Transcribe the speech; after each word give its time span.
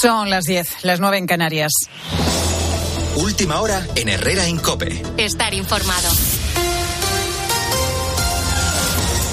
Son 0.00 0.30
las 0.30 0.44
10, 0.44 0.84
las 0.84 1.00
9 1.00 1.18
en 1.18 1.26
Canarias. 1.26 1.72
Última 3.16 3.60
hora 3.60 3.86
en 3.94 4.08
Herrera 4.08 4.46
en 4.46 4.56
Cope. 4.56 5.02
Estar 5.18 5.52
informado. 5.52 6.08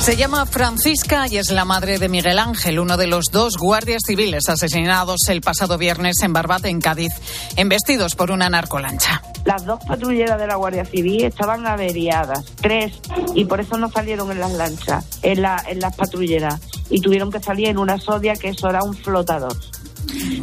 Se 0.01 0.17
llama 0.17 0.45
Francisca 0.45 1.27
y 1.29 1.37
es 1.37 1.51
la 1.51 1.63
madre 1.63 1.97
de 1.97 2.09
Miguel 2.09 2.39
Ángel, 2.39 2.79
uno 2.79 2.97
de 2.97 3.07
los 3.07 3.25
dos 3.31 3.57
guardias 3.57 4.01
civiles 4.05 4.49
asesinados 4.49 5.29
el 5.29 5.39
pasado 5.39 5.77
viernes 5.77 6.21
en 6.23 6.33
Barbate, 6.33 6.67
en 6.67 6.81
Cádiz, 6.81 7.13
embestidos 7.55 8.15
por 8.15 8.29
una 8.31 8.49
narcolancha. 8.49 9.21
Las 9.45 9.65
dos 9.65 9.79
patrulleras 9.85 10.39
de 10.39 10.47
la 10.47 10.55
Guardia 10.55 10.83
Civil 10.83 11.23
estaban 11.23 11.65
averiadas, 11.67 12.43
tres, 12.59 12.99
y 13.33 13.45
por 13.45 13.61
eso 13.61 13.77
no 13.77 13.89
salieron 13.89 14.31
en 14.31 14.39
las 14.39 14.51
lanchas, 14.51 15.05
en, 15.21 15.41
la, 15.41 15.63
en 15.67 15.79
las 15.79 15.95
patrulleras, 15.95 16.59
y 16.89 16.99
tuvieron 17.01 17.31
que 17.31 17.39
salir 17.39 17.69
en 17.69 17.77
una 17.77 17.97
sodia 17.97 18.35
que 18.35 18.49
eso 18.49 18.69
era 18.69 18.83
un 18.83 18.95
flotador. 18.95 19.55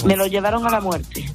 Me 0.04 0.16
lo 0.16 0.26
llevaron 0.26 0.66
a 0.66 0.70
la 0.70 0.80
muerte. 0.80 1.30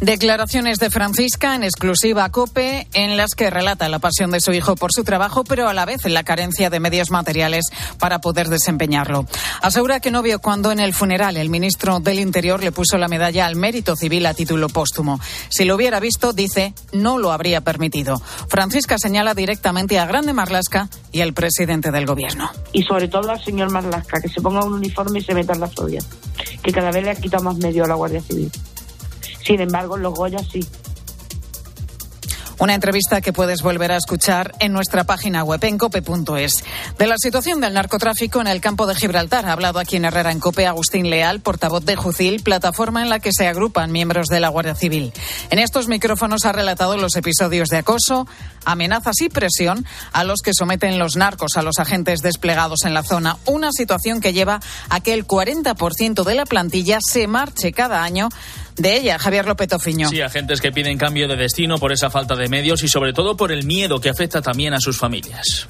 Declaraciones 0.00 0.78
de 0.78 0.90
Francisca 0.90 1.54
en 1.54 1.62
exclusiva 1.62 2.28
COPE 2.30 2.88
en 2.92 3.16
las 3.16 3.34
que 3.34 3.48
relata 3.48 3.88
la 3.88 4.00
pasión 4.00 4.30
de 4.30 4.40
su 4.40 4.52
hijo 4.52 4.76
por 4.76 4.92
su 4.92 5.04
trabajo, 5.04 5.44
pero 5.44 5.68
a 5.68 5.74
la 5.74 5.84
vez 5.84 6.04
la 6.04 6.24
carencia 6.24 6.68
de 6.68 6.80
medios 6.80 7.10
materiales 7.10 7.64
para 7.98 8.20
poder 8.20 8.48
desempeñarlo. 8.48 9.24
Asegura 9.62 10.00
que 10.00 10.10
no 10.10 10.22
vio 10.22 10.40
cuando 10.40 10.72
en 10.72 10.80
el 10.80 10.92
funeral 10.94 11.36
el 11.36 11.48
ministro 11.48 12.00
del 12.00 12.18
Interior 12.18 12.62
le 12.62 12.72
puso 12.72 12.98
la 12.98 13.08
medalla 13.08 13.46
al 13.46 13.56
mérito 13.56 13.96
civil 13.96 14.26
a 14.26 14.34
título 14.34 14.68
póstumo. 14.68 15.20
Si 15.48 15.64
lo 15.64 15.76
hubiera 15.76 16.00
visto, 16.00 16.32
dice, 16.32 16.74
no 16.92 17.18
lo 17.18 17.32
habría 17.32 17.62
permitido. 17.62 18.20
Francisca 18.48 18.98
señala 18.98 19.34
directamente 19.34 19.98
a 19.98 20.06
Grande 20.06 20.32
Marlasca 20.32 20.88
y 21.12 21.20
al 21.20 21.32
presidente 21.32 21.90
del 21.90 22.04
gobierno. 22.04 22.50
Y 22.72 22.82
sobre 22.82 23.08
todo 23.08 23.30
al 23.30 23.42
señor 23.42 23.70
Marlasca, 23.70 24.20
que 24.20 24.28
se 24.28 24.40
ponga 24.40 24.64
un 24.64 24.74
uniforme 24.74 25.20
y 25.20 25.22
se 25.22 25.34
meta 25.34 25.54
en 25.54 25.60
la 25.60 25.68
sodia, 25.68 26.02
que 26.62 26.72
cada 26.72 26.90
vez 26.90 27.04
le 27.04 27.10
ha 27.10 27.14
quitado 27.14 27.44
más 27.44 27.56
medio 27.56 27.84
a 27.84 27.88
la 27.88 27.94
Guardia 27.94 28.20
Civil. 28.20 28.50
Sin 29.44 29.60
embargo, 29.60 29.96
los 29.96 30.14
Goya 30.14 30.38
sí. 30.50 30.66
Una 32.58 32.74
entrevista 32.74 33.20
que 33.20 33.32
puedes 33.32 33.62
volver 33.62 33.90
a 33.90 33.96
escuchar 33.96 34.54
en 34.60 34.72
nuestra 34.72 35.04
página 35.04 35.42
web 35.42 35.62
en 35.64 35.76
cope.es. 35.76 36.64
De 36.98 37.06
la 37.06 37.16
situación 37.18 37.60
del 37.60 37.74
narcotráfico 37.74 38.40
en 38.40 38.46
el 38.46 38.60
campo 38.60 38.86
de 38.86 38.94
Gibraltar 38.94 39.44
ha 39.46 39.52
hablado 39.52 39.80
aquí 39.80 39.96
en 39.96 40.04
Herrera 40.04 40.30
en 40.30 40.38
Cope 40.38 40.66
Agustín 40.66 41.10
Leal, 41.10 41.40
portavoz 41.40 41.84
de 41.84 41.96
Jucil, 41.96 42.42
plataforma 42.42 43.02
en 43.02 43.10
la 43.10 43.18
que 43.18 43.32
se 43.32 43.48
agrupan 43.48 43.90
miembros 43.90 44.28
de 44.28 44.38
la 44.38 44.48
Guardia 44.48 44.76
Civil. 44.76 45.12
En 45.50 45.58
estos 45.58 45.88
micrófonos 45.88 46.44
ha 46.44 46.52
relatado 46.52 46.96
los 46.96 47.16
episodios 47.16 47.68
de 47.68 47.78
acoso, 47.78 48.28
amenazas 48.64 49.20
y 49.20 49.28
presión 49.28 49.84
a 50.12 50.22
los 50.22 50.40
que 50.40 50.54
someten 50.54 50.98
los 50.98 51.16
narcos 51.16 51.56
a 51.56 51.62
los 51.62 51.78
agentes 51.78 52.20
desplegados 52.20 52.84
en 52.84 52.94
la 52.94 53.02
zona. 53.02 53.36
Una 53.46 53.72
situación 53.72 54.20
que 54.20 54.32
lleva 54.32 54.60
a 54.88 55.00
que 55.00 55.12
el 55.12 55.26
40% 55.26 56.22
de 56.22 56.34
la 56.34 56.46
plantilla 56.46 57.00
se 57.02 57.26
marche 57.26 57.72
cada 57.72 58.04
año 58.04 58.28
de 58.76 58.96
ella, 58.96 59.18
Javier 59.18 59.46
López 59.46 59.72
Ofiño. 59.72 60.08
Sí, 60.08 60.20
agentes 60.20 60.60
que 60.60 60.72
piden 60.72 60.98
cambio 60.98 61.28
de 61.28 61.36
destino 61.36 61.78
por 61.78 61.92
esa 61.92 62.10
falta 62.10 62.34
de 62.34 62.48
medios 62.48 62.82
y 62.82 62.88
sobre 62.88 63.12
todo 63.12 63.36
por 63.36 63.52
el 63.52 63.64
miedo 63.64 64.00
que 64.00 64.08
afecta 64.08 64.42
también 64.42 64.74
a 64.74 64.80
sus 64.80 64.98
familias. 64.98 65.66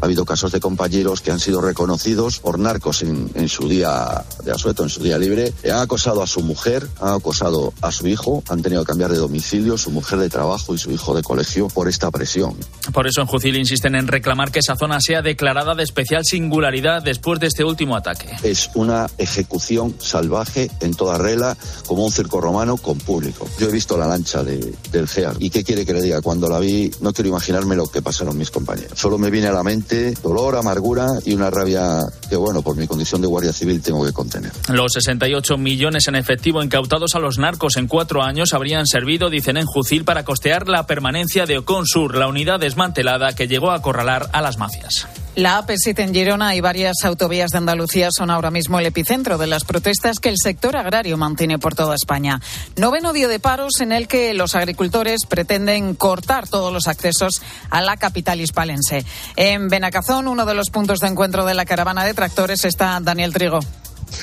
Ha 0.00 0.04
habido 0.04 0.24
casos 0.24 0.52
de 0.52 0.60
compañeros 0.60 1.20
que 1.20 1.30
han 1.30 1.40
sido 1.40 1.60
reconocidos 1.60 2.38
por 2.38 2.58
narcos 2.58 3.02
en, 3.02 3.48
su 3.48 3.68
día 3.68 4.24
de 4.44 4.52
asueto, 4.52 4.82
en 4.82 4.88
su 4.88 5.02
día 5.02 5.18
libre. 5.18 5.52
Han 5.64 5.80
acosado 5.80 6.22
a 6.22 6.26
su 6.26 6.40
mujer, 6.40 6.86
han 7.00 7.14
acosado 7.14 7.72
a 7.82 7.90
su 7.90 8.06
hijo, 8.06 8.42
han 8.48 8.62
tenido 8.62 8.82
que 8.82 8.88
cambiar 8.88 9.10
de 9.10 9.18
domicilio, 9.18 9.76
su 9.76 9.90
mujer 9.90 10.18
de 10.18 10.28
trabajo 10.28 10.74
y 10.74 10.78
su 10.78 10.90
hijo 10.90 11.14
de 11.14 11.22
colegio 11.22 11.68
por 11.68 11.88
esta 11.88 12.10
presión. 12.10 12.56
Por 12.92 13.06
eso 13.06 13.20
en 13.20 13.26
Jucil 13.26 13.56
insisten 13.56 13.94
en 13.94 14.06
reclamar 14.06 14.50
que 14.50 14.60
esa 14.60 14.76
zona 14.76 15.00
sea 15.00 15.22
declarada 15.22 15.74
de 15.74 15.82
especial 15.82 16.24
singularidad 16.24 17.02
después 17.02 17.40
de 17.40 17.48
este 17.48 17.64
último 17.64 17.96
ataque. 17.96 18.28
Es 18.42 18.70
una 18.74 19.06
ejecución 19.18 19.94
salvaje 19.98 20.70
en 20.80 20.94
toda 20.94 21.18
regla, 21.18 21.56
como 21.86 22.04
un 22.04 22.12
circo 22.12 22.40
romano 22.40 22.76
con 22.76 22.98
público. 22.98 23.48
Yo 23.58 23.68
he 23.68 23.72
visto 23.72 23.96
la 23.96 24.06
lancha 24.06 24.42
de, 24.42 24.74
del 24.92 25.08
GEAR 25.08 25.36
y 25.40 25.50
qué 25.50 25.64
quiere 25.64 25.84
que 25.84 25.92
le 25.92 26.02
diga. 26.02 26.20
Cuando 26.20 26.48
la 26.48 26.58
vi, 26.58 26.90
no 27.00 27.12
quiero 27.12 27.30
imaginarme 27.30 27.76
lo 27.76 27.86
que 27.86 28.02
pasaron 28.02 28.36
mis 28.36 28.50
compañeros. 28.50 28.98
Solo 28.98 29.18
me 29.18 29.30
viene 29.30 29.48
a 29.48 29.52
la 29.52 29.62
mente 29.62 29.87
dolor, 30.22 30.56
amargura 30.56 31.06
y 31.24 31.34
una 31.34 31.50
rabia 31.50 32.00
que, 32.28 32.36
bueno, 32.36 32.62
por 32.62 32.76
mi 32.76 32.86
condición 32.86 33.20
de 33.20 33.26
guardia 33.26 33.52
civil 33.52 33.80
tengo 33.82 34.04
que 34.04 34.12
contener. 34.12 34.52
Los 34.68 34.92
68 34.92 35.56
millones 35.56 36.08
en 36.08 36.14
efectivo 36.14 36.62
incautados 36.62 37.14
a 37.14 37.18
los 37.18 37.38
narcos 37.38 37.76
en 37.76 37.86
cuatro 37.86 38.22
años 38.22 38.52
habrían 38.52 38.86
servido, 38.86 39.30
dicen 39.30 39.56
en 39.56 39.66
Jucil, 39.66 40.04
para 40.04 40.24
costear 40.24 40.68
la 40.68 40.86
permanencia 40.86 41.46
de 41.46 41.58
Oconsur, 41.58 42.16
la 42.16 42.28
unidad 42.28 42.60
desmantelada 42.60 43.34
que 43.34 43.48
llegó 43.48 43.70
a 43.70 43.76
acorralar 43.76 44.28
a 44.32 44.42
las 44.42 44.58
mafias. 44.58 45.06
La 45.38 45.64
AP7 45.64 46.00
en 46.00 46.12
Girona 46.12 46.56
y 46.56 46.60
varias 46.60 46.96
autovías 47.04 47.52
de 47.52 47.58
Andalucía 47.58 48.08
son 48.10 48.28
ahora 48.28 48.50
mismo 48.50 48.80
el 48.80 48.86
epicentro 48.86 49.38
de 49.38 49.46
las 49.46 49.62
protestas 49.62 50.18
que 50.18 50.30
el 50.30 50.34
sector 50.36 50.76
agrario 50.76 51.16
mantiene 51.16 51.60
por 51.60 51.76
toda 51.76 51.94
España. 51.94 52.40
Noveno 52.74 53.12
día 53.12 53.28
de 53.28 53.38
paros 53.38 53.80
en 53.80 53.92
el 53.92 54.08
que 54.08 54.34
los 54.34 54.56
agricultores 54.56 55.26
pretenden 55.28 55.94
cortar 55.94 56.48
todos 56.48 56.72
los 56.72 56.88
accesos 56.88 57.40
a 57.70 57.80
la 57.80 57.96
capital 57.96 58.40
hispalense. 58.40 59.04
En 59.36 59.68
Benacazón, 59.78 60.26
uno 60.26 60.44
de 60.44 60.54
los 60.54 60.70
puntos 60.70 60.98
de 60.98 61.06
encuentro 61.06 61.44
de 61.44 61.54
la 61.54 61.64
caravana 61.64 62.02
de 62.02 62.12
tractores, 62.12 62.64
está 62.64 62.98
Daniel 63.00 63.32
Trigo. 63.32 63.60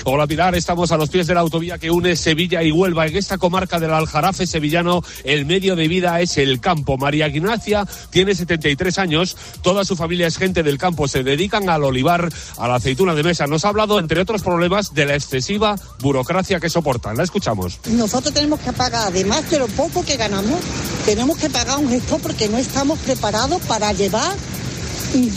Hola 0.03 0.27
Pilar, 0.27 0.53
estamos 0.53 0.91
a 0.91 0.97
los 0.97 1.09
pies 1.09 1.27
de 1.27 1.33
la 1.33 1.39
autovía 1.39 1.77
que 1.77 1.91
une 1.91 2.17
Sevilla 2.17 2.61
y 2.61 2.73
Huelva. 2.73 3.07
En 3.07 3.15
esta 3.15 3.37
comarca 3.37 3.79
del 3.79 3.93
Aljarafe 3.93 4.47
sevillano, 4.47 5.01
el 5.23 5.45
medio 5.45 5.77
de 5.77 5.87
vida 5.87 6.19
es 6.19 6.37
el 6.37 6.59
campo. 6.59 6.97
María 6.97 7.29
Ignacia 7.29 7.87
tiene 8.09 8.35
73 8.35 8.99
años, 8.99 9.37
toda 9.61 9.85
su 9.85 9.95
familia 9.95 10.27
es 10.27 10.37
gente 10.37 10.61
del 10.61 10.77
campo, 10.77 11.07
se 11.07 11.23
dedican 11.23 11.69
al 11.69 11.85
olivar, 11.85 12.29
a 12.57 12.67
la 12.67 12.75
aceituna 12.75 13.15
de 13.15 13.23
mesa. 13.23 13.47
Nos 13.47 13.63
ha 13.63 13.69
hablado, 13.69 13.97
entre 13.97 14.19
otros 14.19 14.41
problemas, 14.41 14.93
de 14.93 15.05
la 15.05 15.15
excesiva 15.15 15.77
burocracia 16.01 16.59
que 16.59 16.69
soportan. 16.69 17.15
La 17.15 17.23
escuchamos. 17.23 17.79
Nosotros 17.85 18.33
tenemos 18.33 18.59
que 18.59 18.73
pagar, 18.73 19.07
además 19.07 19.49
de 19.49 19.59
lo 19.59 19.67
poco 19.67 20.03
que 20.03 20.17
ganamos, 20.17 20.59
tenemos 21.05 21.37
que 21.37 21.49
pagar 21.49 21.77
un 21.77 21.87
gesto 21.87 22.17
porque 22.17 22.49
no 22.49 22.57
estamos 22.57 22.99
preparados 22.99 23.61
para 23.61 23.93
llevar 23.93 24.33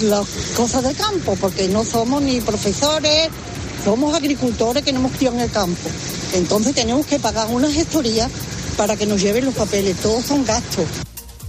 las 0.03 0.27
cosas 0.57 0.83
del 0.83 0.97
campo, 0.97 1.37
porque 1.41 1.69
no 1.69 1.85
somos 1.85 2.23
ni 2.23 2.41
profesores, 2.41 3.29
somos 3.85 4.15
agricultores 4.15 4.83
que 4.83 4.93
no 4.93 5.01
hemos 5.01 5.13
criado 5.13 5.37
en 5.37 5.43
el 5.43 5.51
campo. 5.51 5.89
Entonces 6.35 6.75
tenemos 6.75 7.07
que 7.07 7.19
pagar 7.19 7.49
una 7.49 7.71
gestoría 7.71 8.29
para 8.77 8.97
que 8.97 9.07
nos 9.07 9.21
lleven 9.21 9.45
los 9.45 9.55
papeles. 9.55 9.97
Todos 9.97 10.25
son 10.25 10.45
gastos. 10.45 10.87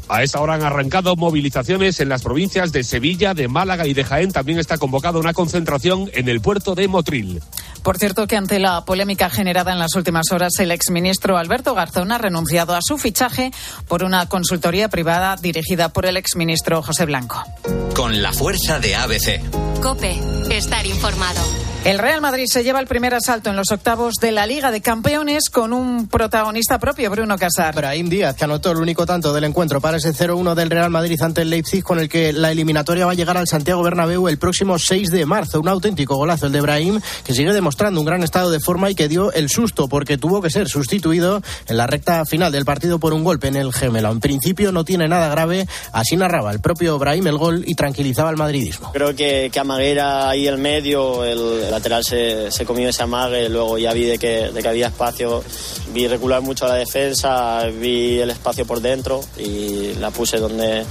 A 0.08 0.24
esta 0.24 0.42
hora 0.42 0.56
han 0.56 0.64
arrancado 0.64 1.16
movilizaciones 1.16 2.00
en 2.00 2.10
las 2.10 2.24
provincias 2.24 2.72
de 2.72 2.84
Sevilla, 2.84 3.36
de 3.36 3.48
Málaga 3.48 3.86
y 3.86 3.94
de 3.94 4.04
Jaén. 4.04 4.32
También 4.32 4.58
está 4.58 4.80
convocada 4.80 5.20
una 5.20 5.34
concentración 5.34 6.10
en 6.14 6.28
el 6.30 6.42
puerto 6.42 6.74
de 6.74 6.88
Motril. 6.88 7.42
Por 7.84 7.98
cierto, 7.98 8.28
que 8.28 8.38
ante 8.38 8.60
la 8.60 8.84
polémica 8.86 9.30
generada 9.30 9.72
en 9.72 9.80
las 9.80 9.96
últimas 9.96 10.32
horas, 10.32 10.54
el 10.60 10.72
exministro 10.72 11.38
Alberto 11.38 11.74
Garzón 11.74 12.12
ha 12.12 12.18
renunciado 12.18 12.76
a 12.76 12.80
su 12.82 12.98
fichaje 12.98 13.52
por 13.88 14.04
una 14.04 14.28
consultoría 14.28 14.90
privada 14.90 15.36
dirigida 15.36 15.90
por 15.90 16.06
el 16.06 16.18
exministro 16.18 16.82
José 16.82 17.06
Blanco. 17.06 17.44
Con 17.96 18.22
la 18.22 18.34
fuerza 18.34 18.80
de 18.80 18.96
ABC. 18.96 19.42
Cope, 19.82 20.20
estar 20.50 20.86
informado. 20.86 21.42
El 21.86 21.98
Real 21.98 22.20
Madrid 22.20 22.46
se 22.46 22.62
lleva 22.62 22.82
el 22.82 22.88
primer 22.88 23.14
asalto 23.14 23.50
en 23.50 23.56
los 23.56 23.72
octavos 23.72 24.16
de 24.16 24.34
la 24.34 24.46
Liga 24.46 24.70
de 24.70 24.82
Campeones 24.82 25.50
con 25.50 25.72
un 25.72 26.10
protagonista 26.10 26.78
propio, 26.78 27.10
Bruno 27.10 27.38
Casar. 27.38 27.74
Brahim 27.74 28.10
Díaz, 28.10 28.36
que 28.36 28.44
anotó 28.44 28.72
el 28.72 28.80
único 28.80 29.06
tanto 29.06 29.34
del 29.34 29.46
encuentro 29.46 29.80
para 29.80 29.96
ese 29.96 30.14
0-1 30.14 30.56
del 30.56 30.70
Real 30.70 30.90
Madrid 30.90 31.20
ante 31.22 31.42
el 31.42 31.50
Leipzig, 31.50 31.82
con 31.82 31.98
el 31.98 32.10
que 32.10 32.34
la 32.34 32.52
eliminatoria 32.52 33.06
va 33.06 33.14
a 33.14 33.16
llegar 33.16 33.38
al 33.38 33.48
Santiago 33.48 33.82
Bernabéu 33.82 34.28
el 34.28 34.38
próximo 34.38 34.78
6 34.78 35.10
de 35.10 35.26
marzo. 35.26 35.62
Un 35.62 35.70
auténtico 35.70 36.18
golazo 36.18 36.48
el 36.48 36.52
de 36.52 36.60
Brahim, 36.60 37.00
que 37.24 37.34
sigue 37.34 37.54
demostrando 37.54 37.69
un 38.00 38.06
gran 38.06 38.24
estado 38.24 38.52
de 38.52 38.60
forma 38.60 38.90
y 38.90 38.96
que 38.96 39.08
dio 39.08 39.32
el 39.32 39.50
susto 39.50 39.88
porque 39.88 40.18
tuvo 40.18 40.42
que 40.42 40.50
ser 40.50 40.68
sustituido 40.68 41.42
en 41.68 41.78
la 41.78 41.88
recta 41.88 42.26
final 42.26 42.52
del 42.52 42.66
partido 42.66 43.00
por 43.00 43.14
un 43.14 43.24
golpe 43.24 43.48
en 43.48 43.56
el 43.56 43.74
gemelo. 43.74 44.12
En 44.12 44.20
principio 44.20 44.72
no 44.72 44.86
tiene 44.86 45.08
nada 45.08 45.30
grave, 45.30 45.68
así 45.92 46.16
narraba 46.16 46.52
el 46.52 46.60
propio 46.60 46.98
Brahim 47.00 47.28
el 47.28 47.38
gol 47.38 47.64
y 47.66 47.76
tranquilizaba 47.76 48.30
al 48.30 48.38
madridismo. 48.38 48.92
Creo 48.94 49.16
que, 49.16 49.50
que 49.52 49.60
Amaguera 49.60 50.30
ahí 50.30 50.48
el 50.48 50.58
medio, 50.58 51.24
el 51.26 51.40
el 51.40 51.72
lateral 51.72 52.04
se, 52.04 52.52
se 52.52 52.66
comió 52.66 52.90
ese 52.90 53.04
amague, 53.04 53.50
luego 53.50 53.78
ya 53.78 53.94
vi 53.94 54.06
de 54.06 54.18
que, 54.18 54.52
de 54.52 54.62
que 54.62 54.68
había 54.68 54.88
espacio, 54.88 55.44
vi 55.94 56.08
recular 56.08 56.42
mucho 56.42 56.66
a 56.66 56.70
la 56.70 56.76
defensa, 56.76 57.66
vi 57.66 58.20
el 58.20 58.30
espacio 58.30 58.66
por 58.66 58.82
dentro 58.82 59.22
y 59.38 59.94
la 59.96 60.12
puse 60.12 60.38
donde, 60.38 60.86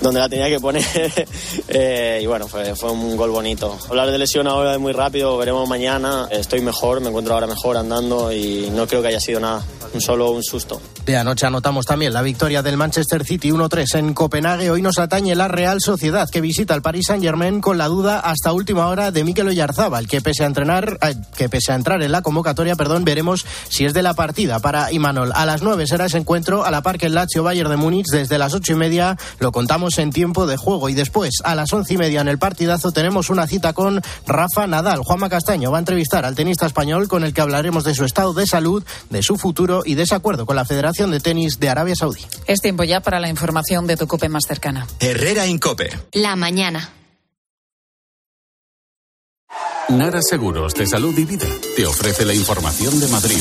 donde 0.00 0.20
la 0.20 0.28
tenía 0.28 0.48
que 0.48 0.60
poner 0.60 0.84
eh, 1.68 2.20
y 2.22 2.26
bueno, 2.26 2.48
fue, 2.48 2.74
fue 2.74 2.90
un 2.90 3.16
gol 3.16 3.30
bonito. 3.30 3.76
Hablar 3.88 4.10
de 4.10 4.18
lesión 4.18 4.46
ahora 4.46 4.74
es 4.74 4.80
muy 4.80 4.92
rápido, 4.92 5.36
veremos 5.36 5.68
mañana, 5.68 6.17
estoy 6.26 6.60
mejor, 6.60 7.00
me 7.00 7.08
encuentro 7.08 7.34
ahora 7.34 7.46
mejor 7.46 7.76
andando 7.76 8.32
y 8.32 8.70
no 8.72 8.86
creo 8.86 9.02
que 9.02 9.08
haya 9.08 9.20
sido 9.20 9.40
nada, 9.40 9.62
solo 9.98 10.30
un 10.30 10.42
susto. 10.42 10.80
De 11.04 11.16
anoche 11.16 11.46
anotamos 11.46 11.86
también 11.86 12.12
la 12.12 12.22
victoria 12.22 12.62
del 12.62 12.76
Manchester 12.76 13.24
City 13.24 13.50
1-3 13.50 13.98
en 13.98 14.14
Copenhague. 14.14 14.70
Hoy 14.70 14.82
nos 14.82 14.98
atañe 14.98 15.34
la 15.34 15.48
Real 15.48 15.78
Sociedad 15.80 16.28
que 16.28 16.40
visita 16.40 16.74
al 16.74 16.82
Paris 16.82 17.06
Saint-Germain 17.08 17.60
con 17.60 17.78
la 17.78 17.88
duda 17.88 18.20
hasta 18.20 18.52
última 18.52 18.88
hora 18.88 19.10
de 19.10 19.24
Mikel 19.24 19.48
Oyarzábal, 19.48 20.06
que 20.06 20.20
pese 20.20 20.44
a 20.44 20.46
entrenar, 20.46 20.98
que 21.36 21.48
pese 21.48 21.72
a 21.72 21.76
entrar 21.76 22.02
en 22.02 22.12
la 22.12 22.22
convocatoria, 22.22 22.76
perdón, 22.76 23.04
veremos 23.04 23.46
si 23.68 23.86
es 23.86 23.94
de 23.94 24.02
la 24.02 24.14
partida 24.14 24.58
para 24.60 24.92
Imanol. 24.92 25.32
A 25.34 25.46
las 25.46 25.62
9 25.62 25.86
será 25.86 26.06
ese 26.06 26.18
encuentro 26.18 26.64
a 26.64 26.70
la 26.70 26.82
par 26.82 26.98
que 26.98 27.06
el 27.06 27.14
Lazio 27.14 27.42
Bayern 27.42 27.70
de 27.70 27.76
Múnich 27.76 28.06
desde 28.12 28.38
las 28.38 28.54
ocho 28.54 28.72
y 28.72 28.76
media 28.76 29.16
lo 29.38 29.52
contamos 29.52 29.98
en 29.98 30.12
tiempo 30.12 30.46
de 30.46 30.56
juego. 30.56 30.88
Y 30.88 30.94
después, 30.94 31.36
a 31.44 31.54
las 31.54 31.72
once 31.72 31.94
y 31.94 31.96
media 31.96 32.20
en 32.20 32.28
el 32.28 32.38
partidazo, 32.38 32.92
tenemos 32.92 33.30
una 33.30 33.46
cita 33.46 33.72
con 33.72 34.02
Rafa 34.26 34.66
Nadal. 34.66 35.00
Juanma 35.02 35.28
Castaño 35.28 35.70
va 35.70 35.78
a 35.78 35.80
entrevistar 35.80 36.07
al 36.16 36.34
tenista 36.34 36.66
español 36.66 37.08
con 37.08 37.24
el 37.24 37.34
que 37.34 37.40
hablaremos 37.40 37.84
de 37.84 37.94
su 37.94 38.04
estado 38.04 38.32
de 38.32 38.46
salud, 38.46 38.82
de 39.10 39.22
su 39.22 39.36
futuro 39.36 39.82
y 39.84 39.94
de 39.94 40.02
ese 40.02 40.14
acuerdo 40.14 40.46
con 40.46 40.56
la 40.56 40.64
Federación 40.64 41.10
de 41.10 41.20
Tenis 41.20 41.60
de 41.60 41.68
Arabia 41.68 41.94
Saudí. 41.94 42.24
Es 42.46 42.60
tiempo 42.60 42.84
ya 42.84 43.00
para 43.00 43.20
la 43.20 43.28
información 43.28 43.86
de 43.86 43.96
tu 43.96 44.06
COPE 44.06 44.28
más 44.28 44.44
cercana. 44.46 44.86
Herrera 45.00 45.46
Incope. 45.46 45.90
La 46.12 46.36
mañana. 46.36 46.92
Nara 49.88 50.20
Seguros 50.22 50.74
de 50.74 50.86
Salud 50.86 51.16
y 51.16 51.24
Vida 51.24 51.46
te 51.76 51.86
ofrece 51.86 52.24
la 52.24 52.34
información 52.34 53.00
de 53.00 53.08
Madrid. 53.08 53.40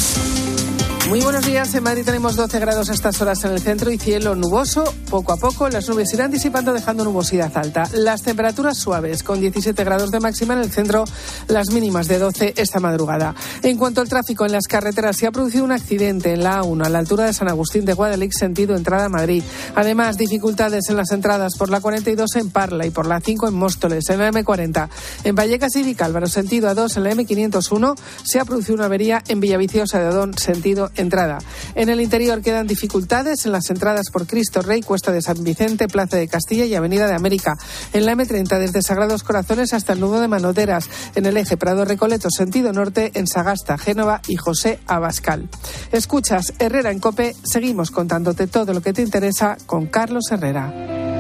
Muy 1.07 1.21
buenos 1.21 1.45
días. 1.45 1.74
En 1.74 1.83
Madrid 1.83 2.04
tenemos 2.04 2.36
12 2.36 2.59
grados 2.59 2.89
a 2.89 2.94
estas 2.94 3.21
horas 3.21 3.42
en 3.45 3.54
el 3.54 3.62
centro 3.62 3.89
y 3.92 3.98
cielo 3.98 4.36
nuboso. 4.36 4.83
Poco 5.09 5.31
a 5.31 5.38
poco 5.38 5.69
las 5.69 5.88
nubes 5.88 6.13
irán 6.13 6.31
disipando 6.31 6.74
dejando 6.74 7.06
nubosidad 7.06 7.56
alta. 7.56 7.89
Las 7.94 8.24
temperaturas 8.24 8.77
suaves 8.77 9.24
con 9.24 9.39
17 9.39 9.86
grados 9.86 10.12
de 10.12 10.19
máxima 10.19 10.54
en 10.56 10.59
el 10.59 10.69
centro, 10.69 11.06
las 11.48 11.71
mínimas 11.71 12.09
de 12.09 12.19
12 12.19 12.56
esta 12.57 12.81
madrugada. 12.81 13.33
En 13.63 13.77
cuanto 13.77 14.01
al 14.01 14.09
tráfico 14.09 14.45
en 14.45 14.51
las 14.51 14.68
carreteras, 14.68 15.15
se 15.15 15.27
ha 15.27 15.31
producido 15.31 15.63
un 15.63 15.71
accidente 15.71 16.33
en 16.33 16.44
la 16.44 16.62
A1 16.62 16.86
a 16.86 16.89
la 16.89 17.00
altura 17.00 17.24
de 17.24 17.31
San 17.31 17.48
Agustín 17.48 17.86
de 17.86 17.94
Guadalix, 17.94 18.38
sentido 18.38 18.75
entrada 18.75 19.06
a 19.06 19.10
Madrid. 19.10 19.44
Además, 19.75 20.18
dificultades 20.18 20.89
en 20.89 20.98
las 20.98 21.12
entradas 21.12 21.53
por 21.57 21.69
la 21.69 21.80
42 21.80 22.36
en 22.36 22.50
Parla 22.50 22.86
y 22.86 22.89
por 22.89 23.07
la 23.07 23.21
5 23.21 23.48
en 23.48 23.53
Móstoles, 23.53 24.10
en 24.10 24.19
la 24.19 24.30
M40. 24.30 24.89
En 25.24 25.36
Vallecas 25.36 25.74
y 25.77 25.83
Vicálvaro, 25.83 26.27
sentido 26.27 26.69
A2 26.69 26.98
en 26.98 27.03
la 27.06 27.12
M501, 27.12 27.95
se 28.25 28.42
ha 28.42 28.45
producido 28.45 28.75
una 28.75 28.86
avería 28.86 29.24
en 29.30 29.39
Villaviciosa 29.39 30.01
de 30.01 30.10
Odón, 30.10 30.38
sentido 30.38 30.92
entrada. 30.97 31.39
En 31.75 31.89
el 31.89 32.01
interior 32.01 32.41
quedan 32.41 32.67
dificultades 32.67 33.45
en 33.45 33.51
las 33.51 33.69
entradas 33.69 34.09
por 34.11 34.27
Cristo 34.27 34.61
Rey, 34.61 34.81
Cuesta 34.81 35.11
de 35.11 35.21
San 35.21 35.44
Vicente, 35.44 35.88
Plaza 35.88 36.17
de 36.17 36.27
Castilla 36.27 36.65
y 36.65 36.75
Avenida 36.75 37.07
de 37.07 37.13
América. 37.13 37.57
En 37.94 38.05
la 38.05 38.13
M30 38.13 38.59
desde 38.59 38.81
Sagrados 38.81 39.23
Corazones 39.23 39.73
hasta 39.73 39.94
el 39.94 39.99
nudo 39.99 40.19
de 40.19 40.27
Manoteras. 40.27 40.89
En 41.15 41.25
el 41.25 41.38
eje 41.38 41.57
Prado 41.57 41.85
Recoleto, 41.85 42.29
sentido 42.29 42.73
norte, 42.73 43.11
en 43.15 43.27
Sagasta, 43.27 43.77
Génova 43.77 44.21
y 44.27 44.35
José 44.35 44.79
Abascal. 44.88 45.49
Escuchas 45.91 46.53
Herrera 46.59 46.91
en 46.91 47.00
Cope. 47.00 47.35
Seguimos 47.43 47.91
contándote 47.91 48.47
todo 48.47 48.73
lo 48.73 48.81
que 48.81 48.93
te 48.93 49.01
interesa 49.01 49.57
con 49.65 49.88
Carlos 49.88 50.25
Herrera. 50.31 51.16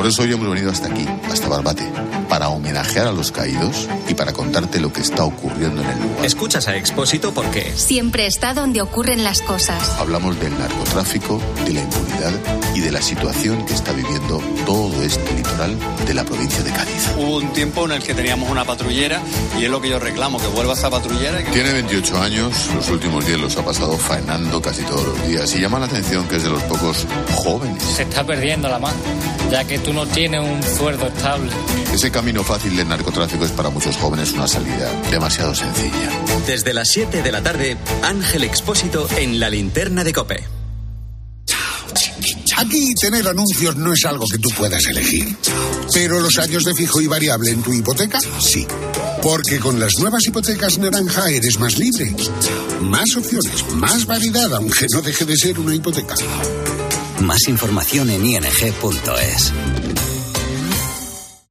Por 0.00 0.08
eso 0.08 0.22
hoy 0.22 0.32
hemos 0.32 0.48
venido 0.48 0.70
hasta 0.70 0.88
aquí, 0.88 1.06
hasta 1.30 1.46
Barbate, 1.46 1.86
para 2.30 2.48
homenajear 2.48 3.08
a 3.08 3.12
los 3.12 3.32
caídos 3.32 3.88
y 4.08 4.14
para 4.14 4.32
contarte 4.32 4.80
lo 4.80 4.90
que 4.92 5.00
está 5.02 5.24
ocurriendo 5.24 5.82
en 5.82 5.90
el 5.90 6.00
lugar. 6.00 6.24
Escuchas 6.24 6.66
a 6.68 6.76
Expósito 6.76 7.34
porque 7.34 7.72
Siempre 7.76 8.26
está 8.26 8.54
donde 8.54 8.80
ocurren 8.80 9.24
las 9.24 9.42
cosas. 9.42 9.96
Hablamos 9.98 10.38
del 10.40 10.56
narcotráfico, 10.58 11.40
de 11.66 11.72
la 11.74 11.80
impunidad 11.80 12.32
y 12.74 12.80
de 12.80 12.92
la 12.92 13.02
situación 13.02 13.66
que 13.66 13.74
está 13.74 13.92
viviendo 13.92 14.40
todo 14.64 15.02
este 15.02 15.34
litoral 15.34 15.76
de 16.06 16.14
la 16.14 16.24
provincia 16.24 16.62
de 16.62 16.70
Cádiz. 16.70 17.10
Hubo 17.18 17.36
un 17.38 17.52
tiempo 17.52 17.84
en 17.86 17.92
el 17.92 18.02
que 18.02 18.14
teníamos 18.14 18.48
una 18.48 18.64
patrullera 18.64 19.20
y 19.58 19.64
es 19.64 19.70
lo 19.70 19.80
que 19.80 19.88
yo 19.90 19.98
reclamo, 19.98 20.38
que 20.38 20.46
vuelva 20.46 20.74
esa 20.74 20.88
patrullera. 20.88 21.40
y 21.40 21.44
que- 21.44 21.50
Tiene 21.50 21.72
28 21.72 22.22
años, 22.22 22.68
los 22.74 22.88
últimos 22.90 23.26
días 23.26 23.40
los 23.40 23.56
ha 23.56 23.64
pasado 23.64 23.98
faenando 23.98 24.62
casi 24.62 24.82
todos 24.82 25.04
los 25.04 25.26
días 25.26 25.52
y 25.56 25.60
llama 25.60 25.80
la 25.80 25.86
atención 25.86 26.26
que 26.28 26.36
es 26.36 26.44
de 26.44 26.50
los 26.50 26.62
pocos 26.62 27.06
jóvenes. 27.34 27.82
Se 27.82 28.02
está 28.02 28.24
perdiendo 28.24 28.68
la 28.68 28.78
mano, 28.78 28.96
ya 29.50 29.64
que 29.64 29.78
tú 29.80 29.92
no 29.92 30.06
tienes 30.06 30.40
un 30.40 30.62
sueldo 30.62 31.06
estable. 31.08 31.50
Ese 31.92 32.10
camino 32.20 32.44
fácil 32.44 32.76
del 32.76 32.86
narcotráfico 32.86 33.46
es 33.46 33.50
para 33.52 33.70
muchos 33.70 33.96
jóvenes 33.96 34.32
una 34.32 34.46
salida 34.46 34.92
demasiado 35.10 35.54
sencilla. 35.54 36.10
desde 36.46 36.74
las 36.74 36.90
7 36.90 37.22
de 37.22 37.32
la 37.32 37.42
tarde, 37.42 37.78
Ángel 38.02 38.44
Expósito 38.44 39.08
en 39.16 39.40
la 39.40 39.48
linterna 39.48 40.04
de 40.04 40.12
Cope. 40.12 40.44
Aquí 42.58 42.92
tener 43.00 43.26
anuncios 43.26 43.74
no 43.76 43.94
es 43.94 44.04
algo 44.04 44.26
que 44.30 44.36
tú 44.36 44.50
puedas 44.50 44.84
elegir. 44.84 45.34
Pero 45.94 46.20
los 46.20 46.38
años 46.38 46.62
de 46.64 46.74
fijo 46.74 47.00
y 47.00 47.06
variable 47.06 47.52
en 47.52 47.62
tu 47.62 47.72
hipoteca, 47.72 48.20
sí. 48.38 48.66
Porque 49.22 49.58
con 49.58 49.80
las 49.80 49.98
nuevas 49.98 50.26
hipotecas 50.26 50.76
naranja 50.76 51.30
eres 51.30 51.58
más 51.58 51.78
libre. 51.78 52.14
Más 52.82 53.16
opciones, 53.16 53.64
más 53.76 54.04
variedad, 54.04 54.54
aunque 54.56 54.84
no 54.92 55.00
deje 55.00 55.24
de 55.24 55.36
ser 55.38 55.58
una 55.58 55.74
hipoteca. 55.74 56.16
Más 57.20 57.48
información 57.48 58.10
en 58.10 58.26
ing.es. 58.26 59.52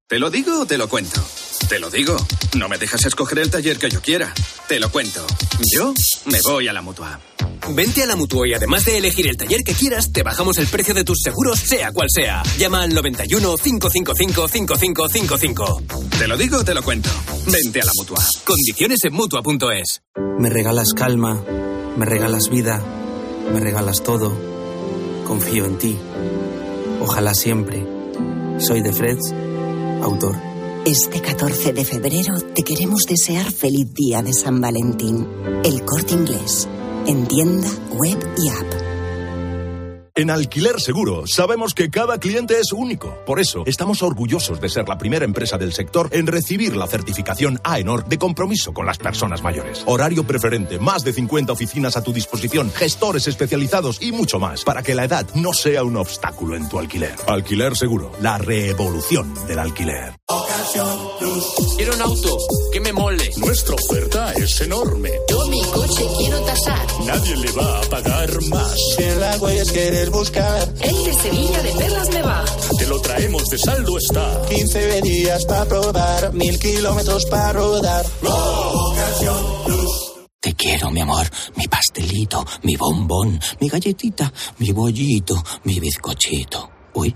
¿Te 0.10 0.18
lo 0.18 0.32
digo 0.32 0.62
o 0.62 0.66
te 0.66 0.80
lo 0.80 0.90
cuento? 0.90 1.24
Te 1.70 1.78
lo 1.78 1.92
digo. 1.92 2.18
No 2.58 2.68
me 2.68 2.80
dejas 2.80 3.06
escoger 3.06 3.38
el 3.38 3.52
taller 3.52 3.78
que 3.78 3.92
yo 3.92 4.02
quiera. 4.02 4.34
Te 4.68 4.80
lo 4.80 4.92
cuento. 4.92 5.24
Yo 5.72 5.94
me 6.26 6.40
voy 6.42 6.68
a 6.68 6.74
la 6.74 6.82
mutua. 6.82 7.20
Vente 7.76 8.02
a 8.02 8.08
la 8.08 8.16
Mutua 8.16 8.48
y 8.48 8.56
además 8.56 8.86
de 8.86 8.98
elegir 8.98 9.28
el 9.28 9.38
taller 9.38 9.64
que 9.64 9.74
quieras, 9.74 10.12
te 10.12 10.24
bajamos 10.24 10.58
el 10.58 10.66
precio 10.66 10.96
de 10.96 11.04
tus 11.04 11.20
seguros, 11.24 11.60
sea 11.60 11.92
cual 11.92 12.08
sea. 12.10 12.42
Llama 12.58 12.82
al 12.82 12.96
91 12.96 13.56
555 13.58 14.48
5555. 14.48 15.84
Te 16.18 16.28
lo 16.28 16.38
digo 16.38 16.58
o 16.58 16.64
te 16.64 16.74
lo 16.74 16.82
cuento. 16.82 17.12
Vente 17.46 17.80
a 17.80 17.86
la 17.86 17.92
mutua. 17.96 18.26
Condiciones 18.46 19.04
en 19.04 19.14
mutua.es. 19.14 20.02
Me 20.40 20.50
regalas 20.50 20.94
calma, 20.96 21.46
me 21.98 22.06
regalas 22.08 22.50
vida, 22.50 22.84
me 23.54 23.60
regalas 23.60 24.02
todo. 24.02 24.36
Confío 25.28 25.66
en 25.66 25.78
ti. 25.78 25.96
Ojalá 27.00 27.36
siempre. 27.36 27.86
Soy 28.58 28.82
de 28.82 28.92
Freds, 28.92 29.34
autor. 30.02 30.36
Este 30.86 31.22
14 31.22 31.74
de 31.74 31.86
febrero 31.86 32.40
te 32.56 32.64
queremos 32.64 33.04
desear 33.08 33.52
feliz 33.52 33.94
día 33.94 34.22
de 34.22 34.34
San 34.34 34.62
Valentín. 34.62 35.28
El 35.64 35.84
corte 35.86 36.14
inglés. 36.14 36.68
En 37.08 37.28
tienda, 37.28 37.70
web 37.94 38.18
y 38.38 38.50
app. 38.50 38.89
En 40.20 40.30
Alquiler 40.30 40.82
Seguro 40.82 41.28
sabemos 41.28 41.74
que 41.74 41.90
cada 41.90 42.18
cliente 42.18 42.60
es 42.60 42.74
único. 42.74 43.24
Por 43.26 43.40
eso 43.40 43.64
estamos 43.66 44.04
orgullosos 44.04 44.60
de 44.60 44.68
ser 44.68 44.90
la 44.90 44.98
primera 44.98 45.24
empresa 45.24 45.58
del 45.58 45.72
sector 45.72 46.10
en 46.12 46.28
recibir 46.28 46.76
la 46.76 46.88
certificación 46.88 47.62
AENOR 47.64 48.06
de 48.06 48.18
compromiso 48.18 48.74
con 48.74 48.86
las 48.86 48.98
personas 48.98 49.42
mayores. 49.42 49.82
Horario 49.86 50.26
preferente, 50.26 50.78
más 50.78 51.06
de 51.06 51.14
50 51.14 51.54
oficinas 51.54 51.96
a 51.96 52.04
tu 52.04 52.12
disposición, 52.12 52.70
gestores 52.70 53.30
especializados 53.30 54.02
y 54.02 54.12
mucho 54.12 54.40
más 54.40 54.66
para 54.66 54.84
que 54.84 54.94
la 54.94 55.06
edad 55.06 55.26
no 55.36 55.54
sea 55.54 55.86
un 55.86 55.96
obstáculo 55.96 56.58
en 56.58 56.68
tu 56.68 56.80
alquiler. 56.80 57.16
Alquiler 57.26 57.78
Seguro, 57.78 58.12
la 58.20 58.38
revolución 58.40 59.34
del 59.48 59.60
alquiler. 59.60 60.20
Quiero 61.78 61.96
un 61.96 62.02
auto 62.02 62.38
que 62.72 62.80
me 62.82 62.92
mole. 62.92 63.32
Nuestra 63.38 63.76
oferta 63.76 64.34
es 64.34 64.60
enorme. 64.62 65.12
Yo 65.30 65.48
mi 65.48 65.62
coche 65.64 66.06
quiero 66.18 66.42
tasar. 66.42 66.86
Nadie 67.06 67.38
le 67.38 67.52
va 67.54 67.80
a 67.80 67.82
pagar 67.84 68.30
más. 68.50 68.76
Si 68.96 69.04
el 69.04 69.24
agua 69.24 69.54
es 69.54 69.72
querer 69.72 70.09
buscar. 70.10 70.74
El 70.82 71.04
de 71.04 71.14
Sevilla 71.14 71.62
de 71.62 71.72
Perlas 71.72 72.10
me 72.10 72.22
va. 72.22 72.46
Te 72.78 72.88
lo 72.88 73.00
traemos 73.02 73.44
de 73.46 73.58
saldo 73.58 73.98
está. 73.98 74.42
15 74.50 75.02
días 75.02 75.46
para 75.46 75.66
probar, 75.66 76.34
mil 76.34 76.60
kilómetros 76.60 77.26
para 77.26 77.54
rodar. 77.54 78.06
Te 80.40 80.54
quiero, 80.54 80.90
mi 80.92 81.02
amor, 81.02 81.28
mi 81.58 81.68
pastelito, 81.68 82.46
mi 82.64 82.78
bombón, 82.78 83.40
mi 83.60 83.68
galletita, 83.68 84.32
mi 84.60 84.72
bollito, 84.72 85.44
mi 85.66 85.80
bizcochito. 85.80 86.70
Uy, 86.94 87.16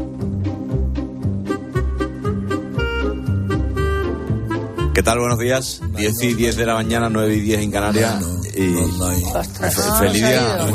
¿Qué 4.93 5.01
tal? 5.03 5.19
Buenos 5.19 5.39
días. 5.39 5.81
10 5.95 6.21
y 6.23 6.33
10 6.33 6.57
de 6.57 6.65
la 6.65 6.73
mañana, 6.73 7.09
9 7.09 7.33
y 7.35 7.39
10 7.39 7.61
en 7.61 7.71
Canarias. 7.71 8.15
Y 8.53 8.73
fe- 9.71 9.81
feliz 9.99 10.13
día. 10.21 10.67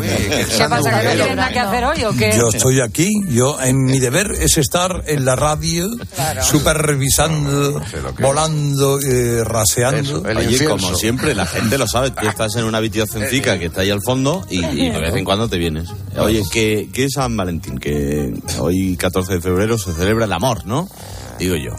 ¿Qué 0.56 0.64
pasa? 0.70 1.00
¿Que 1.00 1.06
no 1.06 1.12
tienes 1.12 1.36
nada 1.36 1.52
que 1.52 1.58
hacer 1.60 1.84
hoy 1.84 2.04
o 2.04 2.12
qué? 2.16 2.32
Yo 2.34 2.48
estoy 2.48 2.80
aquí, 2.80 3.10
yo 3.28 3.60
en 3.60 3.84
mi 3.84 3.98
deber 3.98 4.30
es 4.40 4.56
estar 4.56 5.02
en 5.06 5.26
la 5.26 5.36
radio, 5.36 5.86
supervisando, 6.42 7.82
volando, 8.18 8.98
eh, 9.00 9.44
raseando. 9.44 10.22
Oye, 10.46 10.56
como 10.70 10.94
siempre, 10.96 11.34
la 11.34 11.44
gente 11.44 11.76
lo 11.76 11.86
sabe. 11.86 12.10
Tú 12.12 12.26
estás 12.26 12.56
en 12.56 12.64
una 12.64 12.78
habitacióncica 12.78 13.58
que 13.58 13.66
está 13.66 13.82
ahí 13.82 13.90
al 13.90 14.00
fondo 14.02 14.46
y, 14.48 14.64
y 14.64 14.88
de 14.90 14.98
vez 14.98 15.14
en 15.14 15.24
cuando 15.26 15.46
te 15.46 15.58
vienes. 15.58 15.90
Oye, 16.16 16.42
¿qué, 16.50 16.88
qué 16.90 17.04
es 17.04 17.12
San 17.12 17.36
Valentín? 17.36 17.76
Que 17.78 18.32
hoy, 18.58 18.96
14 18.96 19.34
de 19.34 19.40
febrero, 19.42 19.76
se 19.76 19.92
celebra 19.92 20.24
el 20.24 20.32
amor, 20.32 20.64
¿no? 20.64 20.88
Digo 21.38 21.56
yo. 21.56 21.72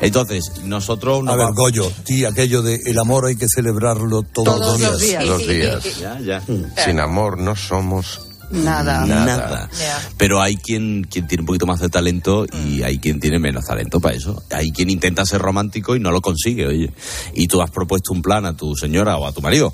Entonces, 0.00 0.52
nosotros... 0.64 1.22
A 1.28 1.36
ver, 1.36 1.48
Goyo, 1.54 1.90
ti 2.04 2.24
aquello 2.24 2.62
de 2.62 2.80
el 2.84 2.98
amor 2.98 3.26
hay 3.26 3.36
que 3.36 3.46
celebrarlo 3.48 4.22
todos, 4.22 4.58
Todos 4.58 4.80
los 4.80 4.90
los 4.92 5.00
días. 5.00 5.22
días. 5.22 5.26
Los 5.26 5.46
días. 5.46 5.98
Ya, 6.00 6.18
ya. 6.20 6.42
Sin 6.84 7.00
amor 7.00 7.38
no 7.38 7.54
somos 7.56 8.20
Nada. 8.50 9.04
Nada. 9.06 9.68
Pero 10.16 10.40
hay 10.40 10.56
quien, 10.56 11.04
quien 11.10 11.26
tiene 11.26 11.42
un 11.42 11.46
poquito 11.46 11.66
más 11.66 11.80
de 11.80 11.88
talento 11.88 12.46
y 12.66 12.82
hay 12.82 12.98
quien 12.98 13.18
tiene 13.18 13.38
menos 13.38 13.64
talento 13.64 14.00
para 14.00 14.14
eso. 14.14 14.42
Hay 14.50 14.70
quien 14.70 14.90
intenta 14.90 15.24
ser 15.24 15.40
romántico 15.40 15.96
y 15.96 16.00
no 16.00 16.10
lo 16.12 16.20
consigue, 16.20 16.66
oye. 16.66 16.92
Y 17.34 17.48
tú 17.48 17.62
has 17.62 17.70
propuesto 17.70 18.12
un 18.12 18.22
plan 18.22 18.44
a 18.46 18.56
tu 18.56 18.76
señora 18.76 19.16
o 19.16 19.26
a 19.26 19.32
tu 19.32 19.40
marido 19.40 19.72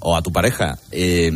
o 0.00 0.16
a 0.16 0.22
tu 0.22 0.32
pareja 0.32 0.78
eh, 0.90 1.32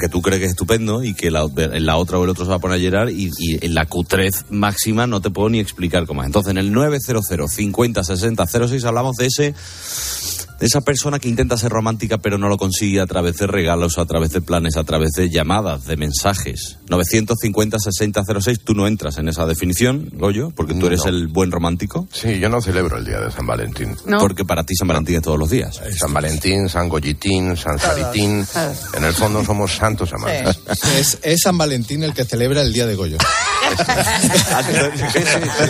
que 0.00 0.08
tú 0.08 0.22
crees 0.22 0.38
que 0.38 0.46
es 0.46 0.52
estupendo 0.52 1.02
y 1.04 1.14
que 1.14 1.30
la, 1.30 1.44
otra 1.44 2.18
o 2.18 2.24
el 2.24 2.30
otro 2.30 2.44
se 2.44 2.50
va 2.50 2.56
a 2.56 2.58
poner 2.60 2.76
a 2.76 2.80
llorar 2.80 3.10
y, 3.10 3.30
y 3.38 3.64
en 3.64 3.74
la 3.74 3.86
cutrez 3.86 4.46
máxima 4.50 5.06
no 5.06 5.20
te 5.20 5.30
puedo 5.30 5.48
ni 5.50 5.60
explicar 5.60 6.06
cómo 6.06 6.22
es. 6.22 6.26
Entonces 6.26 6.50
en 6.50 6.58
el 6.58 6.72
900 6.72 7.26
50 7.50 8.04
60 8.04 8.46
06 8.46 8.84
hablamos 8.84 9.16
de 9.16 9.26
ese 9.26 9.54
esa 10.60 10.80
persona 10.82 11.18
que 11.18 11.28
intenta 11.28 11.56
ser 11.56 11.70
romántica 11.72 12.18
pero 12.18 12.38
no 12.38 12.48
lo 12.48 12.56
consigue 12.58 13.00
a 13.00 13.06
través 13.06 13.36
de 13.36 13.46
regalos, 13.46 13.98
a 13.98 14.04
través 14.06 14.30
de 14.32 14.40
planes, 14.40 14.76
a 14.76 14.84
través 14.84 15.12
de 15.12 15.30
llamadas, 15.30 15.84
de 15.86 15.96
mensajes. 15.96 16.78
950 16.88 17.78
60 17.78 18.24
06, 18.40 18.60
tú 18.64 18.74
no 18.74 18.86
entras 18.86 19.18
en 19.18 19.28
esa 19.28 19.46
definición, 19.46 20.08
Goyo, 20.12 20.50
porque 20.50 20.74
tú 20.74 20.86
eres 20.86 21.00
No. 21.04 21.10
el 21.10 21.28
buen 21.28 21.50
romántico. 21.50 22.08
Sí, 22.12 22.38
yo 22.38 22.48
no 22.48 22.60
celebro 22.60 22.98
el 22.98 23.04
día 23.04 23.20
de 23.20 23.30
San 23.30 23.46
Valentín. 23.46 23.96
Porque 24.18 24.44
para 24.44 24.64
ti 24.64 24.74
San 24.74 24.88
Valentín 24.88 25.16
es 25.16 25.22
todos 25.22 25.38
los 25.38 25.50
días. 25.50 25.80
San 25.98 26.12
Valentín, 26.12 26.68
San 26.68 26.88
Goyitín, 26.88 27.56
San 27.56 27.78
Saritín. 27.78 28.44
En 28.94 29.04
el 29.04 29.12
fondo 29.14 29.44
somos 29.44 29.74
santos 29.74 30.12
amantes. 30.12 30.58
Es, 30.98 31.18
es 31.22 31.40
San 31.42 31.56
Valentín 31.56 32.02
el 32.02 32.12
que 32.12 32.24
celebra 32.24 32.62
el 32.62 32.72
día 32.72 32.86
de 32.86 32.94
Goyo. 32.94 33.16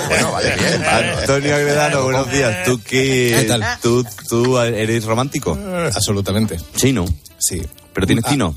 Bueno, 0.09 0.33
vale, 0.33 0.55
bien. 0.57 0.85
Antonio 0.85 1.55
Agredano, 1.55 2.03
buenos 2.05 2.31
días. 2.31 2.65
¿Tú 2.65 2.81
qué, 2.85 3.37
¿Qué 3.41 3.45
tal? 3.47 3.65
¿Tú, 3.83 4.05
tú 4.29 4.59
eres 4.83 5.05
romántico? 5.05 5.59
Absolutamente. 5.95 6.59
Sí, 6.77 6.93
¿no? 6.93 7.05
Sí. 7.39 7.61
¿Pero 7.93 8.07
tienes 8.07 8.25
Ah, 8.27 8.31
tino? 8.31 8.55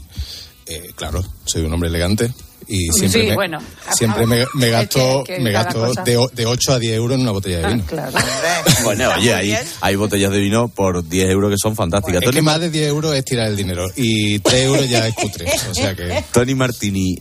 eh, 0.65 0.91
claro, 0.95 1.21
soy 1.45 1.63
un 1.63 1.73
hombre 1.73 1.89
elegante 1.89 2.31
y 2.67 2.87
siempre, 2.91 3.21
Sí, 3.23 3.27
me, 3.29 3.35
bueno. 3.35 3.59
siempre 3.93 4.25
me, 4.25 4.45
me 4.53 4.69
gasto, 4.69 5.19
Es 5.19 5.25
que- 5.27 5.35
que 5.35 5.41
me 5.41 5.51
gasto 5.51 5.91
de, 6.05 6.17
o- 6.17 6.29
de 6.29 6.45
8 6.45 6.73
a 6.73 6.79
10 6.79 6.95
euros 6.95 7.15
en 7.15 7.21
una 7.23 7.31
botella 7.31 7.59
de 7.59 7.73
vino. 7.73 7.85
Claro. 7.85 8.17
Bueno, 8.83 9.09
oye, 9.17 9.33
hay, 9.33 9.55
hay 9.81 9.95
botellas 9.95 10.31
de 10.31 10.39
vino 10.39 10.67
por 10.67 11.07
10 11.07 11.29
euros 11.29 11.51
que 11.51 11.57
son 11.61 11.75
fantásticas. 11.75 12.21
Es 12.23 12.31
que 12.31 12.41
más 12.41 12.59
de 12.59 12.69
10 12.69 12.87
euros 12.87 13.13
es 13.15 13.23
tirar 13.23 13.47
el 13.47 13.55
dinero 13.55 13.85
y 13.95 14.39
3 14.39 14.63
euros 14.65 14.89
ya 14.89 15.07
es 15.07 15.13
cutre. 15.15 15.45
O 15.69 15.73
sea 15.73 15.95
que... 15.95 16.23
Tony 16.33 16.53
Martini, 16.55 17.15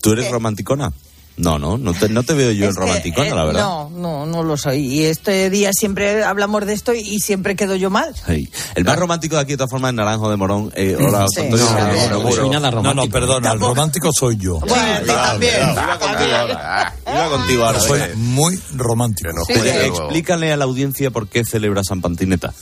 ¿tú 0.00 0.12
eres 0.12 0.28
romanticona? 0.30 0.92
No, 1.36 1.58
no, 1.58 1.76
no 1.78 1.92
te, 1.92 2.08
no 2.08 2.22
te 2.22 2.32
veo 2.32 2.52
yo 2.52 2.66
en 2.66 2.74
que, 2.74 2.80
romanticona, 2.80 3.28
eh, 3.28 3.34
la 3.34 3.44
verdad. 3.44 3.60
No, 3.62 3.90
no, 3.90 4.24
no 4.26 4.42
lo 4.44 4.56
soy. 4.56 4.86
Y 4.86 5.04
este 5.04 5.50
día 5.50 5.70
siempre 5.72 6.22
hablamos 6.22 6.64
de 6.64 6.72
esto 6.74 6.94
y 6.94 7.18
siempre 7.18 7.56
quedo 7.56 7.74
yo 7.74 7.90
mal. 7.90 8.14
Sí. 8.26 8.48
El 8.76 8.84
más 8.84 8.96
romántico 8.98 9.34
de 9.34 9.42
aquí, 9.42 9.52
de 9.52 9.56
todas 9.56 9.70
formas, 9.70 9.90
es 9.90 9.94
Naranjo 9.96 10.30
de 10.30 10.36
Morón. 10.36 10.72
Eh, 10.76 10.96
hola, 10.96 11.26
Sí. 11.34 11.40
Antonio. 11.40 11.66
No, 11.66 12.08
no, 12.18 12.22
no 12.24 12.32
soy 12.32 12.48
nada 12.50 12.70
No, 12.70 12.94
no, 12.94 13.08
perdona, 13.08 13.52
el 13.52 13.60
romántico 13.60 14.10
soy 14.12 14.36
yo. 14.36 14.60
Bueno, 14.60 15.06
también. 15.06 15.70
Iba 15.72 15.98
contigo 15.98 16.34
ahora. 16.36 16.94
Iba 17.04 17.28
contigo 17.30 17.64
ahora. 17.64 17.80
Soy 17.80 18.00
muy 18.16 18.60
romántico. 18.74 19.30
Oye, 19.48 19.86
explícale 19.86 20.52
a 20.52 20.56
la 20.56 20.64
audiencia 20.64 21.10
por 21.10 21.28
qué 21.28 21.44
celebra 21.44 21.82
San 21.82 22.00
Pantineta. 22.00 22.52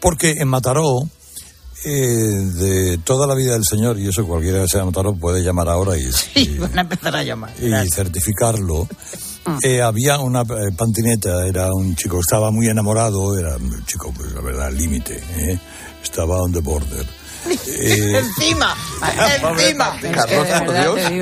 Porque 0.00 0.36
en 0.38 0.48
Mataró, 0.48 1.02
eh, 1.84 1.90
de 1.90 2.98
toda 2.98 3.26
la 3.26 3.34
vida 3.34 3.52
del 3.52 3.64
Señor, 3.64 3.98
y 3.98 4.08
eso 4.08 4.26
cualquiera 4.26 4.60
que 4.62 4.68
sea 4.68 4.80
de 4.80 4.86
Mataró 4.86 5.14
puede 5.14 5.42
llamar 5.42 5.68
ahora 5.68 5.96
y, 5.96 6.08
Y 6.34 6.58
van 6.58 6.78
a 6.78 6.82
empezar 6.82 7.16
a 7.16 7.22
llamar. 7.22 7.50
y 7.60 7.90
certificarlo. 7.90 8.88
Eh, 9.64 9.82
había 9.82 10.20
una 10.20 10.42
eh, 10.42 10.70
pantineta, 10.76 11.44
era 11.48 11.72
un 11.74 11.96
chico, 11.96 12.20
estaba 12.20 12.52
muy 12.52 12.68
enamorado, 12.68 13.36
era 13.36 13.56
un 13.56 13.84
chico, 13.86 14.12
pues 14.16 14.32
la 14.32 14.40
verdad, 14.40 14.70
límite, 14.70 15.16
¿eh? 15.16 15.58
estaba 16.00 16.40
on 16.40 16.52
the 16.52 16.60
border. 16.60 17.04
Eh, 17.66 18.18
Encima, 18.18 18.74
encima. 19.52 19.98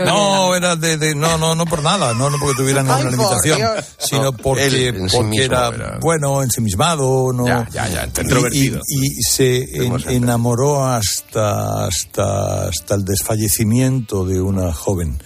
no, 0.04 0.54
era 0.54 0.76
de, 0.76 0.96
de- 0.96 1.14
no, 1.14 1.38
no, 1.38 1.54
no 1.54 1.64
por 1.64 1.82
nada, 1.82 2.12
no, 2.14 2.28
no 2.30 2.38
porque 2.38 2.56
tuviera 2.56 2.82
ninguna 2.82 3.10
limitación, 3.10 3.58
Dios. 3.58 3.84
sino 3.98 4.22
No, 4.24 4.32
porque, 4.34 4.66
él 4.66 4.74
en 4.74 5.08
sí 5.08 5.16
porque 5.16 5.28
mismo 5.30 5.44
era, 5.44 5.68
era- 5.68 5.98
bueno, 6.00 6.42
ensimismado, 6.42 7.32
no. 7.32 7.46
Ya, 7.46 7.66
ya, 7.72 7.88
ya, 7.88 8.04
Y- 8.04 8.20
introvertido. 8.20 8.80
Y, 8.86 9.06
y 9.18 9.22
se 9.22 9.84
en- 9.84 10.10
enamoró 10.10 10.84
hasta, 10.86 11.86
hasta, 11.86 12.68
hasta 12.68 12.94
el 12.94 13.04
desfallecimiento 13.04 14.24
de 14.26 14.40
una 14.40 14.72
joven 14.72 15.20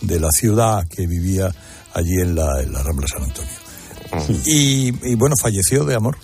de 0.00 0.20
la 0.20 0.30
ciudad 0.30 0.84
que 0.88 1.06
vivía 1.06 1.50
allí 1.94 2.20
en 2.20 2.34
la, 2.36 2.60
en 2.62 2.72
la 2.72 2.82
Rambla 2.82 3.06
San 3.08 3.22
Antonio. 3.24 3.50
Y, 4.44 4.88
y 5.10 5.14
bueno, 5.16 5.34
falleció 5.40 5.84
de 5.84 5.94
amor. 5.96 6.16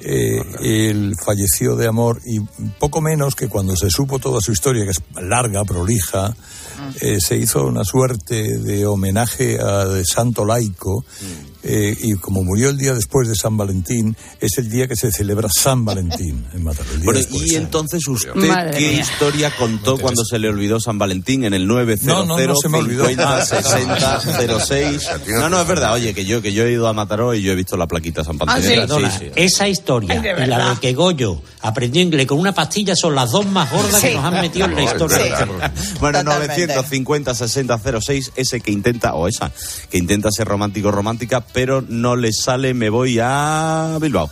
Eh, 0.00 0.42
él 0.60 1.14
falleció 1.24 1.76
de 1.76 1.86
amor 1.86 2.20
y 2.24 2.40
poco 2.78 3.00
menos 3.00 3.34
que 3.34 3.48
cuando 3.48 3.76
se 3.76 3.90
supo 3.90 4.18
toda 4.18 4.40
su 4.40 4.52
historia, 4.52 4.84
que 4.84 4.90
es 4.90 5.02
larga, 5.22 5.64
prolija, 5.64 6.34
eh, 7.00 7.18
se 7.20 7.36
hizo 7.36 7.64
una 7.64 7.84
suerte 7.84 8.58
de 8.58 8.86
homenaje 8.86 9.58
a 9.60 9.84
de 9.86 10.04
santo 10.04 10.44
laico. 10.44 11.04
Mm. 11.20 11.48
Eh, 11.64 11.96
y 12.02 12.14
como 12.14 12.44
murió 12.44 12.70
el 12.70 12.78
día 12.78 12.94
después 12.94 13.26
de 13.28 13.34
San 13.34 13.56
Valentín, 13.56 14.16
es 14.40 14.56
el 14.58 14.70
día 14.70 14.86
que 14.86 14.94
se 14.94 15.10
celebra 15.10 15.48
San 15.52 15.84
Valentín 15.84 16.46
en 16.54 16.62
Mataró. 16.62 16.88
Bueno, 17.02 17.20
y 17.30 17.56
entonces 17.56 18.06
usted 18.06 18.32
Madre 18.34 18.78
qué 18.78 18.90
mía. 18.92 19.00
historia 19.00 19.54
contó 19.56 19.96
no 19.96 19.98
cuando 19.98 20.24
se 20.24 20.38
le 20.38 20.48
olvidó 20.48 20.78
San 20.78 20.98
Valentín 20.98 21.44
en 21.44 21.54
el 21.54 21.66
900 21.66 22.06
no, 22.06 22.24
no, 22.24 22.46
no 22.46 22.54
60 22.56 24.20
06. 24.60 25.10
No, 25.28 25.48
no, 25.48 25.60
es 25.60 25.68
verdad. 25.68 25.94
Oye, 25.94 26.14
que 26.14 26.24
yo 26.24 26.40
que 26.40 26.52
yo 26.52 26.64
he 26.64 26.72
ido 26.72 26.86
a 26.86 26.92
Mataró 26.92 27.34
y 27.34 27.42
yo 27.42 27.52
he 27.52 27.54
visto 27.54 27.76
la 27.76 27.86
plaquita 27.86 28.24
San 28.24 28.38
Valentín. 28.38 28.80
Ah, 28.80 28.86
¿sí? 28.88 29.04
sí, 29.04 29.26
sí. 29.26 29.30
Esa 29.34 29.68
historia 29.68 30.14
Ay, 30.14 30.20
de 30.20 30.44
y 30.44 30.46
la 30.46 30.70
de 30.70 30.80
que 30.80 30.94
Goyo 30.94 31.42
aprendió 31.60 32.00
inglés 32.00 32.26
con 32.26 32.38
una 32.38 32.52
pastilla 32.52 32.94
son 32.94 33.14
las 33.14 33.30
dos 33.30 33.44
más 33.46 33.70
gordas 33.70 34.00
que 34.00 34.14
nos 34.14 34.24
han 34.24 34.34
metido 34.40 34.66
en 34.66 34.74
la 34.76 34.82
historia. 34.84 35.48
Bueno, 36.00 36.22
900 36.22 36.77
650 36.82 37.34
6006 37.34 38.32
ese 38.36 38.60
que 38.60 38.70
intenta, 38.70 39.14
o 39.14 39.28
esa, 39.28 39.52
que 39.90 39.98
intenta 39.98 40.30
ser 40.30 40.48
romántico 40.48 40.90
romántica, 40.90 41.40
pero 41.40 41.82
no 41.86 42.16
le 42.16 42.32
sale, 42.32 42.74
me 42.74 42.90
voy 42.90 43.18
a 43.20 43.98
Bilbao. 44.00 44.30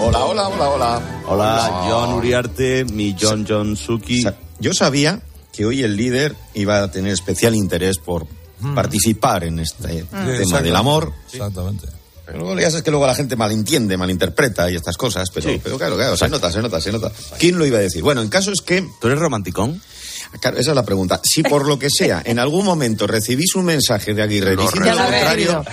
Hola, 0.00 0.24
hola, 0.24 0.48
hola, 0.48 0.68
hola. 0.68 1.22
Hola, 1.26 1.86
John 1.88 2.14
Uriarte, 2.14 2.84
mi 2.84 3.16
John 3.20 3.46
John 3.48 3.76
Suki. 3.76 4.24
Yo 4.58 4.74
sabía 4.74 5.20
que 5.52 5.64
hoy 5.64 5.82
el 5.82 5.96
líder 5.96 6.34
iba 6.54 6.82
a 6.82 6.90
tener 6.90 7.12
especial 7.12 7.54
interés 7.54 7.98
por 7.98 8.26
mm. 8.60 8.74
participar 8.74 9.44
en 9.44 9.58
este 9.60 10.04
mm. 10.04 10.38
tema 10.38 10.62
del 10.62 10.76
amor. 10.76 11.12
Exactamente. 11.32 11.86
Ya 12.58 12.70
sabes 12.70 12.82
que 12.82 12.90
luego 12.90 13.06
la 13.06 13.14
gente 13.14 13.34
malentiende, 13.34 13.96
malinterpreta 13.96 14.70
y 14.70 14.76
estas 14.76 14.96
cosas, 14.96 15.30
pero, 15.34 15.50
pero 15.62 15.76
claro, 15.76 15.96
claro, 15.96 16.16
se 16.16 16.28
nota, 16.28 16.52
se 16.52 16.62
nota, 16.62 16.80
se 16.80 16.92
nota. 16.92 17.10
¿Quién 17.38 17.58
lo 17.58 17.66
iba 17.66 17.78
a 17.78 17.80
decir? 17.80 18.02
Bueno, 18.02 18.22
el 18.22 18.30
caso 18.30 18.52
es 18.52 18.60
que... 18.60 18.86
¿Tú 19.00 19.08
eres 19.08 19.18
romanticón? 19.18 19.82
Claro, 20.40 20.58
esa 20.58 20.70
es 20.70 20.76
la 20.76 20.84
pregunta. 20.84 21.20
Si 21.24 21.42
por 21.42 21.66
lo 21.66 21.78
que 21.78 21.88
sea, 21.90 22.22
en 22.24 22.38
algún 22.38 22.64
momento 22.64 23.06
recibís 23.06 23.54
un 23.56 23.64
mensaje 23.64 24.14
de 24.14 24.22
Aguirre 24.22 24.54
Lo 24.54 24.62
diciendo 24.62 24.90
lo 24.90 24.96
contrario. 25.02 25.64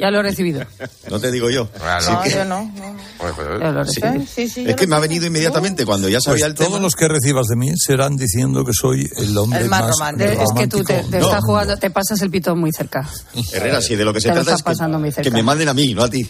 Ya 0.00 0.12
lo 0.12 0.20
he 0.20 0.22
recibido. 0.22 0.64
no 1.10 1.18
te 1.18 1.32
digo 1.32 1.50
yo. 1.50 1.68
Así 1.84 2.10
No, 2.12 2.22
que- 2.22 2.30
yo 2.30 2.44
no. 2.44 2.72
no, 2.76 2.92
no. 2.94 3.58
Ya 3.60 3.72
lo 3.72 3.82
he 3.82 3.84
Sí. 3.88 4.00
recibido. 4.00 4.26
Sí, 4.32 4.48
sí, 4.48 4.62
ya 4.64 4.70
Es 4.70 4.76
que 4.76 4.84
lo 4.84 4.90
me 4.90 4.96
ha 4.96 5.00
venido 5.00 5.26
inmediatamente 5.26 5.84
cuando 5.84 6.08
ya 6.08 6.20
sabía 6.20 6.44
Pues 6.44 6.50
el 6.50 6.54
tema. 6.54 6.68
todos 6.68 6.80
los 6.80 6.94
que 6.94 7.08
recibas 7.08 7.46
de 7.48 7.56
mí 7.56 7.72
serán 7.76 8.16
diciendo 8.16 8.64
que 8.64 8.70
soy 8.72 9.10
el 9.16 9.36
hombre 9.36 9.58
El 9.60 9.68
más 9.68 9.80
más 9.80 9.90
romántico. 9.90 10.30
Es 10.40 10.52
que 10.56 10.66
tú 10.68 10.84
te, 10.84 11.02
te 11.02 11.18
No. 11.18 11.26
estás 11.26 11.42
jugando, 11.44 11.76
te 11.78 11.90
pasas 11.90 12.22
el 12.22 12.30
pito 12.30 12.54
muy 12.54 12.70
cerca. 12.72 13.08
Herrera, 13.52 13.82
sí, 13.82 13.96
de 13.96 14.04
lo 14.04 14.12
que 14.14 14.20
se 14.20 14.28
Te 14.28 14.34
trata 14.34 14.52
es 14.52 14.56
que, 14.58 14.62
pasando 14.62 15.00
muy 15.00 15.12
que 15.12 15.30
me 15.32 15.42
manden 15.42 15.68
a 15.68 15.74
mí, 15.74 15.92
no 15.94 16.04
a 16.04 16.08
ti. 16.08 16.24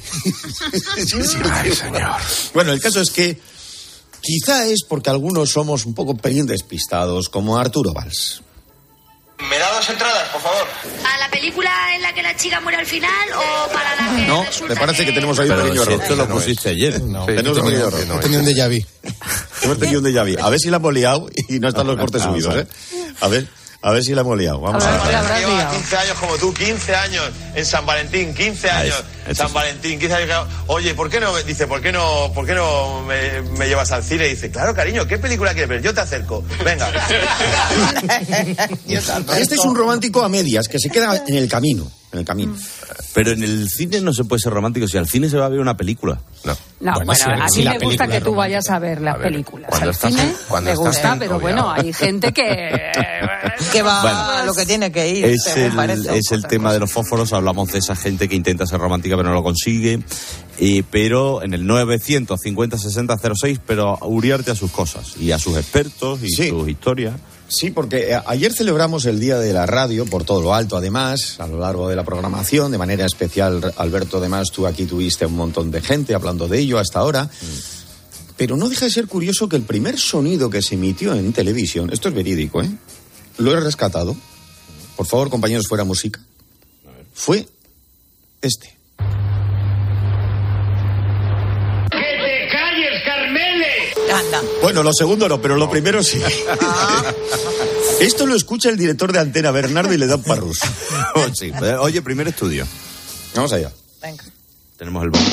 Sí, 1.07 1.23
sí. 1.25 1.39
Bueno, 2.55 2.73
el 2.73 2.81
caso 2.81 3.03
es 3.03 3.11
que 3.11 3.39
Quizá 4.21 4.67
es 4.67 4.83
porque 4.89 5.11
algunos 5.11 5.51
somos 5.51 5.87
un 5.87 5.95
poco 5.95 6.17
pelín 6.17 6.47
despistados, 6.47 7.29
como 7.29 7.57
Arturo 7.57 7.93
Valls. 7.93 8.43
¿Me 9.49 9.57
da 9.57 9.73
dos 9.73 9.89
entradas, 9.89 10.29
por 10.31 10.41
favor? 10.43 10.67
¿A 11.15 11.19
la 11.19 11.31
película 11.31 11.71
en 11.95 12.03
la 12.03 12.13
que 12.13 12.23
la 12.25 12.35
chica 12.37 12.61
muere 12.61 12.79
al 12.79 12.87
final 12.87 13.29
o 13.37 13.73
para 13.73 13.95
la 13.95 14.17
que 14.17 14.27
No, 14.27 14.45
me 14.69 14.75
parece 14.75 15.05
que 15.07 15.13
tenemos 15.13 15.39
ahí 15.39 15.49
un 15.49 15.57
pequeño 15.57 15.83
error. 15.83 16.01
esto 16.03 16.17
lo 16.17 16.29
pusiste 16.29 16.71
ayer. 16.71 17.01
No, 17.03 17.25
tenemos 17.25 17.59
un 17.59 17.65
pequeño 17.67 17.87
error. 17.87 18.01
He 18.01 18.19
tenido 18.21 18.41
un 18.41 18.47
déjà 18.47 18.69
vu. 18.69 18.85
Hemos 19.63 19.79
tenido 19.79 20.01
un 20.01 20.07
déjà 20.07 20.25
vu. 20.25 20.45
A 20.45 20.51
ver 20.51 20.59
si 20.59 20.71
la 20.71 20.79
hemos 20.79 20.93
liado 20.93 21.29
y 21.49 21.61
no 21.61 21.69
están 21.69 21.87
los 21.87 21.97
cortes 21.97 22.21
Vamos 22.25 22.43
subidos, 22.43 22.65
¿eh? 22.65 23.15
A 23.21 23.29
ver, 23.29 23.49
a 23.81 23.93
ver 23.93 24.03
si 24.03 24.15
la 24.15 24.23
hemos 24.23 24.37
liado. 24.37 24.61
Vamos 24.61 24.85
a 24.85 24.91
ver. 24.91 25.01
Lleva 25.39 25.71
15 25.71 25.97
años 25.97 26.19
como 26.19 26.37
tú, 26.37 26.53
15 26.53 26.95
años 26.97 27.31
en 27.55 27.65
San 27.65 27.87
Valentín, 27.87 28.35
15 28.35 28.71
Ahí 28.71 28.87
años 28.87 29.05
es, 29.23 29.29
en 29.29 29.35
San 29.37 29.53
Valentín, 29.53 29.99
15 30.01 30.15
años. 30.15 30.49
Oye, 30.67 30.95
¿por 30.95 31.09
qué 31.09 31.21
no? 31.21 31.37
Dice, 31.43 31.67
¿por 31.67 31.81
qué 31.81 31.93
no, 31.93 32.33
por 32.35 32.45
qué 32.45 32.55
no 32.55 33.03
me, 33.03 33.43
me 33.57 33.69
llevas 33.69 33.93
al 33.93 34.03
cine? 34.03 34.27
Y 34.27 34.31
dice, 34.31 34.51
claro, 34.51 34.75
cariño, 34.75 35.07
¿qué 35.07 35.19
película 35.19 35.53
quieres 35.53 35.69
ver? 35.69 35.83
Yo 35.83 35.95
te 35.95 36.01
acerco. 36.01 36.45
Venga. 36.65 36.89
Este 39.39 39.55
es 39.55 39.61
un 39.61 39.77
romántico 39.77 40.23
a 40.23 40.29
medias 40.29 40.69
que 40.69 40.79
se 40.79 40.91
queda 40.91 41.23
en 41.27 41.37
el 41.37 41.49
camino. 41.49 41.91
En 42.11 42.21
el 42.21 42.25
camino. 42.25 42.57
Pero 43.13 43.33
en 43.33 43.43
el 43.43 43.69
cine 43.69 44.01
no 44.01 44.15
se 44.15 44.25
puede 44.25 44.41
ser 44.41 44.53
romántico. 44.55 44.89
Si 44.89 44.97
al 44.97 45.07
cine 45.07 45.29
se 45.29 45.37
va 45.37 45.45
a 45.45 45.49
ver 45.51 45.61
una 45.61 45.77
película. 45.77 46.19
No. 46.45 46.57
No, 46.81 46.95
bueno, 47.05 47.15
si- 47.51 47.67
a 47.67 47.73
me 47.73 47.79
gusta 47.81 48.07
que 48.09 48.21
tú 48.23 48.35
vayas 48.35 48.71
a 48.71 48.79
ver 48.79 49.03
las 49.03 49.17
A 49.17 49.19
ver, 49.19 49.29
películas. 49.33 49.69
cuando 49.69 49.85
Al 49.89 49.95
estás 49.95 50.11
cine 50.15 50.23
en- 50.23 50.35
cuando 50.49 50.69
me 50.69 50.73
estás 50.73 50.87
gusta, 50.95 51.13
en- 51.13 51.19
pero 51.19 51.39
bueno, 51.41 51.71
hay 51.71 51.93
gente 51.93 52.33
que... 52.33 52.93
Que 53.73 53.83
va 53.83 54.01
Bueno. 54.03 54.19
a 54.31 54.45
lo 54.45 54.55
que 54.55 54.65
tiene 54.65 54.91
que 54.93 55.09
ir. 55.09 55.25
Es 55.27 55.47
el, 55.57 55.73
parece. 55.73 56.17
es 56.17 56.31
el 56.33 56.47
tema 56.47 56.73
de 56.73 56.79
los 56.79 56.91
fósforos. 56.93 57.33
Hablamos 57.33 57.71
de 57.73 57.79
esa 57.81 57.97
gente 57.97 58.29
que 58.29 58.37
intenta 58.37 58.65
ser 58.67 58.79
romántica 58.79 59.17
pero 59.17 59.29
no 59.29 59.35
lo 59.35 59.43
consigue. 59.43 59.99
Eh, 60.59 60.83
pero 60.91 61.43
en 61.43 61.53
el 61.55 61.67
950 61.67 62.79
60 62.79 63.17
06, 63.35 63.61
pero 63.67 63.99
Uriarte 64.03 64.53
a 64.53 64.55
sus 64.55 64.71
cosas 64.71 65.17
y 65.19 65.33
a 65.33 65.39
sus 65.39 65.57
expertos 65.59 66.23
y 66.23 66.29
Sí. 66.31 66.49
sus 66.49 66.69
historias. 66.69 67.15
Sí, 67.49 67.71
porque 67.71 68.13
eh, 68.13 68.21
ayer 68.27 68.53
celebramos 68.53 69.07
el 69.07 69.19
Día 69.19 69.39
de 69.39 69.55
la 69.55 69.65
Radio 69.65 70.05
por 70.05 70.25
todo 70.25 70.43
lo 70.43 70.55
alto, 70.55 70.77
además, 70.77 71.41
a 71.41 71.47
lo 71.47 71.59
largo 71.59 71.89
de 71.89 71.97
la 71.97 72.05
programación. 72.05 72.71
De 72.71 72.79
manera 72.79 73.07
especial, 73.07 73.73
Alberto, 73.77 74.19
además, 74.19 74.51
tú 74.53 74.67
aquí 74.67 74.85
tuviste 74.85 75.25
un 75.25 75.37
montón 75.37 75.71
de 75.71 75.81
gente 75.81 76.15
hablando 76.15 76.47
de 76.47 76.59
ello 76.59 76.79
hasta 76.79 76.99
ahora. 76.99 77.31
Pero 78.37 78.57
no 78.57 78.69
deja 78.69 78.85
de 78.85 78.91
ser 78.91 79.09
curioso 79.09 79.49
que 79.49 79.57
el 79.57 79.63
primer 79.63 79.99
sonido 79.99 80.51
que 80.51 80.61
se 80.61 80.75
emitió 80.75 81.15
en 81.15 81.33
televisión, 81.33 81.91
esto 81.91 82.09
es 82.09 82.15
verídico, 82.15 82.63
¿eh? 82.63 82.71
Lo 83.39 83.53
he 83.53 83.61
rescatado. 83.61 84.15
Por 84.97 85.07
favor, 85.07 85.31
compañeros, 85.31 85.67
fuera 85.67 85.85
música. 85.85 86.21
Fue 87.15 87.49
este. 88.43 88.77
¡Que 91.91 91.99
te 91.99 92.49
calles, 92.53 93.03
Bueno, 94.63 94.83
lo 94.83 94.93
segundo 94.93 95.29
no, 95.29 95.41
pero 95.41 95.57
lo 95.57 95.71
primero 95.71 96.03
sí. 96.03 96.21
Esto 98.01 98.27
lo 98.27 98.35
escucha 98.35 98.69
el 98.71 98.77
director 98.77 99.13
de 99.13 99.19
Antena, 99.19 99.51
Bernardo, 99.51 99.93
y 99.93 99.97
le 99.97 100.07
da 100.07 100.17
un 100.17 100.23
parrus. 100.23 100.61
Sí, 101.35 101.53
eh, 101.63 101.75
Oye, 101.81 102.01
primer 102.01 102.29
estudio. 102.29 102.67
Vamos 103.35 103.53
allá. 103.53 103.73
Tenemos 104.77 105.03
el 105.03 105.11
bombo. 105.11 105.27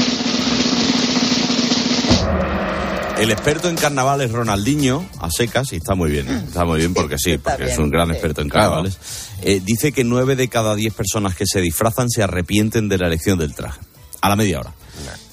El 3.17 3.31
experto 3.31 3.69
en 3.69 3.75
carnaval 3.75 4.21
es 4.21 4.31
Ronaldinho, 4.31 5.07
a 5.19 5.29
secas, 5.31 5.71
y 5.71 5.77
está 5.77 5.95
muy 5.95 6.11
bien. 6.11 6.27
¿eh? 6.27 6.43
Está 6.47 6.65
muy 6.65 6.79
bien 6.79 6.93
porque 6.93 7.17
sí, 7.17 7.37
porque 7.43 7.65
es 7.65 7.77
un 7.77 7.89
gran 7.89 8.07
sí. 8.07 8.13
experto 8.13 8.41
en 8.41 8.49
carnavales. 8.49 8.97
Eh, 9.41 9.61
dice 9.63 9.91
que 9.91 10.03
nueve 10.03 10.35
de 10.35 10.49
cada 10.49 10.75
diez 10.75 10.93
personas 10.93 11.35
que 11.35 11.45
se 11.45 11.61
disfrazan 11.61 12.09
se 12.09 12.23
arrepienten 12.23 12.89
de 12.89 12.97
la 12.97 13.07
elección 13.07 13.39
del 13.39 13.53
traje. 13.53 13.79
A 14.21 14.29
la 14.29 14.35
media 14.35 14.59
hora. 14.59 14.73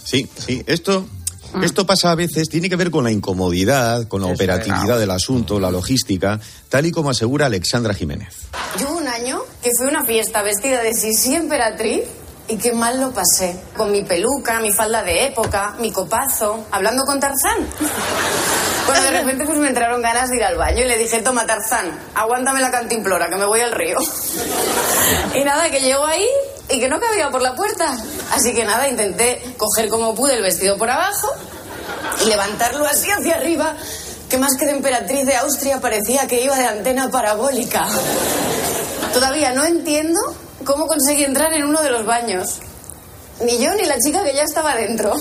Sí, 0.05 0.29
sí, 0.37 0.63
esto, 0.67 1.07
esto 1.63 1.85
pasa 1.85 2.11
a 2.11 2.15
veces, 2.15 2.49
tiene 2.49 2.69
que 2.69 2.77
ver 2.77 2.91
con 2.91 3.05
la 3.05 3.11
incomodidad, 3.11 4.09
con 4.09 4.23
la 4.23 4.29
operatividad 4.29 4.99
del 4.99 5.11
asunto, 5.11 5.61
la 5.61 5.71
logística, 5.71 6.41
tal 6.69 6.87
y 6.87 6.93
como 6.93 7.11
asegura 7.11 7.47
Alexandra 7.47 7.95
Jiménez. 7.95 8.35
Yo 8.79 8.91
hubo 8.91 8.99
un 8.99 9.09
año 9.09 9.43
que 9.63 9.71
fui 9.77 9.87
a 9.87 9.91
una 9.91 10.05
fiesta 10.05 10.43
vestida 10.43 10.83
de 10.83 10.95
Sisi 10.95 11.35
emperatriz 11.35 12.03
y 12.49 12.57
qué 12.57 12.73
mal 12.73 13.01
lo 13.01 13.13
pasé. 13.13 13.57
Con 13.77 13.93
mi 13.93 14.03
peluca, 14.03 14.61
mi 14.61 14.73
falda 14.73 15.03
de 15.03 15.27
época, 15.27 15.75
mi 15.79 15.93
copazo, 15.93 16.67
hablando 16.71 17.05
con 17.05 17.21
Tarzán. 17.21 17.67
Bueno, 18.85 19.01
de 19.05 19.11
repente 19.13 19.45
pues 19.45 19.59
me 19.59 19.69
entraron 19.69 20.03
ganas 20.03 20.29
de 20.29 20.39
ir 20.39 20.43
al 20.43 20.57
baño 20.57 20.83
y 20.83 20.89
le 20.89 20.99
dije, 20.99 21.23
toma 21.23 21.47
Tarzán, 21.47 21.87
aguántame 22.17 22.61
la 22.61 22.73
cantimplora 22.73 23.31
que 23.31 23.37
me 23.37 23.47
voy 23.47 23.61
al 23.61 23.71
río. 23.71 23.99
Y 25.35 25.45
nada, 25.45 25.71
que 25.71 25.81
llego 25.81 26.05
ahí 26.05 26.27
y 26.69 26.81
que 26.81 26.89
no 26.89 26.99
cabía 26.99 27.31
por 27.31 27.43
la 27.43 27.55
puerta. 27.55 27.97
Así 28.33 28.55
que 28.55 28.65
nada, 28.65 28.89
intenté 28.89 29.43
coger 29.59 29.89
como 29.89 30.15
pude 30.15 30.35
el 30.35 30.43
vestido 30.43 30.79
por 30.79 30.91
abajo 30.91 31.29
y 32.25 32.29
levantarlo 32.29 32.87
así 32.87 33.11
hacia 33.11 33.37
arriba, 33.37 33.77
que 34.29 34.39
más 34.39 34.57
que 34.59 34.65
de 34.65 34.73
emperatriz 34.73 35.27
de 35.27 35.37
Austria 35.37 35.81
parecía 35.81 36.27
que 36.27 36.43
iba 36.43 36.57
de 36.57 36.67
antena 36.67 37.11
parabólica. 37.11 37.87
Todavía 39.13 39.53
no 39.53 39.65
entiendo 39.65 40.19
cómo 40.65 40.87
conseguí 40.87 41.25
entrar 41.25 41.53
en 41.53 41.65
uno 41.65 41.83
de 41.83 41.91
los 41.91 42.07
baños. 42.07 42.61
Ni 43.45 43.59
yo 43.59 43.75
ni 43.75 43.85
la 43.85 43.99
chica 43.99 44.25
que 44.25 44.35
ya 44.35 44.45
estaba 44.45 44.75
dentro. 44.77 45.13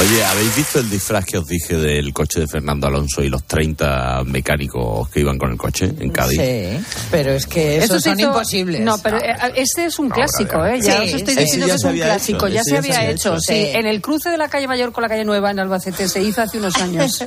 Oye, 0.00 0.24
¿habéis 0.24 0.56
visto 0.56 0.80
el 0.80 0.90
disfraz 0.90 1.24
que 1.24 1.38
os 1.38 1.46
dije 1.46 1.76
del 1.76 2.12
coche 2.12 2.40
de 2.40 2.48
Fernando 2.48 2.88
Alonso 2.88 3.22
y 3.22 3.28
los 3.28 3.44
30 3.44 4.24
mecánicos 4.24 5.08
que 5.08 5.20
iban 5.20 5.38
con 5.38 5.52
el 5.52 5.56
coche 5.56 5.94
en 6.00 6.10
Cádiz? 6.10 6.40
Sí, 6.40 6.84
pero 7.12 7.30
es 7.32 7.46
que 7.46 7.76
Eso 7.76 7.84
esos 7.94 8.02
son 8.02 8.18
hizo- 8.18 8.26
imposibles. 8.28 8.80
No, 8.80 8.98
pero 8.98 9.18
eh, 9.18 9.36
este 9.54 9.84
es 9.86 9.96
un 10.00 10.10
clásico, 10.10 10.66
¿eh? 10.66 10.80
Ya 10.82 10.96
Sí, 10.96 11.02
os 11.04 11.14
estoy 11.20 11.36
diciendo 11.36 11.66
que 11.68 11.72
es 11.74 11.84
un 11.84 11.92
clásico, 11.94 12.46
hecho, 12.48 12.54
ya 12.54 12.64
se 12.64 12.70
ya 12.72 12.82
se 12.82 12.88
había 12.92 13.10
hecho, 13.10 13.30
hecho, 13.34 13.40
sí. 13.40 13.46
sí. 13.54 13.68
En 13.72 13.86
el 13.86 14.00
cruce 14.02 14.30
de 14.30 14.36
la 14.36 14.48
calle 14.48 14.66
Mayor 14.66 14.90
con 14.90 15.02
la 15.02 15.08
calle 15.08 15.24
Nueva 15.24 15.52
en 15.52 15.60
Albacete 15.60 16.08
se 16.08 16.20
hizo 16.20 16.42
hace 16.42 16.58
unos 16.58 16.74
años. 16.76 17.24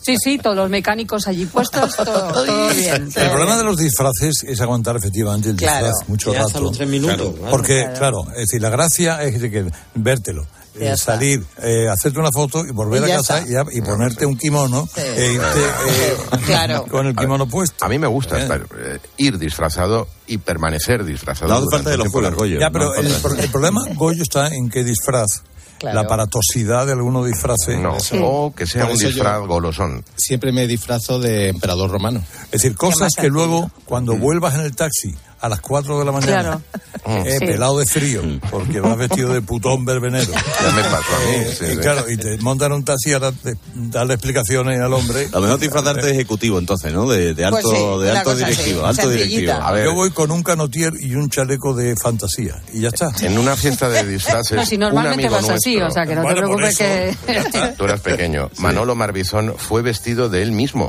Sí, 0.00 0.16
sí, 0.18 0.38
todos 0.38 0.56
los 0.56 0.70
mecánicos 0.70 1.28
allí 1.28 1.44
puestos, 1.44 1.96
todo, 1.96 2.32
todo 2.32 2.68
bien. 2.74 3.10
El 3.14 3.28
problema 3.30 3.58
de 3.58 3.64
los 3.64 3.76
disfraces 3.76 4.42
es 4.48 4.58
aguantar 4.62 4.96
efectivamente 4.96 5.50
el 5.50 5.56
Claro. 5.56 5.86
disfraz 5.88 6.08
mucho 6.08 6.32
rato. 6.32 6.46
hasta 6.46 6.60
los 6.60 6.72
tres 6.78 6.88
minutos, 6.88 7.34
Claro. 7.34 7.50
Porque, 7.50 7.80
Claro. 7.94 7.98
claro. 7.98 8.22
es 8.32 8.38
decir, 8.48 8.62
la 8.62 8.70
gracia 8.70 9.22
es 9.22 9.34
que 9.38 9.66
vértelo. 9.94 10.46
Eh, 10.78 10.96
salir, 10.96 11.44
eh, 11.62 11.88
hacerte 11.88 12.18
una 12.18 12.30
foto 12.32 12.64
y 12.64 12.70
volver 12.70 13.02
Y 13.06 13.10
a 13.10 13.16
casa 13.16 13.38
está. 13.38 13.50
y, 13.50 13.54
a- 13.56 13.64
y 13.72 13.80
ponerte 13.82 14.24
un 14.26 14.36
kimono 14.36 14.88
e 14.96 15.32
irte, 15.32 15.60
eh, 15.88 16.16
Claro. 16.46 16.84
con 16.86 17.06
el 17.06 17.16
kimono 17.16 17.46
puesto. 17.48 17.84
A 17.84 17.88
mí 17.88 17.98
me 17.98 18.06
gusta 18.06 18.38
Eh. 18.38 18.42
estar, 18.42 18.60
eh, 18.78 18.98
ir 19.16 19.38
disfrazado 19.38 20.08
y 20.26 20.38
permanecer 20.38 21.04
disfrazado. 21.04 21.60
No 21.60 21.78
de 21.78 21.96
los. 21.96 22.08
Goyo. 22.10 22.58
Ya, 22.60 22.70
pero 22.70 22.86
no 22.86 22.94
el, 22.94 23.48
problema, 23.50 23.80
Goyo, 23.94 24.22
está 24.22 24.48
en 24.48 24.68
qué 24.70 24.84
disfraz. 24.84 25.42
Claro. 25.78 25.94
La 25.94 26.00
aparatosidad 26.02 26.84
de 26.84 26.92
algunos 26.92 27.26
disfraces. 27.26 27.78
No, 27.80 27.96
o 28.22 28.54
que 28.54 28.66
sea 28.66 28.84
un 28.84 28.98
disfraz 28.98 29.40
golosón. 29.46 30.04
Siempre 30.14 30.52
me 30.52 30.66
disfrazo 30.66 31.18
de 31.18 31.48
emperador 31.48 31.90
romano. 31.90 32.22
Es 32.44 32.50
decir, 32.62 32.76
cosas 32.76 33.12
que 33.18 33.28
luego, 33.28 33.70
cuando 33.86 34.14
vuelvas 34.18 34.54
en 34.56 34.60
el 34.60 34.76
taxi 34.76 35.14
a 35.40 35.48
las 35.48 35.60
4 35.60 35.98
de 35.98 36.04
la 36.04 36.12
mañana, 36.12 36.60
eh, 37.06 37.36
Sí. 37.38 37.46
pelado 37.46 37.78
de 37.78 37.86
frío, 37.86 38.20
porque 38.50 38.78
vas 38.80 38.96
vestido 38.98 39.32
de 39.32 39.40
putón 39.40 39.84
verbenero. 39.86 40.30
Ya 40.32 40.70
me 40.72 40.82
pasó 40.82 41.16
a 41.16 41.18
mí. 41.30 41.34
Eh, 41.36 41.56
sí, 41.58 41.64
y 41.64 41.68
sí. 41.70 41.76
claro, 41.78 42.10
y 42.10 42.16
te 42.18 42.36
montan 42.38 42.72
un 42.72 42.84
taxi 42.84 43.12
a 43.14 43.20
darle 43.74 44.14
explicaciones 44.14 44.78
al 44.80 44.92
hombre. 44.92 45.28
A 45.32 45.36
lo 45.36 45.42
mejor 45.42 45.58
disfrazarte 45.58 46.06
de 46.06 46.12
ejecutivo, 46.12 46.58
entonces, 46.58 46.92
¿no? 46.92 47.08
De, 47.08 47.32
de 47.34 47.48
Pues 47.48 47.64
alto, 47.64 47.70
sí, 48.00 48.04
de 48.04 48.10
alto 48.10 48.34
directivo. 48.36 48.84
alto 48.86 49.02
sencillita. 49.02 49.28
directivo. 49.30 49.52
A 49.66 49.72
ver, 49.72 49.84
Yo 49.86 49.94
voy 49.94 50.10
con 50.10 50.30
un 50.30 50.42
canotier 50.42 50.92
y 51.00 51.14
un 51.14 51.30
chaleco 51.30 51.74
de 51.74 51.96
fantasía. 51.96 52.60
Y 52.74 52.80
ya 52.80 52.88
está. 52.88 53.10
en 53.22 53.38
una 53.38 53.56
fiesta 53.56 53.88
de 53.88 54.04
disfraces, 54.06 54.56
No, 54.58 54.66
si 54.66 54.74
un 54.74 54.80
normalmente 54.82 55.26
amigo 55.26 55.40
vas 55.40 55.56
así, 55.56 55.76
nuestro- 55.76 55.88
o 55.88 55.90
sea 55.90 56.06
que 56.06 56.14
no 56.14 56.22
Bueno, 56.22 56.36
te 56.36 56.42
preocupes 56.42 56.78
que... 56.78 57.74
Tú 57.78 57.84
eras 57.84 58.00
pequeño. 58.00 58.50
Manolo 58.58 58.94
Marbizón 58.94 59.54
fue 59.56 59.80
vestido 59.82 60.28
de 60.28 60.42
él 60.42 60.52
mismo. 60.52 60.86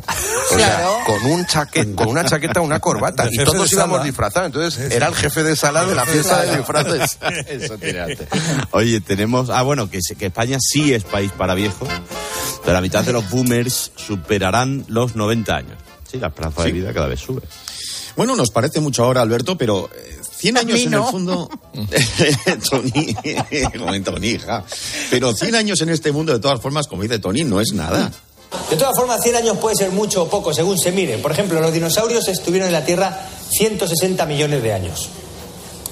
O 0.52 0.56
Claro. 0.56 0.98
sea, 1.06 1.06
con 1.06 1.32
un 1.32 1.46
chaquet, 1.46 1.96
con 1.96 2.08
una 2.10 2.26
chaqueta, 2.26 2.60
una 2.62 2.80
corbata. 2.80 3.28
Y 3.32 3.38
todos 3.38 3.72
íbamos 3.72 3.98
sala. 4.00 4.04
Entonces, 4.46 4.92
era 4.92 5.08
el 5.08 5.16
jefe 5.16 5.44
de 5.44 5.56
sala 5.56 5.86
de 5.86 5.96
la 5.96 6.06
fiesta 6.06 6.42
de 6.44 6.58
disfraces. 6.58 7.18
Eso 7.48 7.78
tiene 7.78 8.00
arte. 8.00 8.28
Oye, 8.72 9.02
tenemos. 9.02 9.50
Ah, 9.50 9.62
bueno, 9.64 9.90
que, 9.90 10.00
que 10.18 10.26
España 10.28 10.58
sí 10.60 10.94
es 10.94 11.04
país 11.04 11.32
para 11.38 11.54
viejos. 11.54 11.88
Pero 12.62 12.74
la 12.74 12.82
mitad 12.82 13.04
de 13.04 13.14
los 13.14 13.30
boomers 13.30 13.92
superarán 13.96 14.86
los 14.88 15.16
90 15.16 15.56
años. 15.56 15.78
Sí, 16.12 16.18
la 16.20 16.28
esperanza 16.28 16.62
de 16.64 16.70
Sí. 16.70 16.74
vida 16.74 16.94
cada 16.94 17.08
vez 17.08 17.20
sube. 17.20 17.42
Bueno, 18.16 18.36
nos 18.36 18.52
parece 18.52 18.80
mucho 18.82 19.04
ahora, 19.04 19.22
Alberto, 19.22 19.58
pero 19.58 19.90
eh, 19.96 20.20
100 20.38 20.58
A 20.58 20.60
años 20.60 20.74
mí 20.76 20.84
en 20.84 20.92
no. 20.92 21.06
el 21.06 21.12
fondo. 21.12 21.50
Tony, 22.70 23.16
como 23.78 23.94
en 23.94 24.04
Tony, 24.04 24.28
hija. 24.32 24.64
Pero 25.10 25.34
100 25.34 25.56
años 25.56 25.82
en 25.82 25.90
este 25.90 26.12
mundo, 26.12 26.34
de 26.34 26.40
todas 26.40 26.60
formas, 26.62 26.88
como 26.88 27.04
dice 27.04 27.20
Tony, 27.20 27.44
no 27.44 27.60
es 27.62 27.72
nada. 27.74 28.12
De 28.70 28.76
todas 28.76 28.96
formas, 28.98 29.22
100 29.24 29.36
años 29.38 29.58
puede 29.58 29.76
ser 29.78 29.92
mucho 29.92 30.24
o 30.24 30.30
poco, 30.30 30.54
según 30.54 30.78
se 30.78 30.92
mire. 30.92 31.18
Por 31.20 31.32
ejemplo, 31.32 31.62
los 31.62 31.72
dinosaurios 31.74 32.28
estuvieron 32.28 32.68
en 32.68 32.74
la 32.74 32.84
Tierra 32.86 33.18
160 33.52 34.26
millones 34.26 34.64
de 34.64 34.74
años. 34.74 35.10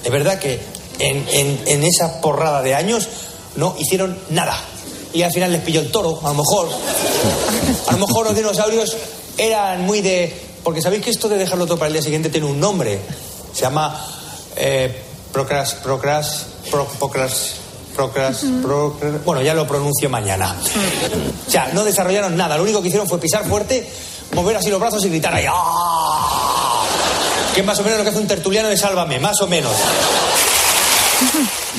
Es 0.04 0.10
verdad 0.10 0.38
que 0.38 0.60
en, 0.98 1.26
en- 1.30 1.60
en 1.66 1.84
esa 1.84 2.20
porrada 2.20 2.62
de 2.62 2.74
años 2.74 3.08
no 3.56 3.74
hicieron 3.78 4.18
nada. 4.30 4.56
Y 5.12 5.22
al 5.22 5.32
final 5.32 5.50
les 5.52 5.60
pilló 5.62 5.80
el 5.80 5.90
toro, 5.90 6.20
a 6.22 6.28
lo 6.28 6.34
mejor. 6.34 6.68
A 7.88 7.92
lo 7.92 7.98
mejor 8.06 8.26
los 8.26 8.36
dinosaurios 8.36 8.96
eran 9.36 9.82
muy 9.84 10.00
de... 10.02 10.48
Porque 10.62 10.80
sabéis 10.82 11.02
que 11.04 11.10
esto 11.10 11.28
de 11.28 11.36
dejarlo 11.36 11.66
todo 11.66 11.78
para 11.78 11.88
el 11.88 11.94
día 11.94 12.02
siguiente 12.02 12.28
tiene 12.30 12.46
un 12.46 12.60
nombre. 12.60 13.00
Se 13.52 13.62
llama... 13.62 14.06
Eh, 14.56 15.02
procras, 15.32 15.74
procras, 15.74 16.46
pro- 16.70 16.86
procras- 16.98 17.54
procras, 17.96 18.42
procras- 18.62 19.24
Bueno, 19.24 19.42
ya 19.42 19.52
lo 19.54 19.66
pronuncio 19.66 20.08
mañana. 20.08 20.56
O 21.46 21.50
sea, 21.50 21.70
no 21.72 21.84
desarrollaron 21.84 22.36
nada. 22.36 22.56
Lo 22.56 22.62
único 22.62 22.80
que 22.80 22.88
hicieron 22.88 23.08
fue 23.08 23.18
pisar 23.18 23.44
fuerte, 23.48 23.88
mover 24.34 24.56
así 24.56 24.70
los 24.70 24.78
brazos 24.80 25.04
y 25.04 25.08
gritar 25.08 25.34
ahí. 25.34 25.46
¡Ah! 25.48 26.79
Que 27.54 27.60
es 27.60 27.66
más 27.66 27.78
o 27.80 27.82
menos 27.82 27.98
lo 27.98 28.04
que 28.04 28.10
hace 28.10 28.18
un 28.20 28.26
tertuliano 28.26 28.68
de 28.68 28.76
Sálvame, 28.76 29.18
más 29.18 29.40
o 29.40 29.46
menos. 29.46 29.72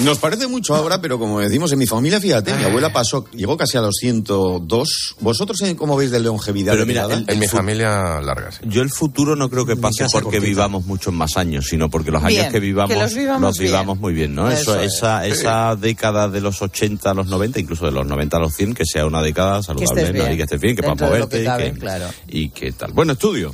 Nos 0.03 0.19
parece 0.19 0.47
mucho 0.47 0.75
ahora, 0.75 1.01
pero 1.01 1.17
como 1.19 1.39
decimos 1.39 1.71
en 1.71 1.79
mi 1.79 1.85
familia, 1.87 2.19
fíjate, 2.21 2.53
mi 2.53 2.63
abuela 2.63 2.93
pasó, 2.93 3.25
llegó 3.33 3.57
casi 3.57 3.77
a 3.77 3.81
los 3.81 3.95
102. 3.99 5.15
¿Vosotros 5.19 5.59
cómo 5.77 5.95
veis 5.97 6.11
de 6.11 6.19
longevidad? 6.19 6.73
Pero 6.73 6.85
mira, 6.85 7.07
de 7.07 7.15
el- 7.15 7.25
En 7.27 7.39
mi 7.39 7.47
familia 7.47 8.21
larga, 8.21 8.51
sí. 8.51 8.59
Yo 8.65 8.81
el 8.83 8.89
futuro 8.89 9.35
no 9.35 9.49
creo 9.49 9.65
que 9.65 9.75
pase 9.75 10.05
porque 10.11 10.23
cortita. 10.37 10.45
vivamos 10.45 10.85
muchos 10.85 11.13
más 11.13 11.35
años, 11.37 11.65
sino 11.69 11.89
porque 11.89 12.11
los 12.11 12.23
años 12.23 12.47
que 12.51 12.59
vivamos 12.59 12.93
que 12.93 12.99
los 13.39 13.57
vivamos 13.57 13.99
muy 13.99 14.13
bien, 14.13 14.35
¿no? 14.35 14.49
Eso, 14.49 14.73
Eso 14.75 14.81
es. 14.81 14.93
esa, 14.93 15.25
esa 15.25 15.75
década 15.75 16.27
de 16.29 16.39
los 16.41 16.61
80 16.61 17.09
a 17.11 17.13
los 17.13 17.27
90, 17.27 17.59
incluso 17.59 17.85
de 17.85 17.91
los 17.91 18.05
90 18.05 18.37
a 18.37 18.39
los 18.39 18.53
100, 18.53 18.73
que 18.75 18.85
sea 18.85 19.05
una 19.05 19.21
década 19.21 19.61
saludable, 19.63 20.01
estés 20.01 20.15
¿no? 20.15 20.23
bien. 20.23 20.33
Y 20.33 20.37
que 20.37 20.43
estés 20.43 20.61
bien, 20.61 20.75
que 20.75 20.83
puedas 20.83 21.01
moverte 21.01 21.43
que 21.43 21.43
y 21.67 21.71
que- 21.73 21.79
claro. 21.79 22.05
y 22.27 22.49
que 22.49 22.71
tal. 22.73 22.93
Bueno, 22.93 23.13
estudio. 23.13 23.49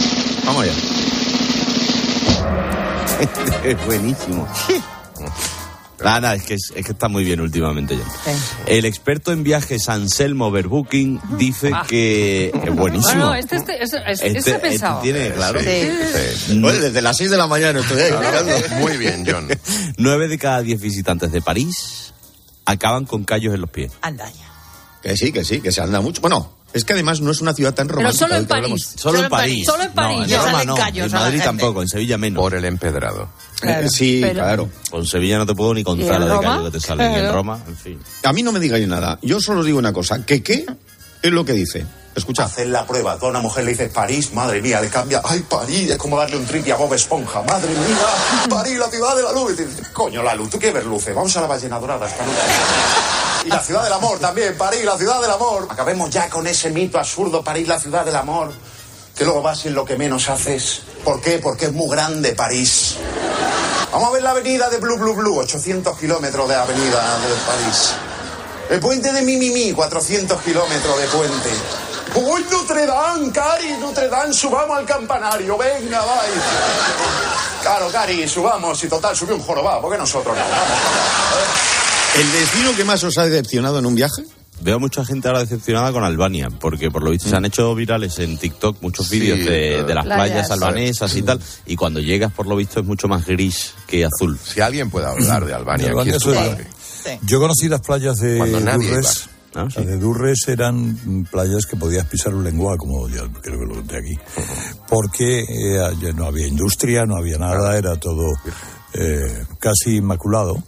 Vamos 0.45 0.63
allá. 0.63 0.73
es 3.63 3.85
buenísimo. 3.85 4.47
Nada, 5.99 6.21
nada, 6.21 6.35
es 6.35 6.43
que, 6.43 6.53
es, 6.53 6.71
que 6.71 6.91
está 6.91 7.07
muy 7.07 7.23
bien 7.23 7.41
últimamente 7.41 7.97
ya. 7.97 8.03
El 8.67 8.85
experto 8.85 9.31
en 9.31 9.41
viajes 9.41 9.89
Anselmo 9.89 10.51
Verbuking 10.51 11.19
dice 11.39 11.71
Ah. 11.73 11.83
que 11.89 12.51
es 12.53 12.75
buenísimo. 12.75 13.13
Bueno, 13.25 13.33
este, 13.33 13.55
este, 13.55 13.83
este, 13.83 14.03
este, 14.11 14.37
Este- 14.37 14.51
he 14.51 14.59
pensado. 14.59 15.01
este 15.01 15.11
tiene, 15.11 15.31
claro. 15.33 15.59
Sí. 15.59 16.61
Oye, 16.63 16.79
desde 16.81 17.01
las 17.01 17.17
6 17.17 17.31
de 17.31 17.37
la 17.37 17.47
mañana 17.47 17.79
estoy 17.79 17.99
ahí, 17.99 18.11
mirando. 18.11 18.51
Muy 18.79 18.95
bien, 18.97 19.25
John. 19.27 19.47
Nueve 19.97 20.27
de 20.27 20.37
cada 20.37 20.61
diez 20.61 20.79
visitantes 20.79 21.31
de 21.31 21.41
París 21.41 22.13
acaban 22.65 23.05
con 23.05 23.23
callos 23.23 23.55
en 23.55 23.61
los 23.61 23.69
pies. 23.71 23.91
Anda 24.03 24.29
ya. 24.29 24.51
Que 25.01 25.17
sí, 25.17 25.31
que 25.31 25.43
sí, 25.43 25.61
que 25.61 25.71
se 25.71 25.81
anda 25.81 25.99
mucho. 25.99 26.21
Bueno, 26.21 26.56
es 26.77 26.85
que 26.85 26.93
además 26.93 27.19
no 27.21 27.31
es 27.31 27.41
una 27.41 27.53
ciudad 27.53 27.73
tan 27.73 27.87
Pero 27.87 27.97
romántica. 27.99 28.25
solo 28.27 28.35
en. 28.39 28.45
París. 28.47 28.93
Solo, 28.95 29.19
en 29.23 29.29
París. 29.29 29.65
Solo 29.65 29.83
en 29.83 29.91
París. 29.93 30.19
No, 30.19 30.23
en 30.25 30.45
Roma 30.45 30.63
no. 30.63 30.77
en 30.77 31.11
Madrid 31.11 31.41
tampoco, 31.43 31.81
en 31.81 31.87
Sevilla 31.87 32.17
menos. 32.17 32.41
Por 32.41 32.55
el 32.55 32.65
empedrado. 32.65 33.29
Eh, 33.63 33.87
sí, 33.91 34.19
Pero- 34.21 34.33
claro. 34.35 34.69
Con 34.89 35.05
Sevilla 35.05 35.37
no 35.39 35.45
te 35.45 35.53
puedo 35.55 35.73
ni 35.73 35.81
¿Y 35.81 35.83
contar 35.83 36.19
la 36.21 36.35
de 36.35 36.39
callos 36.39 36.65
que 36.71 36.71
te 36.71 36.79
salen. 36.79 37.11
Y 37.11 37.15
en 37.15 37.19
Claro. 37.21 37.33
Roma, 37.35 37.59
en 37.67 37.75
fin. 37.75 37.99
A 38.23 38.31
mí 38.33 38.43
no 38.43 38.51
me 38.51 38.59
digáis 38.59 38.87
nada. 38.87 39.19
Yo 39.21 39.39
solo 39.41 39.59
os 39.61 39.65
digo 39.65 39.79
una 39.79 39.91
cosa. 39.93 40.23
¿Que 40.25 40.41
qué 40.43 40.65
es 41.21 41.31
lo 41.31 41.43
que 41.43 41.53
dice? 41.53 41.85
Escucha. 42.15 42.45
Hacer 42.45 42.67
la 42.67 42.83
prueba. 42.85 43.17
Tú 43.19 43.27
a 43.27 43.29
una 43.29 43.41
mujer 43.41 43.63
le 43.63 43.71
dices 43.71 43.91
París, 43.91 44.33
madre 44.33 44.59
mía, 44.59 44.81
le 44.81 44.89
cambia. 44.89 45.21
Ay, 45.23 45.43
París, 45.47 45.91
es 45.91 45.97
como 45.97 46.17
darle 46.17 46.37
un 46.37 46.45
tripi 46.45 46.71
a 46.71 46.75
Bob 46.75 46.91
Esponja. 46.95 47.43
Madre 47.43 47.69
mía, 47.69 48.47
París, 48.49 48.77
la 48.79 48.87
ciudad 48.89 49.15
de 49.15 49.21
la 49.21 49.31
luz. 49.33 49.53
Y 49.59 49.93
Coño, 49.93 50.23
la 50.23 50.33
luz, 50.33 50.49
¿tú 50.49 50.57
quieres 50.57 50.73
ver 50.75 50.85
luces? 50.85 51.13
Vamos 51.13 51.35
a 51.37 51.41
la 51.41 51.47
ballena 51.47 51.79
dorada 51.79 52.07
esta 52.07 52.25
noche. 52.25 52.37
Y 53.45 53.49
la 53.49 53.61
ciudad 53.61 53.83
del 53.83 53.93
amor 53.93 54.19
también, 54.19 54.57
París, 54.57 54.83
la 54.83 54.97
ciudad 54.97 55.21
del 55.21 55.31
amor. 55.31 55.67
Acabemos 55.69 56.09
ya 56.09 56.29
con 56.29 56.45
ese 56.47 56.69
mito 56.69 56.97
absurdo, 56.97 57.43
París, 57.43 57.67
la 57.67 57.79
ciudad 57.79 58.05
del 58.05 58.15
amor. 58.15 58.51
Que 59.15 59.23
luego 59.25 59.41
vas 59.41 59.65
es 59.65 59.71
lo 59.71 59.85
que 59.85 59.97
menos 59.97 60.29
haces. 60.29 60.81
¿Por 61.03 61.21
qué? 61.21 61.39
Porque 61.39 61.65
es 61.65 61.73
muy 61.73 61.89
grande 61.89 62.33
París. 62.33 62.95
Vamos 63.91 64.09
a 64.09 64.11
ver 64.11 64.21
la 64.21 64.31
avenida 64.31 64.69
de 64.69 64.77
Blue 64.77 64.97
Blue 64.97 65.15
Blue, 65.15 65.39
800 65.39 65.97
kilómetros 65.97 66.47
de 66.49 66.55
avenida 66.55 67.17
de 67.19 67.35
París. 67.45 67.93
El 68.69 68.79
puente 68.79 69.11
de 69.13 69.21
Mimimi, 69.21 69.71
400 69.71 70.41
kilómetros 70.41 70.99
de 70.99 71.07
puente. 71.07 71.49
¡Uy, 72.15 72.45
Notre 72.51 72.85
Dame, 72.85 73.31
Cari! 73.31 73.77
Notre 73.79 74.09
Dame, 74.09 74.33
subamos 74.33 74.77
al 74.77 74.85
campanario, 74.85 75.57
venga, 75.57 75.99
vaya. 75.99 76.41
Claro, 77.61 77.89
Cari, 77.91 78.27
subamos, 78.27 78.83
y 78.83 78.87
total, 78.87 79.15
subió 79.15 79.35
un 79.35 79.41
jorobado, 79.41 79.81
¿por 79.81 79.91
qué 79.91 79.97
nosotros 79.97 80.35
no? 80.35 80.43
Vamos. 80.43 81.76
¿El 82.19 82.31
destino 82.31 82.75
que 82.75 82.83
más 82.83 83.03
os 83.03 83.17
ha 83.17 83.25
decepcionado 83.25 83.79
en 83.79 83.85
un 83.85 83.95
viaje? 83.95 84.23
Veo 84.61 84.79
mucha 84.79 85.05
gente 85.05 85.27
ahora 85.27 85.41
decepcionada 85.41 85.91
con 85.91 86.03
Albania, 86.03 86.47
porque 86.59 86.89
por 86.89 87.03
lo 87.03 87.11
visto 87.11 87.29
se 87.29 87.35
han 87.35 87.45
hecho 87.45 87.75
virales 87.75 88.17
en 88.17 88.39
TikTok 88.39 88.81
muchos 88.81 89.07
Sí, 89.07 89.19
vídeos 89.19 89.37
de, 89.39 89.83
de 89.83 89.93
las 89.93 90.03
Playas. 90.03 90.29
playas 90.29 90.51
albanesas 90.51 91.15
y 91.15 91.21
tal, 91.21 91.39
y 91.67 91.75
cuando 91.75 91.99
llegas 91.99 92.31
por 92.33 92.47
lo 92.47 92.55
visto 92.55 92.79
es 92.79 92.85
mucho 92.87 93.07
más 93.07 93.23
gris 93.27 93.75
que 93.85 94.03
azul. 94.03 94.37
Si 94.43 94.59
alguien 94.59 94.89
puede 94.89 95.05
hablar 95.05 95.45
de 95.45 95.53
Albania, 95.53 95.91
aquí 95.99 96.09
es 96.09 96.17
tu. 96.17 96.33
Yo 97.21 97.39
conocí 97.39 97.69
las 97.69 97.81
playas 97.81 98.17
de 98.17 98.37
Durres. 98.39 99.29
Ah, 99.53 99.67
sí. 99.69 99.77
Las 99.77 99.85
de 99.87 99.97
Durres 99.97 100.47
eran 100.47 100.75
mm, 101.05 101.25
playas 101.31 101.65
que 101.67 101.77
podías 101.77 102.05
pisar 102.07 102.33
un 102.33 102.43
lenguaje, 102.43 102.77
como 102.79 103.07
ya 103.09 103.21
creo 103.41 103.59
que 103.59 103.65
lo 103.65 103.75
conté 103.75 103.97
aquí. 103.97 104.17
Porque 104.89 105.39
eh, 105.41 105.91
ya 106.01 106.11
no 106.13 106.25
había 106.25 106.47
industria, 106.47 107.05
no 107.05 107.15
había 107.15 107.37
nada, 107.37 107.77
era 107.77 107.95
todo 107.95 108.33
eh, 108.93 109.45
casi 109.59 109.97
inmaculado. 109.97 110.63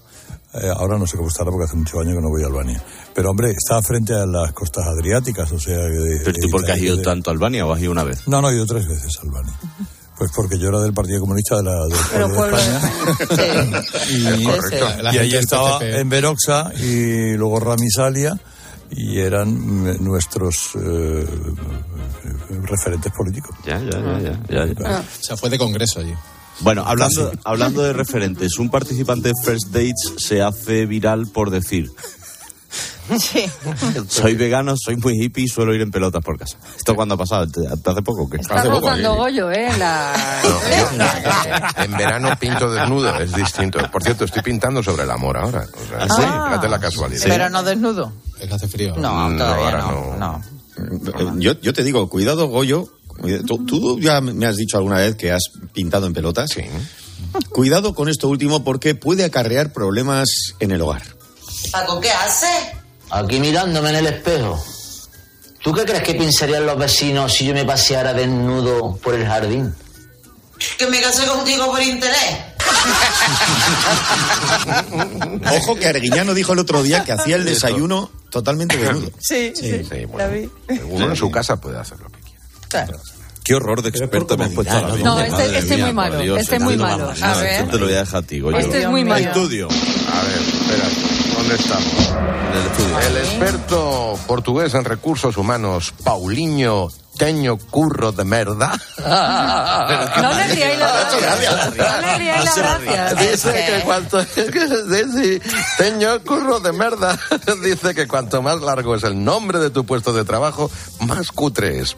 Eh, 0.53 0.71
ahora 0.75 0.97
no 0.97 1.05
sé 1.05 1.15
cómo 1.15 1.29
estará 1.29 1.51
porque 1.51 1.65
hace 1.65 1.75
muchos 1.77 1.99
años 2.01 2.15
que 2.15 2.21
no 2.21 2.29
voy 2.29 2.41
a 2.43 2.47
Albania. 2.47 2.81
Pero 3.13 3.29
hombre, 3.29 3.51
está 3.51 3.81
frente 3.83 4.13
a 4.13 4.25
las 4.25 4.51
costas 4.53 4.83
adriáticas, 4.87 5.51
o 5.51 5.59
sea... 5.59 5.77
de- 5.77 6.21
¿Pero 6.23 6.31
de- 6.33 6.39
tú 6.41 6.49
por 6.49 6.65
qué 6.65 6.71
has 6.71 6.79
de- 6.79 6.85
ido 6.85 6.97
de- 6.97 7.03
tanto 7.03 7.29
a 7.29 7.33
Albania 7.33 7.65
o 7.67 7.71
has 7.73 7.81
ido 7.81 7.91
una 7.91 8.03
vez? 8.03 8.27
No, 8.27 8.41
no, 8.41 8.49
he 8.49 8.55
ido 8.55 8.65
tres 8.65 8.87
veces 8.87 9.11
a 9.19 9.21
Albania. 9.21 9.53
Pues 10.17 10.31
porque 10.35 10.57
yo 10.57 10.69
era 10.69 10.79
del 10.81 10.91
Partido 10.93 11.21
Comunista 11.21 11.55
de 11.57 11.63
la, 11.63 11.85
Pero 12.11 12.27
de 12.27 12.35
pueblo 12.35 12.57
España. 12.57 13.83
y, 14.09 14.43
correcto. 14.43 14.87
La 15.03 15.13
y 15.15 15.17
ahí 15.19 15.33
estaba 15.35 15.79
en 15.81 16.09
Veroxa 16.09 16.71
y 16.77 17.33
luego 17.35 17.59
Ramisalia 17.61 18.37
y 18.91 19.19
eran 19.19 20.03
nuestros 20.03 20.71
eh, 20.83 21.25
referentes 22.63 23.11
políticos. 23.13 23.55
Ya, 23.65 23.79
ya, 23.79 23.91
ya, 23.91 24.19
ya, 24.49 24.65
ya, 24.65 24.73
ya. 24.73 24.99
O 24.99 25.23
sea, 25.23 25.37
fue 25.37 25.49
de 25.49 25.57
congreso 25.57 25.99
allí. 25.99 26.13
Bueno, 26.61 26.83
hablando, 26.85 27.31
hablando 27.43 27.81
de 27.83 27.93
referentes, 27.93 28.57
un 28.59 28.69
participante 28.69 29.29
de 29.29 29.33
First 29.43 29.67
Dates 29.67 30.13
se 30.17 30.41
hace 30.41 30.85
viral 30.85 31.27
por 31.27 31.49
decir, 31.51 31.89
Sí. 33.19 33.43
soy 34.07 34.35
vegano, 34.35 34.75
soy 34.77 34.95
muy 34.97 35.13
hippie 35.19 35.45
y 35.45 35.47
suelo 35.47 35.73
ir 35.73 35.81
en 35.81 35.89
pelotas 35.89 36.23
por 36.23 36.37
casa. 36.37 36.57
¿Esto 36.77 36.95
cuándo 36.95 37.15
ha 37.15 37.17
pasado? 37.17 37.47
¿Hasta 37.71 37.91
hace 37.91 38.01
poco? 38.03 38.23
o 38.23 38.29
qué? 38.29 38.37
Está 38.37 38.63
rozando 38.63 39.15
Goyo, 39.15 39.49
¿eh? 39.51 39.67
La... 39.79 40.13
En 41.77 41.91
verano 41.97 42.29
pinto 42.39 42.69
desnudo, 42.71 43.19
es 43.19 43.33
distinto. 43.33 43.79
Por 43.91 44.03
cierto, 44.03 44.25
estoy 44.25 44.43
pintando 44.43 44.83
sobre 44.83 45.03
el 45.03 45.11
amor 45.11 45.37
ahora. 45.37 45.65
O 45.73 45.87
sea, 45.87 45.97
¿Ah, 46.01 46.07
sí? 46.07 46.21
fíjate 46.21 46.69
la 46.69 46.79
casualidad. 46.79 47.23
Pero 47.27 47.49
no 47.49 47.63
desnudo. 47.63 48.13
Es 48.39 48.47
que 48.47 48.53
hace 48.53 48.67
frío. 48.67 48.95
No, 48.97 49.29
No, 49.29 49.37
todavía 49.37 49.65
ahora 49.65 49.77
no. 49.79 50.17
no. 50.17 50.17
no. 50.17 50.41
Eh, 50.77 51.31
Yo, 51.37 51.53
yo 51.61 51.73
te 51.73 51.83
digo, 51.83 52.07
cuidado, 52.09 52.47
Goyo. 52.47 52.89
Tú, 53.45 53.65
tú 53.65 53.99
ya 53.99 54.21
me 54.21 54.45
has 54.45 54.55
dicho 54.55 54.77
alguna 54.77 54.97
vez 54.97 55.15
que 55.15 55.31
has 55.31 55.43
pintado 55.73 56.07
en 56.07 56.13
pelotas. 56.13 56.49
Sí. 56.51 56.61
Cuidado 57.49 57.93
con 57.93 58.09
esto 58.09 58.27
último 58.29 58.63
porque 58.63 58.95
puede 58.95 59.23
acarrear 59.25 59.73
problemas 59.73 60.29
en 60.59 60.71
el 60.71 60.81
hogar. 60.81 61.01
Paco, 61.71 61.99
¿qué 61.99 62.11
hace? 62.11 62.47
Aquí 63.11 63.39
mirándome 63.39 63.89
en 63.89 63.95
el 63.97 64.07
espejo. 64.07 64.63
¿Tú 65.61 65.73
qué 65.73 65.83
crees 65.83 66.03
que 66.03 66.15
pensarían 66.15 66.65
los 66.65 66.77
vecinos 66.77 67.33
si 67.33 67.45
yo 67.45 67.53
me 67.53 67.65
paseara 67.65 68.13
desnudo 68.13 68.95
por 68.97 69.13
el 69.15 69.25
jardín? 69.25 69.73
Que 70.77 70.87
me 70.87 71.01
casé 71.01 71.25
contigo 71.25 71.69
por 71.71 71.81
interés. 71.81 72.37
Ojo 75.57 75.75
que 75.75 75.87
Arguiñano 75.87 76.33
dijo 76.33 76.53
el 76.53 76.59
otro 76.59 76.83
día 76.83 77.03
que 77.03 77.11
hacía 77.11 77.35
el 77.35 77.45
desayuno 77.45 78.09
totalmente 78.29 78.77
desnudo. 78.81 79.11
Sí, 79.19 79.51
sí, 79.55 79.83
Sí, 79.83 80.05
la 80.17 80.29
bueno. 80.85 81.09
en 81.11 81.15
su 81.15 81.29
casa 81.31 81.59
puede 81.59 81.77
hacer 81.79 81.99
lo 81.99 82.09
que 82.09 82.18
quiera. 82.18 82.18
Claro. 82.69 82.99
Qué 83.43 83.55
horror 83.55 83.81
de 83.81 83.89
experto 83.89 84.37
me 84.37 84.45
has 84.45 84.51
puesto 84.51 84.77
a 84.77 84.81
la 84.81 84.95
vida. 84.95 85.03
No, 85.03 85.19
este- 85.19 85.31
Madre 85.31 85.57
este 85.57 85.73
es 85.73 85.81
muy 85.81 85.93
malo, 85.93 86.19
Dios, 86.19 86.39
este 86.39 86.55
es 86.57 86.61
muy 86.61 86.77
malo. 86.77 87.11
A 87.21 87.33
ver. 87.37 87.53
esto 87.53 87.71
te 87.71 87.77
lo 87.79 87.85
voy 87.85 87.95
a 87.95 87.99
dejar 87.99 88.17
a 88.17 88.21
ti, 88.21 88.39
Goyo. 88.39 88.57
Este 88.57 88.81
es 88.83 88.87
muy 88.87 89.03
malo. 89.03 89.25
Estudio. 89.25 89.67
A 89.67 90.23
ver, 90.23 90.37
espera, 90.39 91.35
¿dónde 91.35 91.55
estamos? 91.55 92.13
En 92.51 92.57
el 92.59 92.65
estudio. 92.67 92.99
El 92.99 93.17
experto 93.17 94.19
portugués 94.27 94.73
en 94.75 94.85
recursos 94.85 95.35
humanos, 95.37 95.93
Paulinho 96.03 96.89
Teño 97.17 97.57
Curro 97.57 98.11
de 98.11 98.23
Merda. 98.23 98.79
No 100.21 100.33
le 100.33 100.47
ríais 100.47 100.79
la 100.79 100.91
gracia. 101.19 101.71
No 101.75 102.01
le 102.01 102.17
ríais 102.17 102.55
la 102.55 102.77
gracia. 102.77 103.13
Dice 103.15 103.51
que 103.51 103.81
cuanto 103.83 104.19
dice, 104.23 105.41
Teño 105.77 106.23
Curro 106.23 106.59
de 106.59 106.71
Merda 106.71 107.17
dice 107.63 107.95
que 107.95 108.07
cuanto 108.07 108.41
más 108.41 108.61
largo 108.61 108.95
es 108.95 109.03
el 109.03 109.21
nombre 109.23 109.59
de 109.59 109.69
tu 109.71 109.85
puesto 109.85 110.13
de 110.13 110.23
trabajo, 110.23 110.69
más 111.01 111.31
cutre 111.31 111.79
es. 111.79 111.97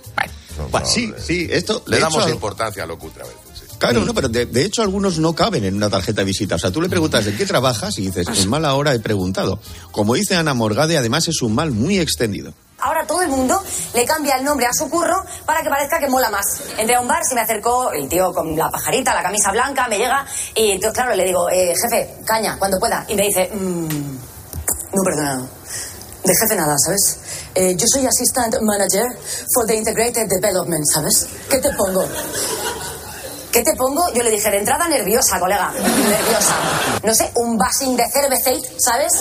No, 0.58 0.68
Pues 0.68 0.84
no, 0.84 0.90
sí, 0.90 1.14
sí, 1.20 1.48
esto. 1.52 1.84
Le 1.88 2.00
damos 2.00 2.24
hecho, 2.26 2.34
importancia 2.34 2.84
a 2.84 2.88
lo 2.88 2.98
cutre 3.00 3.24
a 3.24 3.26
veces. 3.26 3.40
sí. 3.56 3.76
Claro, 3.78 4.02
no, 4.06 4.14
pero 4.14 4.30
de, 4.30 4.46
de 4.46 4.64
hecho 4.64 4.84
algunos 4.84 5.18
no 5.18 5.34
caben 5.34 5.64
en 5.66 5.76
una 5.76 5.90
tarjeta 5.90 6.22
de 6.22 6.26
visita. 6.26 6.56
O 6.56 6.60
sea, 6.60 6.70
tú 6.72 6.82
le 6.82 6.90
preguntas 6.90 7.26
de 7.26 7.36
qué 7.36 7.46
trabajas 7.48 7.98
y 7.98 8.04
dices, 8.12 8.28
en 8.28 8.48
mala 8.50 8.76
hora 8.76 8.94
he 8.94 9.00
preguntado. 9.00 9.60
Como 9.92 10.14
dice 10.14 10.36
Ana 10.36 10.54
Morgade, 10.54 10.98
además 10.98 11.28
es 11.28 11.42
un 11.42 11.56
mal 11.56 11.72
muy 11.72 11.98
extendido. 12.00 12.54
Ahora 12.84 13.06
todo 13.08 13.22
el 13.22 13.30
mundo 13.30 13.62
le 13.94 14.06
cambia 14.06 14.36
el 14.38 14.44
nombre 14.44 14.66
a 14.68 14.74
su 14.74 14.90
curro 14.90 15.16
para 15.46 15.62
que 15.64 15.70
parezca 15.70 16.00
que 16.00 16.08
mola 16.08 16.30
más. 16.32 16.46
Entré 16.78 16.96
a 16.96 17.00
un 17.02 17.08
bar, 17.08 17.24
se 17.28 17.34
me 17.36 17.42
acercó 17.42 17.92
el 17.92 18.08
tío 18.10 18.32
con 18.34 18.56
la 18.56 18.70
pajarita, 18.70 19.14
la 19.16 19.22
camisa 19.24 19.52
blanca, 19.52 19.88
me 19.88 19.98
llega 19.98 20.26
y 20.56 20.72
entonces, 20.72 20.94
claro, 21.00 21.16
le 21.16 21.24
digo, 21.26 21.48
eh, 21.50 21.74
jefe, 21.76 22.16
caña, 22.26 22.58
cuando 22.60 22.78
pueda. 22.80 23.06
Y 23.08 23.16
me 23.16 23.24
dice, 23.28 23.50
"Mm, 23.54 23.88
no, 24.94 25.50
perdona, 26.24 26.50
de 26.50 26.56
nada, 26.56 26.76
¿sabes? 26.78 27.18
Eh, 27.56 27.76
yo 27.76 27.86
soy 27.88 28.06
Assistant 28.06 28.62
Manager 28.62 29.06
for 29.54 29.66
the 29.66 29.76
Integrated 29.76 30.28
Development, 30.28 30.86
¿sabes? 30.92 31.28
¿Qué 31.50 31.58
te 31.58 31.70
pongo? 31.74 32.06
¿Qué 33.52 33.64
te 33.64 33.76
pongo? 33.76 34.10
Yo 34.14 34.24
le 34.24 34.30
dije, 34.32 34.50
de 34.50 34.60
entrada 34.60 34.88
nerviosa, 34.88 35.38
colega. 35.38 35.72
Nerviosa. 35.72 36.56
No 37.04 37.14
sé, 37.14 37.30
un 37.36 37.58
basing 37.58 37.98
de 37.98 38.06
cervecate, 38.10 38.62
¿sabes? 38.80 39.12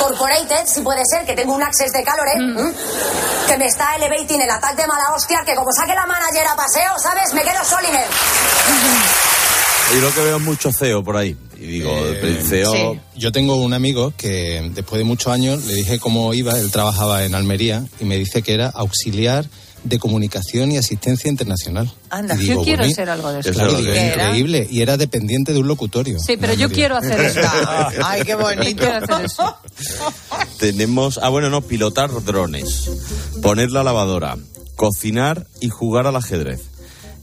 Corporated, 0.00 0.66
si 0.66 0.80
puede 0.80 1.02
ser, 1.08 1.24
que 1.24 1.34
tengo 1.34 1.54
un 1.54 1.62
access 1.62 1.92
de 1.92 2.02
calor, 2.02 2.26
¿eh? 2.26 2.40
¿Mm? 2.40 2.74
Que 3.46 3.56
me 3.56 3.66
está 3.66 3.94
elevating 3.94 4.40
el 4.40 4.50
ataque 4.50 4.82
de 4.82 4.88
mala 4.88 5.14
hostia, 5.14 5.42
que 5.46 5.54
como 5.54 5.70
saque 5.72 5.94
la 5.94 6.06
manager 6.06 6.46
a 6.48 6.56
paseo, 6.56 6.98
¿sabes? 6.98 7.32
Me 7.34 7.42
quedo 7.42 7.64
Solimer. 7.64 8.06
Yo 9.94 10.00
lo 10.00 10.12
que 10.12 10.20
veo 10.20 10.36
es 10.36 10.42
mucho 10.42 10.72
CEO 10.72 11.04
por 11.04 11.16
ahí. 11.16 11.36
Y 11.58 11.66
digo, 11.66 11.96
el 11.96 12.42
CEO... 12.42 13.00
Yo 13.16 13.32
tengo 13.32 13.56
un 13.56 13.72
amigo 13.72 14.12
que 14.16 14.70
después 14.74 14.98
de 14.98 15.04
muchos 15.04 15.32
años 15.32 15.64
le 15.64 15.74
dije 15.74 15.98
cómo 15.98 16.34
iba, 16.34 16.58
él 16.58 16.70
trabajaba 16.70 17.24
en 17.24 17.34
Almería 17.34 17.84
y 18.00 18.04
me 18.04 18.16
dice 18.16 18.42
que 18.42 18.52
era 18.52 18.68
auxiliar 18.68 19.48
de 19.84 19.98
comunicación 19.98 20.72
y 20.72 20.78
asistencia 20.78 21.30
internacional. 21.30 21.90
Anda, 22.10 22.34
Y 22.34 22.38
digo, 22.38 22.54
yo 22.54 22.62
quiero 22.64 22.90
ser 22.90 23.08
algo 23.08 23.32
de 23.32 23.40
eso. 23.40 23.52
Claro, 23.52 23.78
increíble. 23.78 24.66
Y 24.68 24.82
era 24.82 24.96
dependiente 24.96 25.52
de 25.52 25.60
un 25.60 25.68
locutorio. 25.68 26.18
Sí, 26.18 26.36
pero 26.36 26.54
yo 26.54 26.68
quiero 26.68 26.96
hacer 26.96 27.20
eso. 27.20 27.40
Ay, 28.04 28.22
qué 28.22 28.34
bonito. 28.34 28.82
quiero 28.82 29.04
hacer 29.04 29.26
eso. 29.26 29.56
Tenemos, 30.58 31.18
ah 31.22 31.28
bueno, 31.28 31.48
no, 31.50 31.62
pilotar 31.62 32.10
drones, 32.24 32.90
poner 33.42 33.70
la 33.70 33.84
lavadora, 33.84 34.36
cocinar 34.74 35.46
y 35.60 35.68
jugar 35.68 36.06
al 36.06 36.16
ajedrez. 36.16 36.62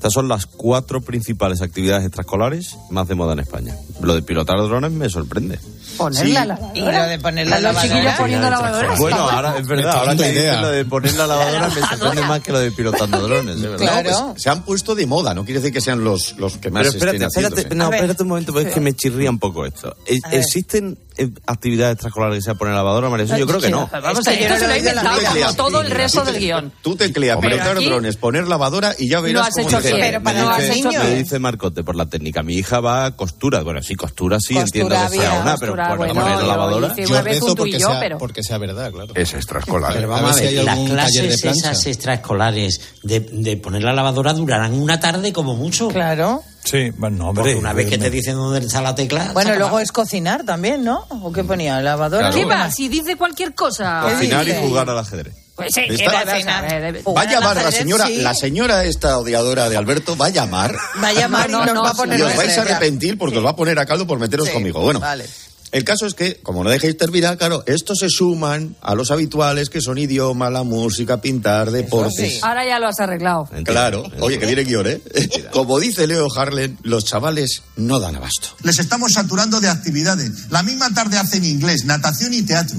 Estas 0.04 0.16
son 0.16 0.28
las 0.28 0.48
cuatro 0.48 1.00
principales 1.00 1.62
actividades 1.62 2.04
extraescolares 2.04 2.76
más 2.90 3.08
de 3.08 3.16
moda 3.16 3.32
en 3.32 3.40
España. 3.40 3.74
Lo 4.02 4.14
de 4.14 4.22
pilotar 4.22 4.58
drones 4.58 4.92
me 4.92 5.08
sorprende. 5.10 5.58
Poner 5.96 6.26
Sí. 6.26 6.34
la 6.34 6.44
lavadora. 6.44 6.78
Y 6.78 6.82
lo 6.82 7.08
de 7.08 7.20
poner 7.20 7.48
la 7.48 7.60
lavadora. 7.62 8.18
poniendo 8.18 8.50
lavadora. 8.50 8.96
Bueno, 8.98 9.30
ahora 9.30 9.58
es 9.58 9.66
verdad, 9.66 9.96
ahora 9.96 10.18
que 10.18 10.30
idea. 10.30 10.60
lo 10.60 10.72
de 10.72 10.84
poner 10.84 11.14
la 11.14 11.26
lavadora 11.26 11.70
me 11.70 11.80
sorprende 11.88 12.22
más 12.24 12.42
que 12.42 12.52
lo 12.52 12.60
de 12.60 12.72
pilotando 12.74 13.22
drones, 13.22 13.62
de 13.62 13.70
verdad. 13.70 13.86
Claro. 13.86 14.12
No, 14.12 14.32
pues, 14.32 14.44
se 14.44 14.50
han 14.50 14.64
puesto 14.66 14.94
de 14.94 15.08
moda, 15.08 15.34
no 15.34 15.46
quiere 15.46 15.62
decir 15.62 15.74
que 15.74 15.80
sean 15.80 16.04
los, 16.04 16.38
los 16.38 16.58
que 16.58 16.70
más 16.70 16.82
Pero 16.84 16.98
espérate, 16.98 17.16
estén 17.24 17.28
espérate, 17.28 17.56
haciéndose. 17.62 17.76
no, 17.76 17.94
espérate 17.96 18.24
un 18.24 18.28
momento, 18.30 18.52
porque 18.52 18.68
es 18.68 18.74
que 18.74 18.82
me 18.82 18.94
chirría 18.94 19.30
un 19.30 19.40
poco 19.40 19.66
esto. 19.66 19.96
¿E-. 20.06 20.20
¿Existen 20.38 20.98
eh, 21.18 21.30
actividades 21.46 21.94
extraescolares 21.94 22.38
que 22.38 22.42
sea 22.42 22.56
poner 22.56 22.74
lavadora, 22.76 23.10
María? 23.10 23.26
Jesús? 23.26 23.40
Yo 23.40 23.48
creo 23.48 23.60
que 23.60 23.70
no. 23.70 23.90
Vamos 23.92 24.28
a 24.28 24.34
esto 24.34 24.50
no 24.50 24.58
se 24.60 24.68
lo 24.68 24.74
he 24.74 24.80
inventado 24.80 25.20
como 25.34 25.54
todo 25.56 25.82
el 25.82 25.92
resto 25.92 26.24
del 26.24 26.40
guion. 26.40 26.72
Tú 26.82 26.96
tecleas, 26.96 27.38
aquí- 27.78 27.86
drones, 27.86 28.18
poner 28.18 28.48
lavadora 28.48 28.94
y 28.98 29.10
ya 29.10 29.18
Lo 29.18 29.24
verás 29.24 29.48
has 29.48 29.54
cómo 29.56 29.68
hecho 29.70 29.80
Pero 30.00 30.24
para 30.24 30.42
los 30.58 30.70
niños. 30.70 31.04
me 31.04 31.16
dice 31.16 31.40
Marcote 31.40 31.84
por 31.84 31.96
la 31.96 32.06
técnica. 32.08 32.44
Mi 32.44 32.56
hija 32.56 32.80
va 32.80 33.06
a 33.06 33.16
costura. 33.16 33.62
Bueno, 33.64 33.82
sí, 33.82 33.96
costura 33.96 34.38
sí, 34.40 34.58
entiendo 34.58 34.96
que 35.10 35.18
sea 35.18 35.34
una, 35.42 35.58
pero 35.58 35.74
poner 35.76 36.16
lavadora. 36.44 36.96
Yo 36.96 37.08
una 37.10 37.22
vez 37.22 37.34
rezo 37.42 37.56
porque 37.56 37.80
sea, 37.80 38.00
pero- 38.00 38.18
porque 38.18 38.44
sea 38.44 38.58
verdad, 38.58 38.92
claro. 38.92 39.14
Es 39.16 39.34
extraescolar. 39.34 39.94
Pero 39.94 40.08
vamos 40.10 40.38
a 40.38 40.42
ver 40.42 40.64
las 40.64 40.80
clases 40.80 41.44
esas 41.46 41.86
extraescolares 41.86 42.82
de, 43.04 43.20
de 43.20 43.58
poner 43.58 43.84
la 43.84 43.94
lavadora 43.94 44.34
durarán 44.34 44.74
una 44.74 45.00
tarde 45.00 45.34
como 45.34 45.56
mucho. 45.56 45.88
Claro. 45.90 46.42
Sí, 46.64 46.92
bueno, 46.98 47.30
hombre. 47.30 47.44
Porque 47.44 47.56
una 47.56 47.74
vez 47.74 47.90
que 47.90 47.98
te 47.98 48.10
dicen 48.10 48.36
dónde 48.36 48.60
está 48.66 48.82
la 48.82 48.96
tecla. 48.96 49.32
Bueno, 49.34 49.56
luego 49.56 49.80
es 49.80 49.92
cocinar 49.92 50.44
también, 50.44 50.84
¿no? 50.84 51.06
¿O 51.10 51.32
qué 51.32 51.44
ponía? 51.44 51.82
¿Lavadora? 51.82 52.30
Claro. 52.32 52.36
¿Qué 52.36 52.46
va? 52.46 52.72
Si 52.72 52.88
dice 52.88 53.16
cualquier 53.16 53.54
cosa. 53.54 54.02
Cocinar 54.04 54.48
y 54.48 54.54
jugar 54.56 54.90
al 54.90 55.00
ajedrez. 55.00 55.36
Pues 55.56 55.70
sí, 55.72 55.82
¿Está? 55.82 55.96
¿qué 55.96 56.08
vas 56.08 56.28
a 56.28 56.42
saber? 56.42 57.04
Jugar 57.04 57.28
Va 57.28 57.30
a 57.30 57.32
llamar 57.34 57.50
al 57.50 57.56
la 57.56 57.70
ajedrez, 57.70 57.80
señora, 57.80 58.08
sí. 58.08 58.16
la 58.18 58.34
señora 58.34 58.84
esta 58.86 59.20
odiadora 59.20 59.70
de 59.70 59.78
Alberto, 59.78 60.18
va 60.18 60.26
a 60.26 60.30
llamar 60.30 60.76
Va 61.04 61.10
a 61.10 61.14
llamar 61.14 61.48
No, 61.48 61.62
y 61.62 61.66
nos 61.68 61.76
no, 61.76 61.84
va 61.84 61.90
a 61.92 61.94
poner 61.94 62.20
y 62.20 62.24
os 62.24 62.36
vais 62.36 62.58
a 62.58 62.62
arrepentir 62.62 63.20
porque 63.20 63.38
os 63.38 63.46
va 63.46 63.52
a 63.52 63.56
poner 63.56 63.78
a 63.78 63.86
caldo 63.86 64.08
por 64.08 64.18
meteros 64.18 64.48
Sí, 64.48 64.54
conmigo. 64.54 64.82
Bueno, 64.82 65.00
vale. 65.00 65.28
El 65.74 65.84
caso 65.84 66.06
es 66.06 66.14
que, 66.14 66.40
como 66.44 66.64
no 66.64 66.70
dejéis 66.70 66.96
terminar, 66.96 67.36
claro, 67.36 67.64
estos 67.66 67.98
se 67.98 68.08
suman 68.08 68.76
a 68.80 68.94
los 68.94 69.10
habituales 69.10 69.72
que 69.72 69.82
son 69.82 69.98
idioma, 69.98 70.52
la 70.52 70.62
música, 70.62 71.20
pintar, 71.20 71.72
deportes. 71.72 72.34
sí. 72.34 72.40
Ahora 72.44 72.64
ya 72.64 72.78
lo 72.78 72.88
has 72.88 73.00
arreglado. 73.00 73.50
Claro, 73.66 74.04
oye, 74.20 74.38
que 74.38 74.46
viene 74.46 74.66
guion, 74.66 74.86
¿eh? 74.86 75.02
Como 75.52 75.80
dice 75.80 76.06
Leo 76.06 76.28
Harlen, 76.32 76.78
los 76.84 77.06
chavales 77.06 77.64
no 77.76 78.00
dan 78.00 78.16
abasto. 78.16 78.50
Les 78.62 78.78
estamos 78.78 79.14
saturando 79.14 79.60
de 79.60 79.70
actividades. 79.70 80.52
La 80.52 80.62
misma 80.62 80.94
tarde 80.94 81.18
hacen 81.18 81.44
inglés, 81.44 81.86
natación 81.86 82.36
y 82.36 82.44
teatro. 82.44 82.78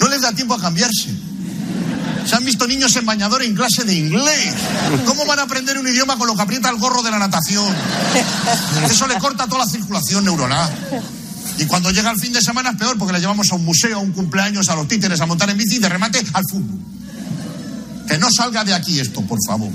No 0.00 0.08
les 0.08 0.20
da 0.20 0.32
tiempo 0.32 0.54
a 0.54 0.60
cambiarse. 0.60 1.10
Se 2.26 2.34
han 2.34 2.44
visto 2.44 2.66
niños 2.66 2.96
en 2.96 3.06
bañador 3.06 3.44
en 3.44 3.54
clase 3.54 3.84
de 3.84 3.94
inglés. 3.94 4.54
¿Cómo 5.06 5.24
van 5.24 5.38
a 5.38 5.42
aprender 5.42 5.78
un 5.78 5.86
idioma 5.86 6.18
con 6.18 6.26
lo 6.26 6.34
que 6.34 6.42
aprieta 6.42 6.68
el 6.68 6.78
gorro 6.78 7.00
de 7.04 7.12
la 7.12 7.20
natación? 7.20 7.72
Eso 8.90 9.06
le 9.06 9.18
corta 9.20 9.46
toda 9.46 9.64
la 9.64 9.70
circulación 9.70 10.24
neuronal. 10.24 10.68
Y 11.56 11.66
cuando 11.66 11.90
llega 11.90 12.10
el 12.10 12.20
fin 12.20 12.32
de 12.32 12.40
semana 12.40 12.70
es 12.70 12.76
peor 12.76 12.98
porque 12.98 13.12
le 13.12 13.20
llevamos 13.20 13.50
a 13.50 13.56
un 13.56 13.64
museo, 13.64 13.98
a 13.98 14.00
un 14.00 14.12
cumpleaños, 14.12 14.68
a 14.68 14.76
los 14.76 14.86
títeres, 14.86 15.20
a 15.20 15.26
montar 15.26 15.50
en 15.50 15.56
bici 15.56 15.76
y 15.76 15.78
de 15.78 15.88
remate 15.88 16.24
al 16.32 16.44
fútbol. 16.50 16.78
Que 18.06 18.18
no 18.18 18.28
salga 18.30 18.64
de 18.64 18.74
aquí 18.74 19.00
esto, 19.00 19.22
por 19.22 19.38
favor. 19.46 19.70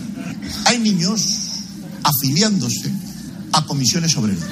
Hay 0.66 0.80
niños 0.80 1.40
afiliándose 2.04 2.92
a 3.54 3.66
comisiones 3.66 4.16
obreras. 4.18 4.44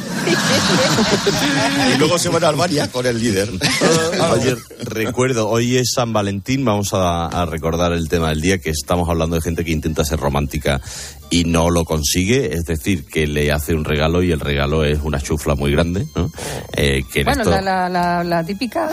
Y 1.94 1.98
luego 1.98 2.18
se 2.18 2.30
van 2.30 2.44
a 2.44 2.50
Albania 2.50 2.90
con 2.92 3.06
el 3.06 3.20
líder. 3.20 3.50
Oye, 4.32 4.56
recuerdo, 4.84 5.50
hoy 5.50 5.78
es 5.78 5.92
San 5.96 6.14
Valentín, 6.14 6.64
vamos 6.66 6.94
a, 6.94 7.26
a 7.28 7.46
recordar 7.46 7.94
el 7.94 8.08
tema 8.10 8.30
del 8.30 8.42
día, 8.42 8.60
que 8.60 8.70
estamos 8.70 9.10
hablando 9.10 9.36
de 9.36 9.42
gente 9.42 9.66
que 9.66 9.72
intenta 9.72 10.04
ser 10.06 10.20
romántica 10.20 10.82
y 11.30 11.46
no 11.46 11.70
lo 11.70 11.86
consigue, 11.86 12.54
es 12.54 12.64
decir, 12.66 13.06
que 13.06 13.26
le 13.28 13.52
hace 13.52 13.74
un 13.74 13.86
regalo 13.86 14.22
y 14.22 14.32
el 14.32 14.40
regalo 14.40 14.84
es 14.84 15.00
una 15.02 15.20
chufla 15.20 15.56
muy 15.56 15.72
grande, 15.72 16.06
¿no? 16.16 16.30
Eh, 16.76 17.04
que 17.12 17.24
Bueno, 17.24 17.42
esto- 17.44 17.52
la, 17.52 17.62
la, 17.62 17.90
la, 17.90 18.24
la 18.24 18.44
típica. 18.46 18.90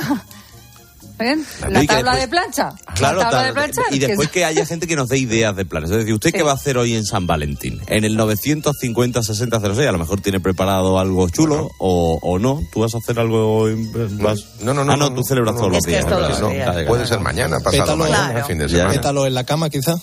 ¿Ven? 1.19 1.45
La 1.69 1.85
tabla 1.85 2.13
después- 2.13 2.21
de 2.21 2.29
plancha. 2.29 2.71
Claro, 2.95 3.19
la 3.19 3.31
tabla 3.31 3.47
de 3.49 3.53
plancha. 3.55 3.83
y 3.91 3.99
después 3.99 4.29
es- 4.29 4.33
que 4.33 4.45
haya 4.45 4.65
gente 4.65 4.87
que 4.87 4.95
nos 4.97 5.09
dé 5.09 5.19
ideas 5.19 5.55
de 5.57 5.65
planes. 5.65 5.91
Es 5.91 5.97
decir, 5.99 6.15
¿usted 6.15 6.33
qué 6.33 6.43
va 6.43 6.53
a 6.53 6.55
hacer 6.55 6.79
hoy 6.79 6.95
en 6.95 7.05
San 7.05 7.27
Valentín? 7.27 7.81
En 7.89 8.05
el 8.05 8.17
950-6006, 8.17 9.89
a 9.89 9.93
lo 9.93 9.99
mejor 9.99 10.21
tiene 10.21 10.41
preparado 10.41 10.99
algo 10.99 11.29
chulo 11.29 11.71
o, 11.79 12.19
o 12.23 12.39
no. 12.39 12.61
¿Tú 12.73 12.81
vas 12.81 12.95
a 12.95 12.99
hacer 12.99 13.19
algo? 13.19 13.59
hoy? 13.59 13.75
Vas- 14.21 14.45
No, 14.61 14.73
no, 14.75 14.85
no. 14.85 14.93
Ah, 14.93 14.97
no, 14.97 15.13
tú 15.15 15.23
celebras 15.25 15.57
todos 15.57 15.69
los 15.71 15.79
Es 15.79 15.85
que 15.85 15.91
días. 15.91 16.05
es 16.05 16.09
todos 16.11 16.29
los 16.29 16.41
No, 16.41 16.51
días. 16.51 16.77
Puede 16.87 17.07
ser 17.07 17.21
mañana, 17.21 17.59
pasado 17.61 17.83
Pétalo. 17.85 17.97
mañana, 18.05 18.31
Claro. 18.33 18.47
fin 18.47 18.59
de 18.59 18.69
Ya. 18.69 18.77
semana. 18.79 18.93
Pétalo 18.95 19.27
en 19.27 19.35
la 19.35 19.45
cama, 19.45 19.71
quizá. 19.71 19.95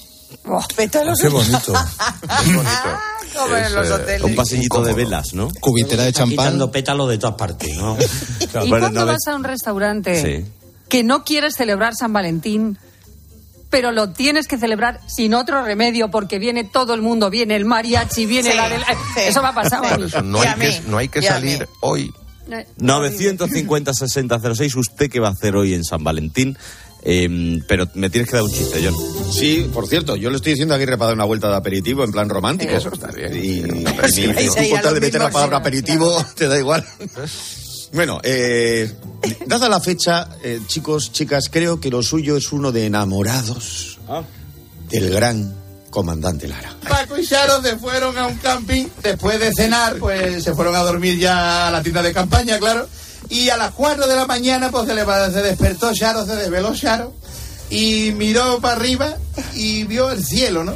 Oh, 0.47 0.61
pétalos. 0.75 1.19
Qué 1.19 1.29
bonito. 1.29 1.73
Es 2.45 2.55
bonito. 2.55 2.69
Como 3.35 3.55
en 3.57 3.63
Es, 3.65 3.71
los 3.73 3.87
eh, 3.89 3.93
hoteles. 3.93 4.21
Un 4.23 4.35
pasillito 4.35 4.81
de 4.83 4.93
velas, 4.93 5.33
¿no? 5.33 5.49
Cubitera 5.59 6.03
de 6.03 6.13
champán. 6.13 6.29
quitando 6.45 6.71
pétalos 6.71 7.09
de 7.09 7.17
todas 7.17 7.35
partes, 7.35 7.75
¿no? 7.75 7.97
¿Y 8.39 8.69
Bueno, 8.69 8.79
cuando 8.79 9.01
no 9.01 9.05
vas 9.07 9.17
ves- 9.25 9.27
a 9.27 9.35
un 9.35 9.43
restaurante 9.43 10.21
Sí. 10.21 10.45
Que 10.89 11.03
no 11.03 11.23
quieres 11.23 11.55
celebrar 11.55 11.95
San 11.95 12.13
Valentín, 12.13 12.77
pero 13.69 13.91
lo 13.91 14.09
tienes 14.11 14.47
que 14.47 14.57
celebrar 14.57 14.99
sin 15.07 15.33
otro 15.33 15.63
remedio 15.63 16.09
porque 16.11 16.39
viene 16.39 16.63
todo 16.63 16.93
el 16.93 17.01
mundo, 17.01 17.29
viene 17.29 17.55
el 17.55 17.65
mariachi, 17.65 18.25
viene 18.25 18.51
Sí, 18.51 18.57
la 18.57 18.69
del... 18.69 18.81
sí. 18.81 19.21
Eso 19.27 19.41
me 19.41 19.49
ha 19.49 19.53
pasado 19.53 19.85
a 19.85 19.97
mí. 19.97 20.05
no 20.23 20.43
Y 20.43 20.47
hay 20.47 20.53
a 20.53 20.55
mí, 20.55 20.65
que, 20.65 20.81
no 20.87 20.97
hay 20.97 21.07
que 21.09 21.19
y 21.19 21.23
salir 21.23 21.67
hoy. 21.81 22.11
Eh, 22.51 22.65
950-6006, 22.79 24.75
¿usted 24.75 25.09
qué 25.09 25.19
va 25.19 25.29
a 25.29 25.31
hacer 25.31 25.55
hoy 25.55 25.73
en 25.73 25.83
San 25.83 26.03
Valentín? 26.03 26.57
Eh, 27.07 27.59
pero 27.67 27.87
me 27.95 28.09
tienes 28.09 28.29
que 28.29 28.35
dar 28.35 28.43
un 28.45 28.51
chiste, 28.51 28.81
John. 28.83 28.95
Sí, 29.31 29.69
por 29.73 29.87
cierto, 29.87 30.15
yo 30.15 30.29
le 30.31 30.37
estoy 30.37 30.53
diciendo 30.53 30.73
a 30.73 30.77
Aguirre 30.77 30.97
para 30.97 31.07
dar 31.09 31.15
una 31.15 31.25
vuelta 31.25 31.49
de 31.49 31.55
aperitivo 31.55 32.03
en 32.03 32.11
plan 32.11 32.29
romántico. 32.29 32.71
Eso 32.73 32.89
está 32.93 33.07
bien. 33.11 33.35
Y, 33.35 33.61
si 34.11 34.21
y- 34.21 34.25
y 34.25 34.71
tal 34.73 34.83
lo 34.85 34.93
de 34.93 34.99
meter 35.01 35.21
la 35.21 35.29
palabra 35.29 35.57
aperitivo, 35.57 36.23
te 36.35 36.47
da 36.47 36.57
igual. 36.57 36.83
Bueno, 37.93 38.19
eh, 38.23 38.91
dada 39.45 39.69
la 39.69 39.79
fecha, 39.79 40.29
eh, 40.43 40.59
chicos, 40.67 41.11
chicas, 41.11 41.49
creo 41.51 41.79
que 41.79 41.89
lo 41.89 42.03
suyo 42.03 42.35
es 42.37 42.51
uno 42.51 42.71
de 42.71 42.85
enamorados 42.87 43.99
del 44.89 45.09
gran 45.11 45.53
comandante 45.89 46.47
Lara. 46.47 46.75
Paco 46.87 47.17
y 47.17 47.25
Charo 47.25 47.61
se 47.61 47.77
fueron 47.77 48.17
a 48.17 48.27
un 48.27 48.35
camping. 48.37 48.85
Después 49.01 49.39
de 49.39 49.53
cenar, 49.53 49.95
pues 49.97 50.43
se 50.43 50.53
fueron 50.53 50.75
a 50.75 50.79
dormir 50.79 51.17
ya 51.17 51.67
a 51.67 51.71
la 51.71 51.81
tienda 51.81 52.01
de 52.03 52.11
campaña, 52.13 52.59
claro. 52.59 52.87
Y 53.29 53.49
a 53.49 53.57
las 53.57 53.71
4 53.71 54.05
de 54.07 54.15
la 54.15 54.25
mañana, 54.25 54.69
pues 54.71 54.87
se, 54.87 54.93
leva- 54.93 55.31
se 55.31 55.41
despertó 55.41 55.93
Charo, 55.93 56.25
se 56.25 56.35
desveló 56.35 56.75
Charo. 56.75 57.13
Y 57.69 58.11
miró 58.15 58.59
para 58.59 58.75
arriba 58.75 59.15
y 59.55 59.85
vio 59.85 60.11
el 60.11 60.23
cielo, 60.23 60.63
¿no? 60.63 60.75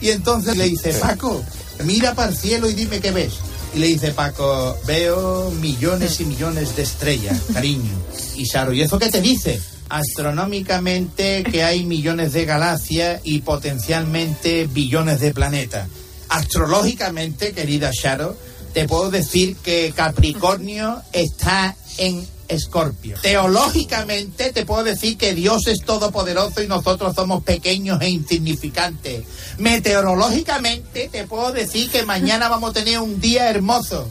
Y 0.00 0.08
entonces 0.10 0.56
le 0.56 0.64
dice, 0.64 0.94
Paco, 0.94 1.42
mira 1.84 2.14
para 2.14 2.30
el 2.30 2.36
cielo 2.38 2.70
y 2.70 2.72
dime 2.74 3.00
qué 3.00 3.10
ves. 3.10 3.34
Y 3.74 3.78
le 3.78 3.86
dice 3.86 4.12
Paco, 4.12 4.76
veo 4.86 5.50
millones 5.52 6.20
y 6.20 6.24
millones 6.24 6.74
de 6.76 6.82
estrellas, 6.82 7.40
cariño. 7.52 7.92
Y 8.34 8.44
Charo, 8.44 8.72
¿y 8.72 8.82
eso 8.82 8.98
qué 8.98 9.10
te 9.10 9.20
dice? 9.20 9.60
Astronómicamente 9.88 11.44
que 11.44 11.62
hay 11.62 11.84
millones 11.84 12.32
de 12.32 12.44
galaxias 12.44 13.20
y 13.24 13.40
potencialmente 13.40 14.66
billones 14.66 15.20
de 15.20 15.32
planetas. 15.32 15.88
Astrológicamente, 16.28 17.52
querida 17.52 17.90
Charo, 17.92 18.36
te 18.72 18.86
puedo 18.86 19.10
decir 19.10 19.56
que 19.56 19.92
Capricornio 19.94 21.02
está 21.12 21.76
en 21.98 22.26
Escorpio. 22.50 23.16
Teológicamente 23.22 24.52
te 24.52 24.66
puedo 24.66 24.84
decir 24.84 25.16
que 25.16 25.34
Dios 25.34 25.66
es 25.66 25.82
todopoderoso 25.82 26.62
y 26.62 26.66
nosotros 26.66 27.14
somos 27.14 27.42
pequeños 27.42 28.00
e 28.00 28.10
insignificantes. 28.10 29.24
Meteorológicamente 29.58 31.08
te 31.10 31.24
puedo 31.26 31.52
decir 31.52 31.90
que 31.90 32.04
mañana 32.04 32.48
vamos 32.48 32.70
a 32.70 32.74
tener 32.74 32.98
un 32.98 33.20
día 33.20 33.48
hermoso. 33.50 34.10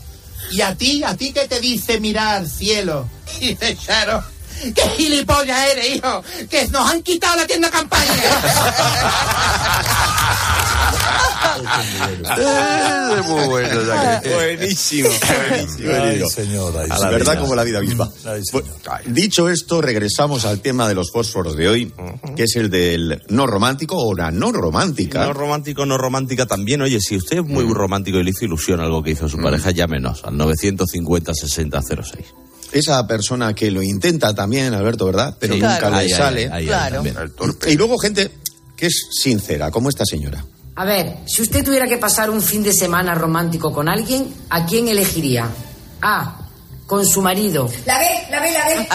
Y 0.52 0.62
a 0.62 0.76
ti, 0.76 1.04
a 1.04 1.16
ti 1.16 1.32
que 1.32 1.48
te 1.48 1.60
dice 1.60 2.00
mirar 2.00 2.48
cielo. 2.48 3.08
Y 3.42 3.56
Charo, 3.56 4.24
¡Qué 4.76 4.82
gilipollas 4.98 5.70
eres, 5.72 5.96
hijo! 5.96 6.24
¡Que 6.50 6.68
nos 6.68 6.90
han 6.90 7.02
quitado 7.04 7.38
la 7.38 7.48
tienda 7.48 7.70
campaña! 7.70 8.12
Es 13.20 13.28
muy 13.28 13.46
bueno, 13.48 13.82
ya 13.86 14.22
que- 14.22 14.34
Buenísimo. 14.34 15.10
buenísimo, 15.10 15.92
Ay, 15.94 16.24
señora, 16.30 16.82
ay, 16.84 16.88
A 16.92 17.00
la 17.00 17.10
verdad 17.10 17.40
como 17.40 17.56
la 17.56 17.64
vida 17.64 17.82
misma. 17.82 18.10
Ay, 18.26 18.42
dicho 19.08 19.50
esto, 19.50 19.82
regresamos 19.82 20.46
al 20.46 20.62
tema 20.62 20.88
de 20.88 20.96
los 20.96 21.12
fósforos 21.12 21.56
de 21.58 21.68
hoy, 21.68 21.94
que 22.36 22.44
es 22.44 22.56
el 22.56 22.70
del 22.70 23.22
no 23.30 23.48
romántico 23.48 23.98
o 23.98 24.16
la 24.16 24.32
no 24.32 24.52
romántica. 24.52 25.26
No 25.26 25.34
romántico, 25.34 25.86
no 25.86 25.98
romántica 25.98 26.46
también. 26.46 26.82
Oye, 26.82 27.00
si 27.02 27.18
usted 27.18 27.40
es 27.40 27.46
muy 27.46 27.66
romántico 27.74 28.20
y 28.20 28.24
le 28.24 28.30
hizo 28.32 28.46
ilusión 28.46 28.80
algo 28.80 29.04
que 29.04 29.12
hizo 29.12 29.28
su 29.28 29.38
pareja, 29.38 29.72
llámenos 29.72 30.24
al 30.24 30.36
950-6006. 30.36 32.26
Esa 32.72 33.06
persona 33.08 33.54
que 33.54 33.72
lo 33.72 33.82
intenta 33.82 34.34
también, 34.34 34.74
Alberto, 34.74 35.06
¿verdad? 35.06 35.36
Pero 35.40 35.56
Sí. 35.56 35.60
nunca 35.62 35.78
Claro. 35.80 35.96
le 35.96 36.02
Ahí, 36.02 36.10
sale. 36.10 36.42
ahí, 36.46 36.50
ahí, 36.52 36.66
Claro. 36.68 37.04
Y 37.68 37.76
luego 37.76 37.98
gente 37.98 38.32
que 38.76 38.86
es 38.88 39.08
sincera, 39.12 39.72
como 39.72 39.90
esta 39.90 40.06
señora. 40.06 40.44
A 40.76 40.86
ver, 40.86 41.18
si 41.26 41.42
usted 41.42 41.64
tuviera 41.66 41.88
que 41.88 41.98
pasar 41.98 42.30
un 42.30 42.42
fin 42.42 42.64
de 42.64 42.72
semana 42.72 43.14
romántico 43.16 43.74
con 43.74 43.90
alguien, 43.90 44.34
¿a 44.50 44.66
quién 44.66 44.88
elegiría? 44.88 45.50
A. 46.02 46.39
Con 46.90 47.06
su 47.06 47.22
marido. 47.22 47.70
La 47.86 48.00
ve, 48.00 48.08
la 48.32 48.42
ve, 48.42 48.52
la 48.52 48.68
ve. 48.68 48.88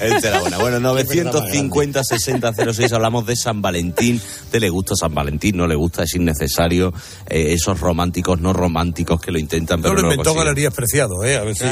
Esta 0.00 0.28
era 0.28 0.40
buena. 0.40 0.58
Bueno, 0.58 0.94
950-6006 0.94 2.92
hablamos 2.92 3.24
de 3.26 3.34
San 3.36 3.62
Valentín. 3.62 4.20
¿Te 4.50 4.60
le 4.60 4.68
gusta 4.68 4.94
San 4.94 5.14
Valentín? 5.14 5.56
¿No 5.56 5.66
le 5.66 5.74
gusta? 5.74 6.02
Es 6.02 6.14
innecesario. 6.14 6.92
Eh, 7.26 7.54
esos 7.54 7.80
románticos, 7.80 8.38
no 8.40 8.52
románticos 8.52 9.20
que 9.20 9.32
lo 9.32 9.38
intentan, 9.38 9.80
pero 9.80 9.94
lo 9.94 10.02
no 10.02 10.08
lo 10.08 10.14
inventó. 10.14 10.34
Galerías 10.34 10.74
Preciado, 10.74 11.24
¿eh? 11.24 11.36
A 11.38 11.42
ver 11.42 11.56
si... 11.56 11.64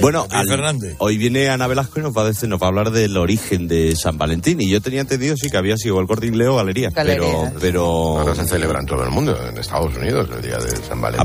Bueno, 0.00 0.26
Luis 0.28 0.40
al- 0.40 0.48
Fernández. 0.48 0.96
hoy 0.98 1.16
viene 1.18 1.48
Ana 1.50 1.68
Velasco 1.68 2.00
y 2.00 2.02
nos 2.02 2.16
va, 2.16 2.22
a 2.22 2.26
decir- 2.32 2.48
nos 2.48 2.60
va 2.60 2.66
a 2.66 2.68
hablar 2.70 2.90
del 2.90 3.16
origen 3.16 3.68
de 3.68 3.94
San 3.94 4.18
Valentín. 4.18 4.60
Y 4.60 4.68
yo 4.68 4.80
tenía 4.80 5.02
entendido, 5.02 5.36
sí, 5.36 5.48
que 5.50 5.56
había 5.56 5.76
sido 5.76 6.00
el 6.00 6.08
corte 6.08 6.26
inglés 6.26 6.48
o 6.48 6.56
galería. 6.56 6.90
Pero, 6.92 7.50
pero. 7.60 8.18
Ahora 8.18 8.34
se 8.34 8.44
celebra 8.46 8.80
en 8.80 8.86
todo 8.86 9.04
el 9.04 9.10
mundo, 9.10 9.38
en 9.48 9.56
Estados 9.56 9.96
Unidos, 9.96 10.28
el 10.34 10.42
día 10.42 10.58
de 10.58 10.76
San 10.84 11.00
Valentín. 11.00 11.20
A 11.20 11.24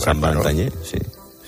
San 0.00 0.20
Valentín, 0.20 0.72
sí. 0.82 0.98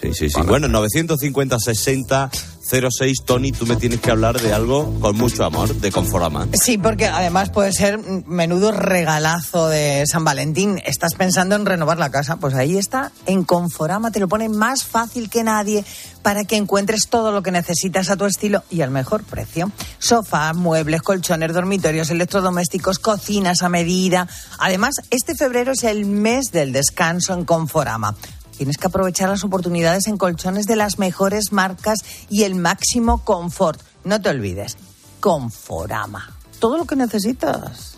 Sí, 0.01 0.15
sí, 0.15 0.31
sí. 0.31 0.41
Bueno, 0.47 0.69
950-60-06, 0.69 3.25
Tony, 3.25 3.51
tú 3.53 3.67
me 3.67 3.77
tienes 3.77 4.01
que 4.01 4.11
hablar 4.11 4.41
de 4.41 4.55
algo 4.55 4.99
con 4.99 5.15
mucho 5.17 5.45
amor, 5.45 5.75
de 5.75 5.93
Conforama. 5.93 6.49
Sí, 6.55 6.79
porque 6.79 7.05
además 7.07 7.51
puede 7.51 7.71
ser 7.73 7.99
menudo 8.27 8.73
regalazo 8.73 9.69
de 9.69 10.05
San 10.07 10.25
Valentín. 10.25 10.81
¿Estás 10.87 11.13
pensando 11.15 11.55
en 11.55 11.67
renovar 11.67 11.99
la 11.99 12.11
casa? 12.11 12.37
Pues 12.37 12.55
ahí 12.55 12.79
está, 12.79 13.13
en 13.27 13.45
Conforama 13.45 14.11
te 14.11 14.21
lo 14.21 14.29
pone 14.29 14.49
más 14.49 14.85
fácil 14.85 15.29
que 15.29 15.45
nadie 15.45 15.85
para 16.23 16.45
que 16.45 16.57
encuentres 16.57 17.09
todo 17.11 17.31
lo 17.31 17.43
que 17.43 17.51
necesitas 17.51 18.09
a 18.09 18.17
tu 18.17 18.25
estilo 18.25 18.65
y 18.71 18.81
al 18.81 18.91
mejor 18.91 19.23
precio. 19.25 19.71
Sofás, 19.99 20.57
muebles, 20.57 21.03
colchones, 21.03 21.53
dormitorios, 21.53 22.09
electrodomésticos, 22.11 22.99
cocinas 22.99 23.61
a 23.63 23.69
medida. 23.69 24.27
Además, 24.59 24.95
este 25.11 25.35
febrero 25.35 25.73
es 25.73 25.85
el 25.85 26.07
mes 26.07 26.53
del 26.53 26.73
descanso 26.73 27.35
en 27.35 27.45
Conforama. 27.45 28.17
Tienes 28.61 28.77
que 28.77 28.89
aprovechar 28.89 29.31
las 29.31 29.43
oportunidades 29.43 30.07
en 30.07 30.19
colchones 30.19 30.67
de 30.67 30.77
las 30.77 30.99
mejores 30.99 31.51
marcas 31.51 32.01
y 32.29 32.43
el 32.43 32.57
máximo 32.57 33.25
confort. 33.25 33.81
No 34.05 34.21
te 34.21 34.29
olvides, 34.29 34.77
Conforama. 35.19 36.37
Todo 36.59 36.77
lo 36.77 36.85
que 36.85 36.95
necesitas. 36.95 37.97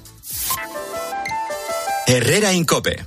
Herrera 2.06 2.52
Incope. 2.52 3.04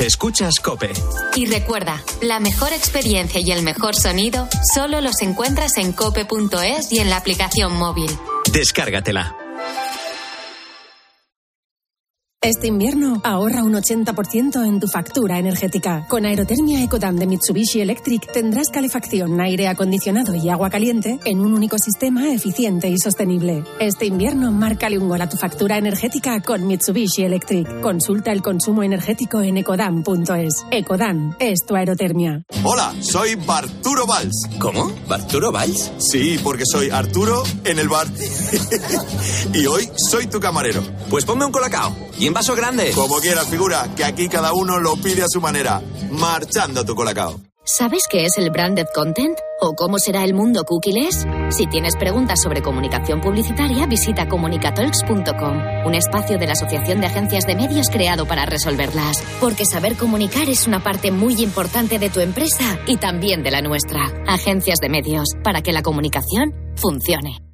Escuchas 0.00 0.58
Cope. 0.58 0.90
Y 1.36 1.46
recuerda, 1.46 2.02
la 2.20 2.40
mejor 2.40 2.72
experiencia 2.72 3.40
y 3.40 3.52
el 3.52 3.62
mejor 3.62 3.94
sonido 3.94 4.48
solo 4.74 5.00
los 5.00 5.22
encuentras 5.22 5.76
en 5.76 5.92
cope.es 5.92 6.90
y 6.90 6.98
en 6.98 7.10
la 7.10 7.18
aplicación 7.18 7.76
móvil. 7.76 8.10
Descárgatela. 8.52 9.36
Este 12.44 12.66
invierno 12.66 13.20
ahorra 13.22 13.62
un 13.62 13.74
80% 13.74 14.66
en 14.66 14.80
tu 14.80 14.88
factura 14.88 15.38
energética. 15.38 16.06
Con 16.08 16.24
Aerotermia 16.24 16.82
Ecodam 16.82 17.14
de 17.14 17.28
Mitsubishi 17.28 17.80
Electric 17.80 18.32
tendrás 18.32 18.68
calefacción, 18.68 19.40
aire 19.40 19.68
acondicionado 19.68 20.34
y 20.34 20.48
agua 20.48 20.68
caliente 20.68 21.20
en 21.24 21.38
un 21.38 21.54
único 21.54 21.76
sistema 21.78 22.34
eficiente 22.34 22.88
y 22.88 22.98
sostenible. 22.98 23.62
Este 23.78 24.06
invierno 24.06 24.50
márcale 24.50 24.98
un 24.98 25.08
gol 25.08 25.22
a 25.22 25.28
tu 25.28 25.36
factura 25.36 25.78
energética 25.78 26.40
con 26.40 26.66
Mitsubishi 26.66 27.22
Electric. 27.22 27.80
Consulta 27.80 28.32
el 28.32 28.42
consumo 28.42 28.82
energético 28.82 29.40
en 29.40 29.58
ecodam.es. 29.58 30.66
Ecodam 30.72 31.36
es 31.38 31.60
tu 31.64 31.76
aerotermia. 31.76 32.42
Hola, 32.64 32.92
soy 33.02 33.36
Barturo 33.36 34.04
Valls. 34.04 34.48
¿Cómo? 34.58 34.90
¿Barturo 35.06 35.52
Valls? 35.52 35.92
Sí, 35.98 36.40
porque 36.42 36.64
soy 36.66 36.90
Arturo 36.90 37.44
en 37.62 37.78
el 37.78 37.88
bar. 37.88 38.08
y 39.54 39.64
hoy 39.66 39.88
soy 40.10 40.26
tu 40.26 40.40
camarero. 40.40 40.82
Pues 41.08 41.24
ponme 41.24 41.44
un 41.44 41.52
colacao. 41.52 41.94
Y 42.18 42.31
en 42.32 42.34
vaso 42.34 42.56
grande. 42.56 42.92
Como 42.94 43.18
quieras, 43.18 43.46
figura, 43.48 43.86
que 43.94 44.04
aquí 44.04 44.26
cada 44.26 44.54
uno 44.54 44.78
lo 44.78 44.96
pide 44.96 45.22
a 45.22 45.28
su 45.28 45.40
manera. 45.40 45.82
Marchando 46.10 46.82
tu 46.82 46.94
colacao. 46.94 47.38
¿Sabes 47.64 48.02
qué 48.10 48.24
es 48.24 48.38
el 48.38 48.50
branded 48.50 48.86
content? 48.92 49.38
¿O 49.60 49.74
cómo 49.76 49.98
será 49.98 50.24
el 50.24 50.34
mundo 50.34 50.64
cookies? 50.64 51.24
Si 51.50 51.66
tienes 51.66 51.94
preguntas 51.96 52.40
sobre 52.42 52.62
comunicación 52.62 53.20
publicitaria, 53.20 53.86
visita 53.86 54.28
comunicatalks.com, 54.28 55.86
un 55.86 55.94
espacio 55.94 56.38
de 56.38 56.46
la 56.46 56.54
Asociación 56.54 57.00
de 57.00 57.06
Agencias 57.06 57.46
de 57.46 57.54
Medios 57.54 57.88
creado 57.88 58.26
para 58.26 58.46
resolverlas. 58.46 59.22
Porque 59.38 59.64
saber 59.64 59.96
comunicar 59.96 60.48
es 60.48 60.66
una 60.66 60.82
parte 60.82 61.12
muy 61.12 61.34
importante 61.40 61.98
de 61.98 62.10
tu 62.10 62.20
empresa 62.20 62.80
y 62.86 62.96
también 62.96 63.42
de 63.42 63.52
la 63.52 63.60
nuestra. 63.60 64.10
Agencias 64.26 64.78
de 64.80 64.88
Medios, 64.88 65.28
para 65.44 65.60
que 65.60 65.72
la 65.72 65.82
comunicación 65.82 66.52
funcione. 66.76 67.51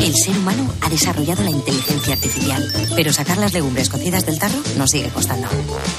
El 0.00 0.12
ser 0.14 0.36
humano 0.36 0.72
ha 0.80 0.90
desarrollado 0.90 1.42
la 1.44 1.50
inteligencia 1.50 2.14
artificial, 2.14 2.72
pero 2.96 3.12
sacar 3.12 3.38
las 3.38 3.52
legumbres 3.52 3.88
cocidas 3.88 4.26
del 4.26 4.38
tarro 4.38 4.58
nos 4.76 4.90
sigue 4.90 5.08
costando. 5.08 5.48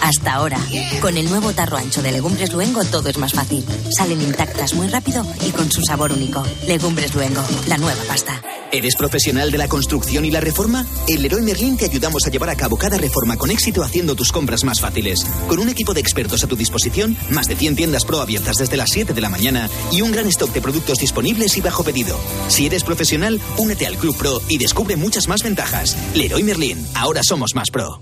Hasta 0.02 0.34
ahora, 0.34 0.60
con 1.02 1.18
el 1.18 1.30
nuevo 1.30 1.54
tarro 1.54 1.78
ancho 1.78 2.02
de 2.02 2.12
Legumbres 2.12 2.54
Luengo 2.54 2.84
todo 2.84 3.10
es 3.10 3.18
más 3.18 3.34
fácil. 3.34 3.66
Salen 3.90 4.22
intactas 4.22 4.74
muy 4.74 4.88
rápido 4.88 5.26
y 5.46 5.52
con 5.52 5.72
su 5.72 5.82
sabor 5.82 6.12
único. 6.12 6.44
Legumbres 6.68 7.16
Luengo, 7.16 7.44
la 7.68 7.78
nueva 7.78 8.02
pasta. 8.08 8.42
¿Eres 8.72 8.96
profesional 8.96 9.52
de 9.52 9.58
la 9.58 9.70
construcción 9.70 10.26
y 10.26 10.32
la 10.32 10.42
reforma? 10.42 10.86
En 11.08 11.22
Leroy 11.22 11.42
Merlin 11.42 11.78
te 11.78 11.86
ayudamos 11.86 12.26
a 12.26 12.30
llevar 12.30 12.50
a 12.50 12.58
cabo 12.58 12.78
cada 12.78 12.98
reforma 12.98 13.38
con 13.38 13.50
éxito 13.50 13.84
haciendo 13.84 14.16
tus 14.16 14.32
compras 14.32 14.64
más 14.66 14.82
fáciles. 14.82 15.26
Con 15.48 15.60
un 15.60 15.70
equipo 15.70 15.94
de 15.94 16.02
expertos 16.02 16.44
a 16.44 16.48
tu 16.48 16.56
disposición, 16.56 17.16
más 17.30 17.48
de 17.48 17.56
100 17.56 17.76
tiendas 17.76 18.04
pro 18.04 18.20
abiertas 18.20 18.58
desde 18.58 18.76
las 18.76 18.90
7 18.90 19.14
de 19.14 19.22
la 19.22 19.30
mañana 19.30 19.70
y 19.92 20.02
un 20.02 20.12
gran 20.12 20.28
stock 20.28 20.52
de 20.52 20.62
productos 20.62 20.98
disponibles 20.98 21.56
y 21.58 21.62
bajo 21.62 21.84
pedido. 21.84 22.20
Si 22.50 22.66
eres 22.66 22.84
profesional, 22.84 23.40
únete 23.58 23.85
al 23.86 23.98
Club 23.98 24.18
Pro 24.18 24.42
y 24.50 24.58
descubre 24.58 24.96
muchas 24.96 25.28
más 25.28 25.44
ventajas. 25.44 25.96
Leroy 26.16 26.44
Merlin, 26.44 26.86
ahora 26.96 27.22
somos 27.24 27.56
más 27.56 27.70
pro. 27.72 28.02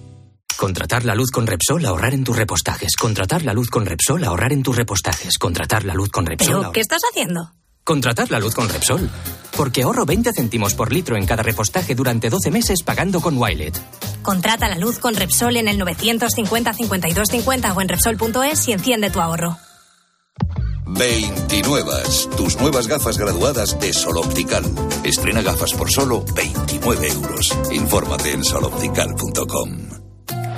Contratar 0.57 1.03
la 1.03 1.15
luz 1.15 1.31
con 1.31 1.47
Repsol, 1.47 1.85
ahorrar 1.85 2.13
en 2.13 2.23
tus 2.23 2.35
repostajes. 2.35 2.95
Contratar 2.95 3.43
la 3.43 3.53
luz 3.53 3.69
con 3.69 3.85
Repsol, 3.85 4.23
ahorrar 4.23 4.53
en 4.53 4.61
tus 4.63 4.75
repostajes. 4.75 5.37
Contratar 5.37 5.83
la 5.83 5.93
luz 5.95 6.09
con 6.09 6.25
Repsol. 6.25 6.47
¿Pero 6.47 6.63
ahor- 6.67 6.71
qué 6.73 6.79
estás 6.79 7.01
haciendo? 7.09 7.51
Contratar 7.83 8.29
la 8.31 8.39
luz 8.39 8.53
con 8.55 8.69
Repsol. 8.69 9.09
Porque 9.57 9.83
ahorro 9.83 10.05
20 10.05 10.31
céntimos 10.31 10.73
por 10.73 10.93
litro 10.93 11.17
en 11.17 11.25
cada 11.25 11.43
repostaje 11.43 11.95
durante 11.95 12.29
12 12.29 12.49
meses 12.49 12.81
pagando 12.83 13.19
con 13.19 13.37
Wilet. 13.37 13.77
Contrata 14.21 14.69
la 14.69 14.77
luz 14.77 14.99
con 14.99 15.15
Repsol 15.15 15.57
en 15.57 15.67
el 15.67 15.77
950 15.79 16.73
52 16.73 17.27
50 17.29 17.73
o 17.73 17.81
en 17.81 17.89
Repsol.es 17.89 18.67
y 18.67 18.71
enciende 18.71 19.09
tu 19.09 19.19
ahorro. 19.19 19.57
29. 20.85 21.93
Tus 22.37 22.57
nuevas 22.57 22.87
gafas 22.87 23.17
graduadas 23.17 23.79
de 23.79 23.93
Sol 23.93 24.17
Optical. 24.17 24.63
Estrena 25.03 25.41
gafas 25.41 25.73
por 25.73 25.91
solo 25.91 26.23
29 26.35 27.07
euros. 27.07 27.57
Infórmate 27.71 28.31
en 28.31 28.43
soloptical.com. 28.43 29.69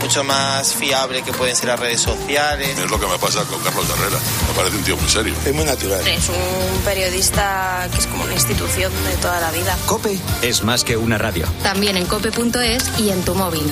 mucho 0.01 0.23
más 0.23 0.73
fiable 0.73 1.23
que 1.23 1.31
pueden 1.33 1.55
ser 1.55 1.69
las 1.69 1.79
redes 1.79 2.01
sociales. 2.01 2.77
Es 2.77 2.91
lo 2.91 2.99
que 2.99 3.07
me 3.07 3.17
pasa 3.17 3.43
con 3.45 3.59
Carlos 3.61 3.85
Herrera. 3.89 4.19
Me 4.49 4.53
parece 4.55 4.77
un 4.77 4.83
tío 4.83 4.97
muy 4.97 5.09
serio. 5.09 5.33
Es 5.45 5.53
muy 5.55 5.65
natural. 5.65 6.07
Es 6.07 6.29
un 6.29 6.81
periodista 6.83 7.87
que 7.91 7.97
es 7.97 8.07
como 8.07 8.23
una 8.23 8.33
institución 8.33 8.91
de 9.05 9.17
toda 9.17 9.39
la 9.39 9.51
vida. 9.51 9.75
Cope 9.85 10.19
es 10.41 10.63
más 10.63 10.83
que 10.83 10.97
una 10.97 11.17
radio. 11.17 11.47
También 11.63 11.97
en 11.97 12.05
cope.es 12.05 12.99
y 12.99 13.09
en 13.09 13.23
tu 13.23 13.33
móvil. 13.35 13.71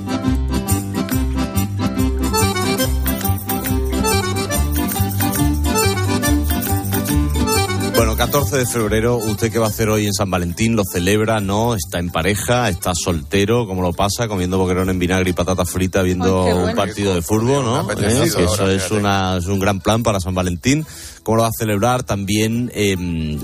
14 8.31 8.59
de 8.59 8.65
febrero, 8.65 9.17
¿usted 9.17 9.51
qué 9.51 9.59
va 9.59 9.65
a 9.65 9.69
hacer 9.69 9.89
hoy 9.89 10.05
en 10.05 10.13
San 10.13 10.31
Valentín? 10.31 10.77
¿Lo 10.77 10.83
celebra? 10.85 11.41
¿No? 11.41 11.75
¿Está 11.75 11.99
en 11.99 12.09
pareja? 12.09 12.69
¿Está 12.69 12.93
soltero? 12.95 13.67
¿Cómo 13.67 13.81
lo 13.81 13.91
pasa? 13.91 14.29
Comiendo 14.29 14.57
boquerón 14.57 14.89
en 14.89 14.99
vinagre 14.99 15.31
y 15.31 15.33
patata 15.33 15.65
frita 15.65 16.01
viendo 16.01 16.45
Ay, 16.45 16.53
bueno. 16.53 16.69
un 16.69 16.75
partido 16.75 17.13
de 17.13 17.21
fútbol, 17.21 17.65
¿no? 17.65 17.91
¿Eh? 17.91 17.95
Que 18.33 18.45
eso 18.45 18.69
es, 18.69 18.89
una, 18.89 19.35
es 19.35 19.47
un 19.47 19.59
gran 19.59 19.81
plan 19.81 20.01
para 20.01 20.21
San 20.21 20.33
Valentín. 20.33 20.85
¿Cómo 21.23 21.35
lo 21.35 21.43
va 21.43 21.49
a 21.49 21.57
celebrar? 21.59 22.03
También 22.03 22.71
eh, 22.73 22.95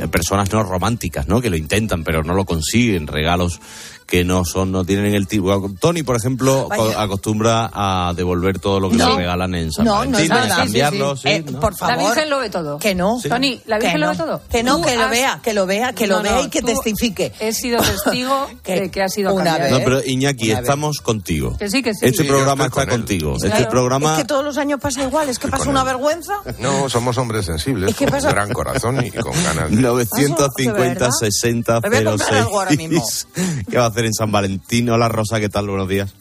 personas 0.09 0.53
no 0.53 0.63
románticas, 0.63 1.27
¿no? 1.27 1.41
Que 1.41 1.49
lo 1.49 1.57
intentan, 1.57 2.05
pero 2.05 2.23
no 2.23 2.33
lo 2.33 2.45
consiguen. 2.45 3.07
Regalos 3.07 3.59
que 4.08 4.24
no 4.24 4.45
son, 4.45 4.72
no 4.72 4.86
tienen 4.86 5.14
el 5.14 5.28
tipo. 5.28 5.70
Tony, 5.80 6.01
por 6.03 6.16
ejemplo, 6.16 6.68
Vaya. 6.70 6.82
co- 6.82 6.97
acostumbra 6.97 7.70
a 7.74 8.14
devolver 8.16 8.58
todo 8.58 8.80
lo 8.80 8.89
que 8.89 8.95
No. 8.95 9.10
le 9.10 9.16
regalan 9.18 9.53
en 9.53 9.72
San 9.72 9.84
No, 9.86 10.05
no 10.05 10.12
Valentín, 10.12 10.32
es 10.32 10.51
a 10.51 10.55
cambiarlo, 10.55 11.18
sí, 11.18 11.28
Eh, 11.28 11.45
¿no? 11.51 11.60
Por 11.60 11.76
favor. 11.76 11.97
La 11.97 12.03
Virgen 12.03 12.30
lo 12.30 12.39
ve 12.39 12.49
todo. 12.49 12.80
Que 12.80 12.95
no. 12.95 13.20
Sí. 13.20 13.28
Tony, 13.30 13.62
¿la 13.66 13.78
Virgen 13.80 13.99
lo 13.99 14.05
no. 14.08 14.12
ve 14.14 14.18
todo? 14.18 14.41
Que 14.49 14.64
no, 14.64 14.82
que 14.82 14.95
lo 14.95 15.03
has- 15.03 15.10
vea, 15.12 15.39
que 15.43 15.53
lo 15.53 15.66
vea, 15.66 15.93
que 15.93 16.08
lo 16.08 16.18
No, 16.18 16.24
vea 16.24 16.32
no, 16.36 16.43
y 16.45 16.47
que 16.49 16.62
testifique. 16.62 17.34
He 17.39 17.51
sido 17.51 17.82
testigo 17.82 18.47
de 18.66 18.89
que 18.89 19.03
ha 19.03 19.10
sido 19.10 19.34
Una 19.34 19.43
cambiado. 19.43 19.64
vez. 19.64 19.72
No, 19.72 19.78
pero 19.84 20.05
Iñaki, 20.10 20.45
Una 20.51 20.60
vez. 20.62 20.64
estamos 20.70 20.99
contigo. 21.01 21.58
Que 21.58 21.70
sí, 21.70 21.84
que 21.84 21.93
sí. 21.93 22.05
Este 22.05 22.24
Sí, 22.24 22.30
programa 22.30 22.66
está 22.68 22.86
con 22.86 22.97
contigo. 22.99 23.34
Este 23.36 23.49
Claro. 23.49 23.70
programa. 23.70 24.14
Es 24.14 24.20
que 24.20 24.26
todos 24.26 24.45
los 24.45 24.58
años 24.58 24.80
pasa 24.82 25.03
igual, 25.03 25.28
es 25.28 25.38
que 25.38 25.49
pasa 25.49 25.70
una 25.70 25.84
vergüenza. 25.84 26.34
No, 26.60 26.89
somos 26.89 27.18
hombres 27.18 27.45
sensibles, 27.45 27.89
Es 27.91 27.95
que 27.97 28.05
con 28.08 28.22
gran 28.22 28.53
corazón 28.53 29.05
y 29.05 29.12
con 29.12 29.34
ganas 29.43 29.70
de... 29.70 29.76
950 29.82 30.80
¿verdad? 30.82 31.10
60 31.12 31.82
Me 31.82 31.89
voy 31.89 31.97
a 31.97 32.03
comprar 32.05 32.34
algo 32.36 32.60
ahora 32.60 32.72
mismo. 32.72 33.03
06. 33.05 33.28
¿Qué 33.70 33.78
va 33.78 33.86
a 33.86 33.88
hacer 33.88 33.97
en 34.06 34.14
San 34.14 34.32
Valentín? 34.32 34.89
Hola 34.89 35.10
Rosa, 35.10 35.39
¿qué 35.39 35.50
tal? 35.50 35.68
Buenos 35.68 35.88
días. 35.88 36.14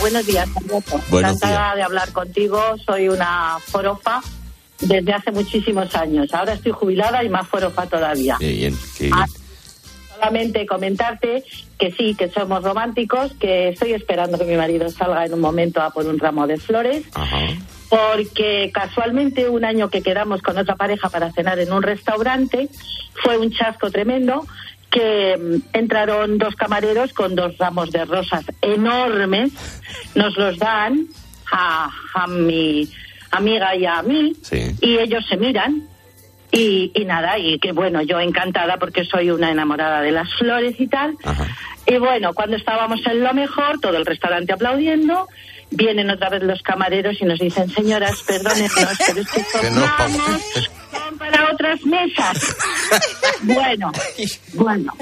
Buenos 0.00 0.26
días. 0.26 0.48
Buenos 1.08 1.32
Encantada 1.36 1.66
días. 1.66 1.76
de 1.76 1.82
hablar 1.82 2.12
contigo. 2.12 2.60
Soy 2.84 3.08
una 3.08 3.58
forofa 3.64 4.20
desde 4.80 5.12
hace 5.12 5.30
muchísimos 5.30 5.94
años. 5.94 6.32
Ahora 6.34 6.54
estoy 6.54 6.72
jubilada 6.72 7.22
y 7.22 7.28
más 7.28 7.46
forofa 7.48 7.86
todavía. 7.86 8.36
Qué 8.38 8.48
bien, 8.52 8.76
qué 8.98 9.04
bien. 9.04 9.14
Ah, 9.16 9.26
Solamente 10.14 10.66
comentarte 10.66 11.42
que 11.78 11.90
sí, 11.92 12.14
que 12.14 12.30
somos 12.30 12.62
románticos, 12.62 13.32
que 13.40 13.70
estoy 13.70 13.92
esperando 13.92 14.38
que 14.38 14.44
mi 14.44 14.56
marido 14.56 14.88
salga 14.88 15.24
en 15.26 15.34
un 15.34 15.40
momento 15.40 15.80
a 15.82 15.90
por 15.90 16.06
un 16.06 16.16
ramo 16.18 16.46
de 16.46 16.58
flores, 16.58 17.04
Ajá. 17.14 17.38
porque 17.88 18.70
casualmente 18.72 19.48
un 19.48 19.64
año 19.64 19.90
que 19.90 20.00
quedamos 20.00 20.42
con 20.42 20.56
otra 20.58 20.76
pareja 20.76 21.08
para 21.08 21.32
cenar 21.32 21.58
en 21.58 21.72
un 21.72 21.82
restaurante 21.82 22.68
fue 23.24 23.36
un 23.36 23.50
chasco 23.50 23.90
tremendo 23.90 24.46
que 24.92 25.36
mm, 25.36 25.76
entraron 25.76 26.38
dos 26.38 26.54
camareros 26.54 27.12
con 27.12 27.34
dos 27.34 27.56
ramos 27.58 27.90
de 27.90 28.04
rosas 28.04 28.44
enormes, 28.60 29.50
nos 30.14 30.36
los 30.36 30.58
dan 30.58 31.06
a, 31.50 31.90
a 32.14 32.26
mi 32.28 32.88
amiga 33.32 33.74
y 33.74 33.86
a 33.86 34.02
mí. 34.02 34.34
Sí. 34.42 34.76
y 34.80 34.98
ellos 34.98 35.26
se 35.28 35.36
miran. 35.36 35.88
Y, 36.54 36.92
y 36.94 37.06
nada, 37.06 37.38
y 37.38 37.58
que 37.58 37.72
bueno, 37.72 38.02
yo 38.02 38.20
encantada 38.20 38.76
porque 38.76 39.06
soy 39.06 39.30
una 39.30 39.50
enamorada 39.50 40.02
de 40.02 40.12
las 40.12 40.28
flores 40.34 40.78
y 40.78 40.86
tal. 40.86 41.16
Y 41.86 41.96
bueno, 41.96 42.34
cuando 42.34 42.56
estábamos 42.56 43.00
en 43.06 43.24
lo 43.24 43.32
mejor, 43.32 43.80
todo 43.80 43.96
el 43.96 44.04
restaurante 44.04 44.52
aplaudiendo, 44.52 45.28
vienen 45.72 46.10
otra 46.10 46.30
vez 46.30 46.42
los 46.42 46.62
camareros 46.62 47.16
y 47.20 47.24
nos 47.24 47.38
dicen, 47.38 47.68
señoras, 47.70 48.22
perdónennos, 48.26 48.72
pero 49.06 49.20
es 49.20 49.30
que 49.30 49.40
estos 49.40 49.60
Que 49.60 49.70
no, 49.70 49.86
son 50.90 51.18
para 51.18 51.52
otras 51.52 51.84
mesas. 51.84 52.56
bueno, 53.42 53.92
bueno, 54.54 54.92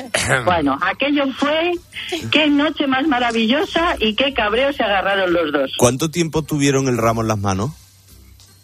bueno, 0.44 0.78
aquello 0.80 1.24
fue, 1.38 1.72
qué 2.30 2.48
noche 2.48 2.86
más 2.86 3.06
maravillosa 3.06 3.96
y 3.98 4.14
qué 4.14 4.32
cabreo 4.32 4.72
se 4.72 4.82
agarraron 4.82 5.32
los 5.32 5.52
dos. 5.52 5.72
¿Cuánto 5.78 6.10
tiempo 6.10 6.42
tuvieron 6.42 6.88
el 6.88 6.98
ramo 6.98 7.22
en 7.22 7.28
las 7.28 7.38
manos? 7.38 7.70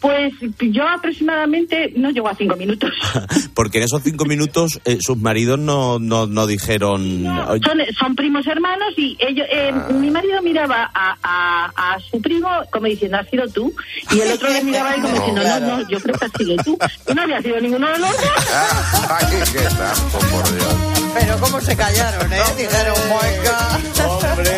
Pues 0.01 0.35
yo 0.61 0.87
aproximadamente 0.87 1.93
no 1.97 2.11
llego 2.11 2.29
a 2.29 2.35
cinco 2.37 2.55
minutos. 2.57 2.91
Porque 3.55 3.79
en 3.79 3.85
esos 3.85 4.03
cinco 4.03 4.25
minutos 4.27 4.79
eh, 4.85 4.99
sus 5.01 5.17
maridos 5.17 5.59
no, 5.59 5.99
no, 5.99 6.27
no 6.27 6.47
dijeron. 6.47 7.27
"Oye, 7.27 7.61
Son, 7.65 7.79
son 7.99 8.15
primos 8.15 8.47
hermanos 8.47 8.93
y 8.97 9.17
ellos, 9.19 9.47
eh, 9.51 9.73
mi 9.95 10.11
marido 10.11 10.43
miraba 10.43 10.91
a, 10.95 11.17
a, 11.23 11.95
a 11.95 12.01
su 12.01 12.21
primo 12.21 12.49
como 12.71 12.87
diciendo, 12.87 13.17
¿has 13.17 13.29
sido 13.31 13.49
tú? 13.49 13.75
Y 14.11 14.21
el 14.21 14.33
otro 14.33 14.51
le 14.51 14.63
miraba 14.63 14.91
a 14.91 14.95
él 14.97 15.01
como 15.03 15.15
diciendo, 15.15 15.43
no, 15.43 15.61
no, 15.79 15.89
yo 15.89 15.99
creo 16.01 16.19
que 16.19 16.25
has 16.27 16.33
sido 16.33 16.57
tú. 16.63 16.79
Y 17.11 17.15
no 17.15 17.23
había 17.23 17.41
sido 17.43 17.61
ninguno 17.61 17.87
de 17.89 17.99
los 17.99 18.11
dos. 18.11 18.21
Ay, 19.11 19.27
qué 19.53 19.59
tajo, 19.77 20.19
por 20.31 20.53
Dios. 20.55 20.75
Pero 21.15 21.39
cómo 21.41 21.61
se 21.63 21.75
callaron, 21.75 22.31
¿eh? 22.31 22.41
Dijeron, 22.59 22.97
"Moica". 23.09 24.07
¡Hombre! 24.07 24.53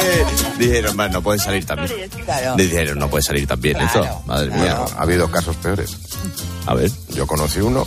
Dijeron, 0.58 0.96
"Bueno, 0.96 1.12
no 1.12 1.22
puede 1.22 1.38
salir 1.38 1.64
también. 1.64 1.88
Claro. 2.24 2.56
Dijeron, 2.56 2.98
no 2.98 3.08
puede 3.08 3.22
salir 3.22 3.46
también 3.46 3.76
esto. 3.80 4.04
Madre 4.26 4.50
mía. 4.50 4.74
Bueno, 4.80 4.86
ha 4.98 5.02
habido 5.02 5.27
casos 5.28 5.56
peores. 5.56 5.96
A 6.66 6.74
ver. 6.74 6.90
Yo 7.14 7.26
conocí 7.26 7.60
uno 7.60 7.86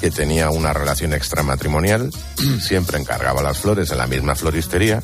que 0.00 0.10
tenía 0.10 0.50
una 0.50 0.72
relación 0.72 1.12
extramatrimonial, 1.12 2.10
siempre 2.60 2.98
encargaba 2.98 3.42
las 3.42 3.58
flores 3.58 3.90
en 3.90 3.98
la 3.98 4.06
misma 4.06 4.34
floristería, 4.34 5.02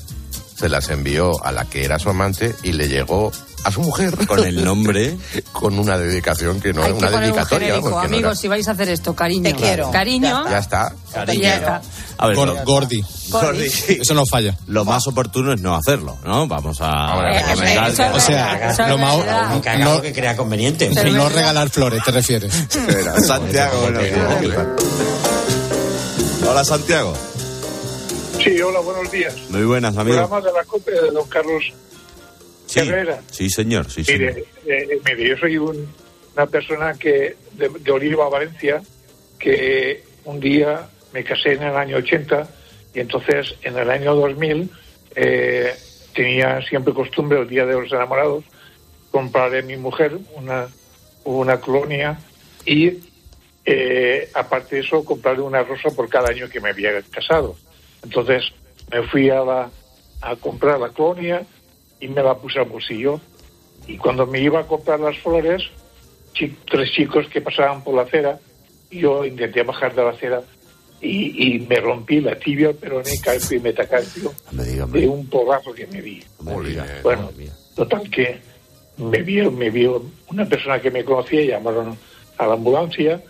se 0.57 0.68
las 0.68 0.89
envió 0.91 1.45
a 1.45 1.53
la 1.53 1.64
que 1.64 1.85
era 1.85 1.99
su 1.99 2.11
amante 2.11 2.55
y 2.62 2.72
le 2.72 2.89
llegó 2.89 3.33
a 3.64 3.70
su 3.70 3.80
mujer. 3.80 4.14
Con 4.26 4.44
el 4.44 4.64
nombre. 4.64 5.16
con 5.52 5.78
una 5.78 5.96
dedicación 5.98 6.60
que 6.60 6.72
no 6.72 6.82
Hay 6.82 6.92
que 6.92 6.98
una 6.98 7.08
poner 7.10 7.30
un 7.30 7.34
dedicatoria. 7.34 7.66
genérico. 7.68 7.90
no 7.90 7.98
Amigos, 7.98 8.24
era- 8.32 8.34
si 8.36 8.48
vais 8.48 8.68
a 8.68 8.70
hacer 8.72 8.88
esto, 8.90 9.14
cariño. 9.14 9.42
Te 9.44 9.54
quiero. 9.54 9.90
Cariño. 9.90 10.48
Ya 10.50 10.58
está. 10.58 10.94
Te 11.26 11.32
quiero. 11.34 11.80
A 12.18 12.26
ver, 12.28 12.36
Gordi. 12.64 13.02
Gordi. 13.30 13.66
Eso 13.88 14.14
no 14.14 14.24
falla. 14.26 14.56
Lo 14.68 14.84
más 14.84 15.06
oportuno 15.08 15.52
es 15.52 15.60
no 15.60 15.74
hacerlo, 15.74 16.16
¿no? 16.24 16.46
Vamos 16.46 16.78
a. 16.80 17.14
Hombre, 17.16 17.38
a 17.38 17.54
comentar 17.54 17.90
eso 17.90 18.02
es 18.04 18.10
que- 18.10 18.16
O 18.16 18.20
sea, 18.20 18.70
eso 18.70 18.82
es 18.82 18.88
lo 18.88 18.98
más- 18.98 19.78
no- 19.80 20.00
que 20.02 20.12
crea 20.12 20.36
conveniente. 20.36 20.88
No 21.10 21.28
regalar 21.28 21.70
flores, 21.70 22.02
te 22.04 22.10
refieres. 22.12 22.54
Espera, 22.70 23.18
Santiago. 23.20 23.88
Hola, 26.48 26.64
Santiago. 26.64 27.14
Sí, 28.42 28.60
hola, 28.60 28.80
buenos 28.80 29.10
días. 29.10 29.34
Muy 29.48 29.64
buenas, 29.64 29.96
amigo. 29.96 30.18
Programa 30.18 30.46
de 30.46 30.52
la 30.52 30.64
COPE 30.64 30.90
de 30.92 31.10
don 31.10 31.26
Carlos 31.28 31.72
Sí, 32.66 32.80
Herrera. 32.80 33.20
sí, 33.30 33.48
señor. 33.50 33.90
Sí, 33.90 34.04
señor. 34.04 34.34
Mire, 34.34 34.44
eh, 34.66 35.00
mire, 35.04 35.28
yo 35.28 35.36
soy 35.36 35.56
un- 35.58 35.88
una 36.34 36.46
persona 36.46 36.94
que 36.94 37.36
de, 37.52 37.68
de 37.68 37.90
Oliva, 37.92 38.28
Valencia, 38.28 38.82
que 39.38 40.02
un 40.24 40.40
día 40.40 40.88
me 41.12 41.22
casé 41.24 41.52
en 41.52 41.62
el 41.62 41.76
año 41.76 41.98
80 41.98 42.48
y 42.94 43.00
entonces 43.00 43.54
en 43.62 43.76
el 43.78 43.90
año 43.90 44.14
2000 44.14 44.70
eh, 45.16 45.72
tenía 46.14 46.60
siempre 46.62 46.92
costumbre, 46.94 47.40
el 47.40 47.48
Día 47.48 47.66
de 47.66 47.74
los 47.74 47.92
Enamorados, 47.92 48.44
comprarle 49.10 49.60
a 49.60 49.62
mi 49.62 49.76
mujer 49.76 50.18
una, 50.34 50.66
una 51.24 51.60
colonia 51.60 52.18
y 52.64 52.98
eh, 53.66 54.28
aparte 54.34 54.76
de 54.76 54.82
eso 54.82 55.04
comprarle 55.04 55.42
una 55.42 55.62
rosa 55.62 55.90
por 55.90 56.08
cada 56.08 56.30
año 56.30 56.48
que 56.48 56.60
me 56.60 56.70
había 56.70 57.00
casado. 57.10 57.56
Entonces 58.02 58.44
me 58.90 59.02
fui 59.08 59.30
a, 59.30 59.40
la, 59.44 59.70
a 60.20 60.36
comprar 60.36 60.80
la 60.80 60.88
colonia 60.90 61.46
y 62.05 62.09
me 62.09 62.22
la 62.22 62.34
puse 62.34 62.59
al 62.59 62.66
bolsillo. 62.66 63.18
Y 63.86 63.96
cuando 63.96 64.26
me 64.26 64.38
iba 64.40 64.61
a 64.61 64.66
comprar 64.66 65.00
las 65.00 65.16
flores, 65.18 65.62
tres 66.70 66.92
chicos 66.92 67.26
que 67.28 67.40
pasaban 67.40 67.82
por 67.82 67.94
la 67.94 68.02
acera, 68.02 68.38
yo 68.90 69.24
intenté 69.24 69.62
bajar 69.62 69.94
de 69.94 70.02
la 70.02 70.11
acera 70.11 70.42
y, 71.00 71.55
y 71.55 71.61
me 71.61 71.76
rompí 71.80 72.20
la 72.20 72.38
tibia, 72.38 72.70
el 72.70 72.76
peroné, 72.76 73.18
carpio 73.22 73.57
y 73.57 73.61
metacarpio 73.61 74.32
de 74.52 75.09
un 75.09 75.26
porrazo 75.28 75.72
que 75.72 75.86
me 75.86 76.02
di. 76.02 76.22
Bueno, 77.02 77.30
total 77.74 78.11
que 78.11 78.38
me 78.98 79.22
vio, 79.22 79.50
me 79.50 79.70
vio 79.70 80.05
una 80.28 80.44
persona 80.44 80.80
que 80.80 80.90
me 80.90 81.05
conocía, 81.05 81.42
llamaron 81.42 81.96
a 82.36 82.46
la 82.46 82.55
ambulancia 82.55 83.22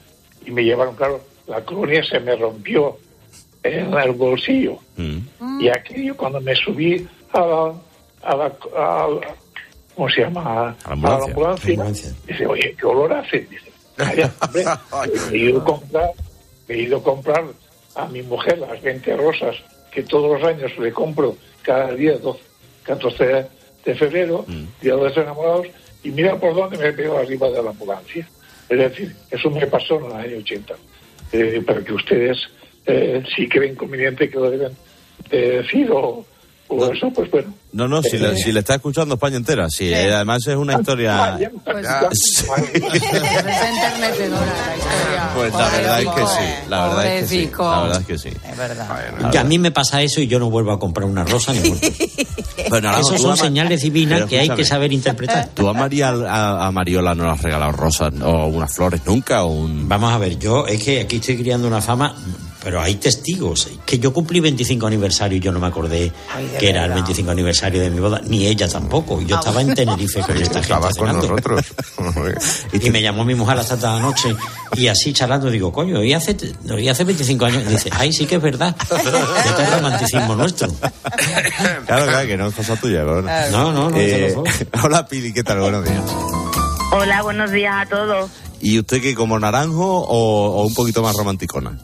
y 0.45 0.51
me 0.51 0.64
llevaron, 0.64 0.97
claro, 0.97 1.20
la 1.47 1.64
colonia 1.64 2.03
se 2.03 2.18
me 2.18 2.35
rompió 2.35 2.99
en 3.62 3.95
el 3.95 4.12
bolsillo. 4.12 4.79
Y 5.61 5.68
aquello, 5.68 6.16
cuando 6.16 6.41
me 6.41 6.55
subí 6.57 7.07
a 7.33 7.41
la, 7.41 7.75
a 8.25 8.37
la, 8.37 8.45
a 8.77 9.09
la- 9.09 9.35
¿cómo 9.95 10.09
se 10.11 10.20
llama? 10.22 10.70
A 10.70 10.77
la 11.18 11.25
ambulancia. 11.31 11.66
Dice, 12.27 12.47
oye, 12.47 12.75
¿qué 12.79 12.87
olor 12.87 13.12
hace? 13.12 13.41
Dice, 13.41 13.72
"Calla, 13.97 14.33
hombre, 14.41 14.64
he 15.33 15.37
ido 15.39 15.61
a 15.61 15.64
comprar, 15.64 16.11
he 16.68 16.79
ido 16.79 16.97
a 16.99 17.03
comprar 17.03 17.45
a 17.95 18.07
mi 18.09 18.22
mujer 18.22 18.59
las 18.59 18.81
20 18.83 19.16
rosas 19.16 19.57
que 19.93 20.03
todos 20.03 20.41
los 20.41 20.49
años 20.49 20.77
le 20.79 20.93
compro 20.93 21.37
cada 21.62 21.93
día 21.95 22.18
12, 22.18 22.41
14 22.83 23.47
de, 23.85 23.95
febrero, 23.95 24.45
Día 24.81 24.97
de 24.97 25.03
los 25.03 25.16
Enamorados, 25.16 25.68
y 26.03 26.11
mira 26.11 26.37
por 26.37 26.55
dónde 26.55 26.77
me 26.79 26.91
veo 26.91 27.16
arriba 27.18 27.49
de 27.51 27.62
la 27.62 27.70
ambulancia. 27.70 28.29
Es 28.68 28.79
decir, 28.79 29.14
eso 29.31 29.51
me 29.51 29.66
pasó 29.66 29.99
en 30.01 30.07
el 30.07 30.12
año 30.12 30.39
80. 30.39 30.75
Eh, 31.33 31.62
para 31.66 31.83
que 31.85 31.93
ustedes, 31.93 32.39
eh, 32.87 33.22
si 33.35 33.49
creen 33.49 33.75
conveniente 33.77 34.29
que 34.29 34.37
lo 34.37 34.51
deben 34.51 34.72
de 35.31 35.62
decir 35.62 35.91
o, 35.93 36.25
o 36.75 36.79
todo 36.79 36.93
eso, 36.93 37.11
pues 37.14 37.31
bueno. 37.31 37.53
No, 37.72 37.89
no, 37.89 38.03
si, 38.03 38.18
le, 38.18 38.37
si 38.37 38.53
le 38.53 38.61
está 38.61 38.77
escuchando 38.77 39.14
España 39.14 39.37
entera. 39.37 39.68
Sí, 39.68 39.93
eh, 39.93 40.12
además 40.12 40.47
es 40.47 40.57
una 40.57 40.75
historia. 40.75 41.37
Pues, 41.64 41.83
la. 41.83 42.09
Pues 45.35 45.53
verdad 45.53 46.01
es 46.03 46.09
que 46.09 46.27
sí. 46.27 46.68
La 46.68 46.89
verdad 46.89 47.07
es 47.07 47.22
que 47.22 47.27
sí. 47.29 47.51
La 47.59 47.81
verdad 47.83 48.01
es 48.01 48.07
que 48.07 48.18
sí. 48.18 48.29
Es 48.29 48.57
verdad. 48.57 49.31
Que 49.31 49.39
a 49.39 49.45
mí 49.45 49.59
me 49.59 49.70
pasa 49.72 50.03
eso 50.03 50.20
y 50.20 50.27
yo 50.29 50.39
no 50.39 50.51
vuelvo 50.51 50.72
a 50.72 50.79
comprar 50.79 51.09
una 51.09 51.25
rosa 51.25 51.53
ni. 51.53 51.61
Bueno, 52.70 52.93
tú 53.01 53.18
son 53.18 53.33
ama- 53.33 53.37
señales 53.37 53.83
divinas 53.83 54.25
que 54.25 54.39
hay 54.39 54.49
que 54.49 54.64
saber 54.64 54.91
interpretar. 54.93 55.49
¿Tú 55.53 55.68
a, 55.68 55.72
María, 55.75 56.09
a, 56.11 56.66
a 56.66 56.70
Mariola 56.70 57.14
no 57.14 57.25
le 57.25 57.31
has 57.31 57.43
regalado 57.43 57.72
rosas 57.72 58.12
o 58.22 58.47
unas 58.47 58.72
flores 58.75 59.03
nunca? 59.05 59.45
O 59.45 59.49
un... 59.49 59.87
Vamos 59.89 60.11
a 60.12 60.18
ver, 60.18 60.39
yo 60.39 60.66
es 60.66 60.83
que 60.83 61.01
aquí 61.01 61.16
estoy 61.16 61.37
criando 61.37 61.68
una 61.68 61.83
fama, 61.83 62.16
pero 62.65 62.81
hay 62.81 62.95
testigos. 62.97 63.69
Que 63.87 63.99
yo 63.99 64.12
cumplí 64.12 64.41
25 64.41 64.87
aniversario 64.87 65.37
y 65.39 65.41
yo 65.41 65.53
no 65.53 65.61
me 65.61 65.67
acordé 65.67 66.11
Ay, 66.35 66.51
que 66.59 66.71
era 66.71 66.85
el 66.85 66.89
verdad. 66.91 67.05
25 67.05 67.31
aniversario 67.31 67.81
de 67.83 67.91
mi 67.91 68.01
boda, 68.01 68.21
ni 68.27 68.47
ella 68.47 68.67
tampoco. 68.67 69.21
Yo 69.21 69.37
Ah, 69.37 69.41
estaba 69.41 69.61
en 69.61 69.75
Tenerife 69.75 70.21
con 70.23 70.37
esta 70.39 70.45
gente. 70.55 70.61
Estabas 70.61 70.95
con 70.97 71.07
cenando. 71.09 71.29
nosotros. 71.29 71.65
Y 72.73 72.91
me 72.91 73.03
llamó 73.03 73.25
mi 73.25 73.35
mujer 73.35 73.59
hasta 73.59 73.77
la 73.77 74.01
noche 74.01 74.35
y 74.77 74.89
así 74.89 75.12
charlando 75.12 75.51
digo, 75.51 75.73
coño, 75.73 76.03
y 76.03 76.12
hace, 76.15 76.37
no, 76.65 76.79
y 76.79 76.89
hace 76.89 77.05
25 77.05 77.45
años. 77.45 77.62
Y 77.67 77.71
dice, 77.71 77.91
ay, 77.93 78.12
sí 78.12 78.27
que 78.27 78.37
es 78.37 78.43
verdad. 78.43 78.75
Este 78.81 79.62
es 79.62 79.71
romanticismo 79.75 80.35
nuestro. 80.35 80.69
Claro, 81.87 82.07
claro, 82.07 82.27
que 82.27 82.37
no 82.37 82.49
es 82.49 82.55
cosa 82.55 82.77
tuya. 82.77 83.05
bueno. 83.05 83.23
No, 83.53 83.73
no, 83.73 83.91
no, 83.91 83.97
Eh, 83.97 84.09
te 84.09 84.29
lo 84.35 84.35
juro. 84.41 84.53
hola, 84.85 85.07
Pili, 85.07 85.33
¿qué 85.33 85.43
tal? 85.45 85.61
Buenos 85.61 85.85
días. 85.85 86.03
Hola, 86.93 87.23
buenos 87.23 87.51
días 87.51 87.75
a 87.77 87.87
todos. 87.89 88.31
¿Y 88.61 88.79
usted 88.79 89.03
qué, 89.03 89.15
como 89.15 89.39
naranjo 89.39 89.85
o, 90.01 90.61
o 90.61 90.67
un 90.67 90.75
poquito 90.75 91.03
más 91.03 91.15
romanticona? 91.17 91.79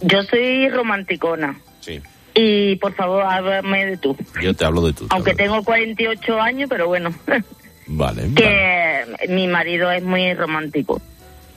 Yo 0.00 0.22
soy 0.24 0.68
romanticona. 0.68 1.58
Sí. 1.80 2.00
Y 2.34 2.76
por 2.76 2.94
favor, 2.94 3.22
háblame 3.22 3.86
de 3.86 3.96
tú. 3.96 4.16
Yo 4.42 4.54
te 4.54 4.64
hablo 4.64 4.82
de 4.82 4.92
tú. 4.92 5.06
Aunque 5.10 5.34
tengo 5.34 5.62
48 5.62 6.40
años, 6.40 6.68
pero 6.68 6.88
bueno, 6.88 7.14
Vale. 7.26 7.42
vale. 7.86 8.34
que 8.34 9.04
mi 9.28 9.46
marido 9.46 9.90
es 9.92 10.02
muy 10.02 10.34
romántico. 10.34 11.00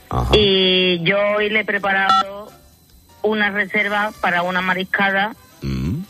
Ajá. 0.09 0.31
Y 0.38 1.01
yo 1.03 1.17
hoy 1.35 1.49
le 1.49 1.61
he 1.61 1.65
preparado 1.65 2.51
una 3.23 3.49
reserva 3.51 4.11
para 4.21 4.43
una 4.43 4.61
mariscada 4.61 5.35
Mm. 5.63 6.01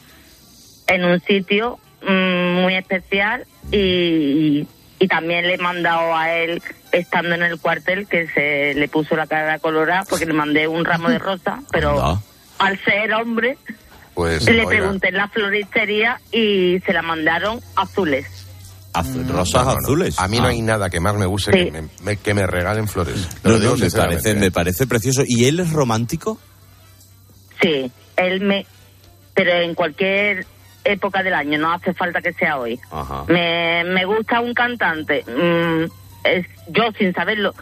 en 0.87 1.05
un 1.05 1.21
sitio 1.21 1.79
mm, 2.05 2.61
muy 2.61 2.75
especial 2.75 3.45
y, 3.71 4.67
y 4.99 5.07
también 5.07 5.47
le 5.47 5.53
he 5.53 5.57
mandado 5.57 6.13
a 6.15 6.33
él, 6.33 6.61
estando 6.97 7.35
en 7.35 7.43
el 7.43 7.59
cuartel, 7.59 8.07
que 8.07 8.27
se 8.29 8.73
le 8.73 8.87
puso 8.87 9.15
la 9.15 9.27
cara 9.27 9.59
colorada 9.59 10.03
porque 10.09 10.25
le 10.25 10.33
mandé 10.33 10.67
un 10.67 10.85
ramo 10.85 11.09
de 11.09 11.19
rosa, 11.19 11.59
pero 11.71 11.91
Anda. 11.91 12.21
al 12.59 12.79
ser 12.83 13.13
hombre 13.13 13.57
Pues, 14.13 14.45
le 14.45 14.59
oiga, 14.59 14.69
pregunté 14.69 15.09
en 15.09 15.15
la 15.17 15.27
floristería 15.27 16.19
y 16.31 16.79
se 16.85 16.93
la 16.93 17.01
mandaron 17.01 17.59
azules. 17.75 18.25
Azu- 18.93 19.27
rosas 19.27 19.65
no, 19.65 19.73
no, 19.73 19.73
no. 19.73 19.79
azules. 19.85 20.17
A 20.19 20.27
mí 20.27 20.39
no 20.39 20.45
Ah. 20.45 20.49
hay 20.49 20.61
nada 20.61 20.89
que 20.89 20.99
más 20.99 21.13
me 21.15 21.25
guste 21.27 21.51
Sí. 21.51 21.65
que, 21.65 21.71
me, 21.71 21.89
me- 22.01 22.17
que 22.17 22.33
me 22.33 22.47
regalen 22.47 22.87
flores. 22.87 23.27
Lo 23.43 23.59
digo 23.59 23.75
me 23.77 23.91
parece, 23.91 24.33
me 24.33 24.49
parece 24.49 24.87
precioso. 24.87 25.21
¿Y 25.27 25.45
él 25.45 25.59
es 25.59 25.71
romántico? 25.71 26.39
Sí, 27.61 27.91
él 28.15 28.41
me... 28.41 28.65
Pero 29.35 29.51
en 29.51 29.75
cualquier 29.75 30.45
época 30.83 31.21
del 31.21 31.33
año, 31.35 31.59
no 31.59 31.71
hace 31.71 31.93
falta 31.93 32.21
que 32.21 32.33
sea 32.33 32.57
hoy. 32.57 32.79
Ajá. 32.89 33.25
Me, 33.27 33.83
me 33.83 34.05
gusta 34.05 34.39
un 34.39 34.53
cantante. 34.55 35.23
mm, 35.27 35.85
es, 36.35 36.45
yo 36.69 36.83
sin 36.97 37.13
saberlo. 37.13 37.53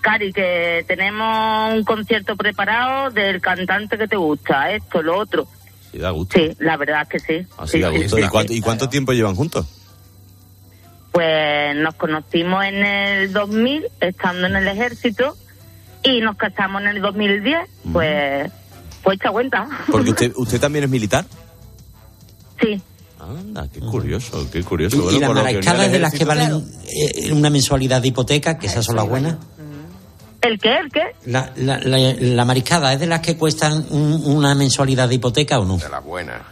Cari, 0.00 0.32
que 0.32 0.84
tenemos 0.86 1.74
un 1.74 1.84
concierto 1.84 2.36
preparado 2.36 3.10
del 3.10 3.40
cantante 3.40 3.96
que 3.96 4.06
te 4.06 4.16
gusta, 4.16 4.70
esto, 4.72 5.02
lo 5.02 5.18
otro. 5.18 5.46
Sí, 5.90 5.98
da 5.98 6.10
gusto. 6.10 6.38
Sí, 6.38 6.54
la 6.58 6.76
verdad 6.76 7.02
es 7.02 7.08
que 7.08 7.18
sí. 7.20 7.46
Así 7.56 7.72
Sí, 7.72 7.80
da 7.80 7.88
gusto. 7.88 8.16
sí, 8.16 8.20
¿Y, 8.20 8.24
sí. 8.24 8.28
cuánto, 8.30 8.52
y 8.52 8.60
cuánto 8.60 8.88
tiempo 8.88 9.12
llevan 9.12 9.34
juntos? 9.34 9.66
Pues 11.12 11.76
nos 11.76 11.94
conocimos 11.94 12.64
en 12.64 12.84
el 12.84 13.32
2000, 13.32 13.86
estando 14.00 14.46
en 14.48 14.56
el 14.56 14.66
ejército, 14.68 15.36
y 16.02 16.20
nos 16.20 16.36
casamos 16.36 16.82
en 16.82 16.88
el 16.88 17.00
2010. 17.00 17.58
Pues, 17.92 18.50
pues 19.02 19.16
echa 19.16 19.30
cuenta. 19.30 19.68
Porque 19.90 20.10
usted, 20.10 20.32
usted 20.36 20.60
también 20.60 20.84
es 20.84 20.90
militar. 20.90 21.24
Sí. 22.60 22.82
Anda, 23.24 23.68
qué 23.72 23.80
curioso, 23.80 24.46
qué 24.52 24.62
curioso. 24.62 24.96
Y, 24.96 25.00
Bueno, 25.00 25.16
y 25.18 25.34
las 25.34 25.44
mariscadas 25.44 25.92
de 25.92 25.98
las 25.98 26.12
que 26.12 26.24
valen 26.24 26.64
eh, 26.86 27.32
una 27.32 27.50
mensualidad 27.50 28.00
de 28.02 28.08
hipoteca, 28.08 28.58
que 28.58 28.66
esas 28.66 28.84
son 28.84 28.96
las 28.96 29.08
buenas. 29.08 29.36
¿El 30.42 30.58
qué? 30.58 30.76
¿El 30.76 30.90
qué? 30.92 31.02
La, 31.24 31.50
la, 31.56 31.78
la, 31.78 31.96
la 32.18 32.44
mariscada 32.44 32.92
es 32.92 33.00
de 33.00 33.06
las 33.06 33.20
que 33.20 33.36
cuestan 33.36 33.86
un- 33.90 34.22
una 34.26 34.54
mensualidad 34.54 35.08
de 35.08 35.14
hipoteca 35.14 35.58
o 35.58 35.64
no? 35.64 35.78
De 35.78 35.88
la 35.88 36.00
buena. 36.00 36.42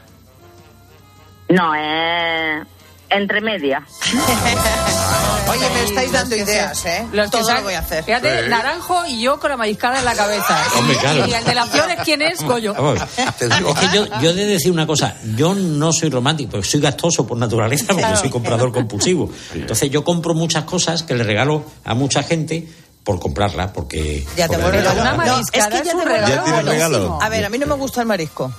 No, 1.50 1.74
es 1.74 2.66
entre 3.10 3.40
medias. 3.42 3.82
Oye, 5.52 5.70
me 5.70 5.82
estáis 5.84 6.12
dando 6.12 6.36
ideas, 6.36 6.84
¿eh? 6.86 7.06
Los 7.12 7.30
Todo 7.30 7.52
lo 7.54 7.62
voy 7.62 7.74
a 7.74 7.80
hacer. 7.80 8.02
Fíjate, 8.04 8.48
Naranjo 8.48 9.04
y 9.06 9.20
yo 9.22 9.38
con 9.38 9.50
la 9.50 9.56
mariscada 9.56 9.98
en 9.98 10.04
la 10.04 10.14
cabeza. 10.14 10.58
Hombre, 10.78 10.96
claro. 10.96 11.26
Y 11.28 11.34
el 11.34 11.44
de 11.44 11.54
las 11.54 11.68
flores, 11.68 11.98
¿quién 12.04 12.22
es? 12.22 12.42
Goyo. 12.42 12.74
Es 12.94 13.74
que 13.78 13.88
yo, 13.94 14.06
yo 14.20 14.30
he 14.30 14.34
de 14.34 14.46
decir 14.46 14.72
una 14.72 14.86
cosa, 14.86 15.16
yo 15.36 15.54
no 15.54 15.92
soy 15.92 16.10
romántico, 16.10 16.52
porque 16.52 16.66
soy 16.68 16.80
gastoso 16.80 17.26
por 17.26 17.36
naturaleza, 17.36 17.86
porque 17.88 18.00
Claro. 18.02 18.16
soy 18.16 18.30
comprador 18.30 18.72
compulsivo. 18.72 19.30
Entonces 19.54 19.90
yo 19.90 20.02
compro 20.04 20.34
muchas 20.34 20.64
cosas 20.64 21.02
que 21.02 21.14
le 21.14 21.24
regalo 21.24 21.64
a 21.84 21.94
mucha 21.94 22.22
gente 22.22 22.66
por 23.04 23.18
comprarlas, 23.20 23.72
porque... 23.72 24.24
Ya 24.36 24.48
te 24.48 24.56
vuelvo 24.56 24.72
me 24.78 24.82
loca. 24.82 24.94
regalo. 24.94 25.24
No, 25.24 25.38
es 25.40 25.50
que 25.50 25.58
ya 25.58 25.68
te 25.70 25.76
un 25.76 25.84
vuelvo 25.94 26.04
regalo 26.04 26.34
¿Ya 26.34 26.44
tienes 26.44 26.64
regalo? 26.64 27.18
A 27.20 27.28
ver, 27.28 27.44
a 27.44 27.48
mí 27.48 27.58
no 27.58 27.66
me 27.66 27.74
gusta 27.74 28.00
el 28.00 28.06
marisco. 28.06 28.52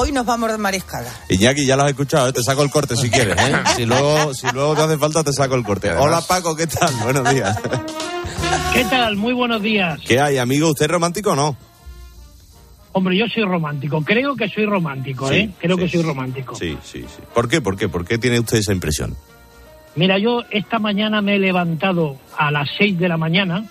Hoy 0.00 0.12
nos 0.12 0.24
vamos 0.24 0.48
de 0.52 0.58
mariscada. 0.58 1.10
Iñaki, 1.28 1.66
ya 1.66 1.74
lo 1.76 1.82
has 1.82 1.90
escuchado, 1.90 2.28
¿eh? 2.28 2.32
te 2.32 2.40
saco 2.42 2.62
el 2.62 2.70
corte 2.70 2.94
si 2.96 3.10
quieres. 3.10 3.36
¿eh? 3.36 3.52
Si, 3.76 3.84
luego, 3.84 4.32
si 4.32 4.46
luego 4.52 4.76
te 4.76 4.82
hace 4.82 4.96
falta, 4.96 5.24
te 5.24 5.32
saco 5.32 5.56
el 5.56 5.64
corte. 5.64 5.88
además- 5.88 6.06
Hola 6.06 6.20
Paco, 6.20 6.54
¿qué 6.54 6.68
tal? 6.68 6.94
Buenos 7.02 7.28
días. 7.34 7.58
¿Qué 8.72 8.84
tal? 8.84 9.16
Muy 9.16 9.32
buenos 9.32 9.60
días. 9.60 9.98
¿Qué 10.06 10.20
hay, 10.20 10.38
amigo? 10.38 10.68
¿Usted 10.70 10.84
es 10.84 10.90
romántico 10.92 11.32
o 11.32 11.34
no? 11.36 11.56
Hombre, 12.92 13.16
yo 13.18 13.26
soy 13.26 13.42
romántico. 13.42 14.02
Creo 14.02 14.36
que 14.36 14.48
soy 14.48 14.66
romántico, 14.66 15.30
¿eh? 15.32 15.50
Creo 15.58 15.76
que 15.76 15.88
soy 15.88 16.02
romántico. 16.02 16.54
Sí, 16.54 16.78
sí, 16.84 17.00
sí. 17.02 17.22
¿Por 17.34 17.48
qué? 17.48 17.60
¿Por 17.60 17.76
qué? 17.76 17.88
¿Por 17.88 18.04
qué 18.06 18.18
tiene 18.18 18.38
usted 18.38 18.58
esa 18.58 18.72
impresión? 18.72 19.16
Mira, 19.96 20.16
yo 20.18 20.42
esta 20.52 20.78
mañana 20.78 21.20
me 21.22 21.36
he 21.36 21.38
levantado 21.40 22.16
a 22.36 22.52
las 22.52 22.68
6 22.78 22.98
de 23.00 23.08
la 23.08 23.16
mañana. 23.16 23.64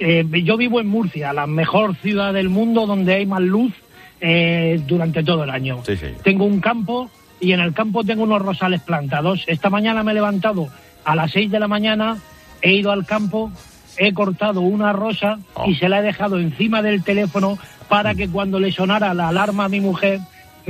Eh, 0.00 0.24
yo 0.44 0.56
vivo 0.58 0.80
en 0.80 0.88
Murcia, 0.88 1.32
la 1.32 1.46
mejor 1.46 1.96
ciudad 1.96 2.34
del 2.34 2.48
mundo 2.50 2.86
donde 2.86 3.14
hay 3.14 3.26
más 3.26 3.40
luz 3.40 3.72
eh, 4.20 4.80
durante 4.86 5.22
todo 5.22 5.44
el 5.44 5.50
año. 5.50 5.82
Sí, 5.84 5.96
sí. 5.96 6.06
Tengo 6.22 6.44
un 6.44 6.60
campo 6.60 7.10
y 7.40 7.52
en 7.52 7.60
el 7.60 7.72
campo 7.74 8.04
tengo 8.04 8.22
unos 8.22 8.40
rosales 8.42 8.80
plantados. 8.80 9.44
Esta 9.46 9.70
mañana 9.70 10.02
me 10.02 10.12
he 10.12 10.14
levantado 10.14 10.68
a 11.04 11.14
las 11.14 11.32
6 11.32 11.50
de 11.50 11.60
la 11.60 11.68
mañana, 11.68 12.18
he 12.62 12.72
ido 12.74 12.90
al 12.92 13.04
campo, 13.04 13.50
he 13.98 14.12
cortado 14.14 14.60
una 14.62 14.92
rosa 14.92 15.38
Oh. 15.54 15.68
y 15.68 15.74
se 15.76 15.88
la 15.88 15.98
he 15.98 16.02
dejado 16.02 16.38
encima 16.38 16.80
del 16.82 17.02
teléfono 17.04 17.58
para 17.88 18.14
que 18.14 18.28
cuando 18.28 18.58
le 18.58 18.72
sonara 18.72 19.12
la 19.14 19.28
alarma 19.28 19.66
a 19.66 19.68
mi 19.68 19.80
mujer, 19.80 20.20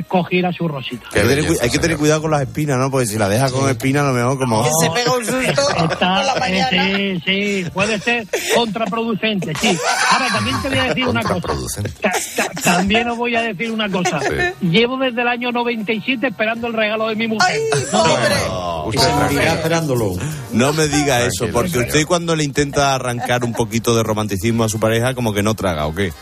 cogiera 0.02 0.52
su 0.52 0.66
rosita. 0.66 1.06
Hay 1.14 1.22
que, 1.22 1.28
tener, 1.28 1.46
cu- 1.46 1.56
hay 1.62 1.70
que 1.70 1.78
tener 1.78 1.96
cuidado 1.96 2.22
con 2.22 2.30
las 2.32 2.42
espinas, 2.42 2.78
¿no? 2.78 2.90
Porque 2.90 3.06
si 3.06 3.16
la 3.16 3.28
deja 3.28 3.50
con 3.50 3.68
espinas, 3.70 4.02
a 4.02 4.06
lo 4.08 4.12
mejor 4.12 4.38
como... 4.38 4.64
Se 4.80 4.90
pega 4.90 5.12
un 5.16 5.24
susto 5.24 5.40
Está- 5.50 5.86
por 6.16 6.24
la 6.26 6.36
mañana. 6.40 6.90
eh, 6.90 7.20
sí, 7.24 7.62
sí, 7.64 7.70
puede 7.70 7.98
ser 8.00 8.26
contraproducente, 8.56 9.52
sí. 9.60 9.78
Ahora, 10.10 10.28
también 10.32 10.60
te 10.62 10.68
voy 10.68 10.78
a 10.78 10.84
decir 10.84 11.06
una 11.08 11.22
cosa. 11.22 11.80
Ta- 12.00 12.12
ta- 12.36 12.50
también 12.62 13.08
os 13.08 13.16
voy 13.16 13.36
a 13.36 13.42
decir 13.42 13.70
una 13.70 13.88
cosa. 13.90 14.20
Llevo 14.60 14.96
desde 14.96 15.20
el 15.22 15.28
año 15.28 15.52
97 15.52 16.26
esperando 16.26 16.66
el 16.66 16.72
regalo 16.72 17.08
de 17.08 17.14
mi 17.16 17.28
mujer. 17.28 17.60
No, 17.92 18.90
Y 18.92 18.98
se 18.98 19.08
morirá 19.12 19.54
esperándolo. 19.54 20.12
No 20.52 20.72
me 20.72 20.88
diga 20.88 21.24
eso, 21.24 21.46
porque 21.52 21.78
usted 21.78 22.04
cuando 22.06 22.34
le 22.36 22.44
intenta 22.44 22.94
arrancar 22.94 23.44
un 23.44 23.52
poquito 23.52 23.94
de 23.96 24.02
romanticismo 24.02 24.64
a 24.64 24.68
su 24.68 24.78
pareja, 24.80 25.14
como 25.14 25.32
que 25.32 25.42
no 25.42 25.54
traga, 25.54 25.86
¿o 25.86 25.94
qué? 25.94 26.12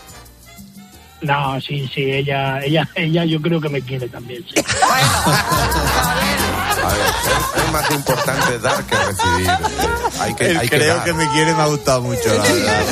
No, 1.23 1.59
sí, 1.61 1.87
sí, 1.93 2.03
ella, 2.03 2.59
ella, 2.63 2.87
ella 2.95 3.25
yo 3.25 3.41
creo 3.41 3.59
que 3.61 3.69
me 3.69 3.81
quiere 3.81 4.07
también, 4.09 4.43
sí. 4.47 4.55
Es, 7.23 7.63
es 7.63 7.71
más 7.71 7.91
importante 7.91 8.59
dar 8.59 8.83
que 8.85 8.95
recibir. 8.95 9.49
Hay 10.19 10.33
que, 10.35 10.45
El 10.51 10.57
hay 10.57 10.69
que 10.69 10.77
creo 10.77 10.95
dar. 10.95 11.03
que 11.05 11.13
me 11.13 11.27
quiere 11.29 11.53
me 11.55 11.61
ha 11.61 11.65
gustado 11.67 12.01
mucho, 12.01 12.21
la 12.27 12.43
verdad. 12.43 12.83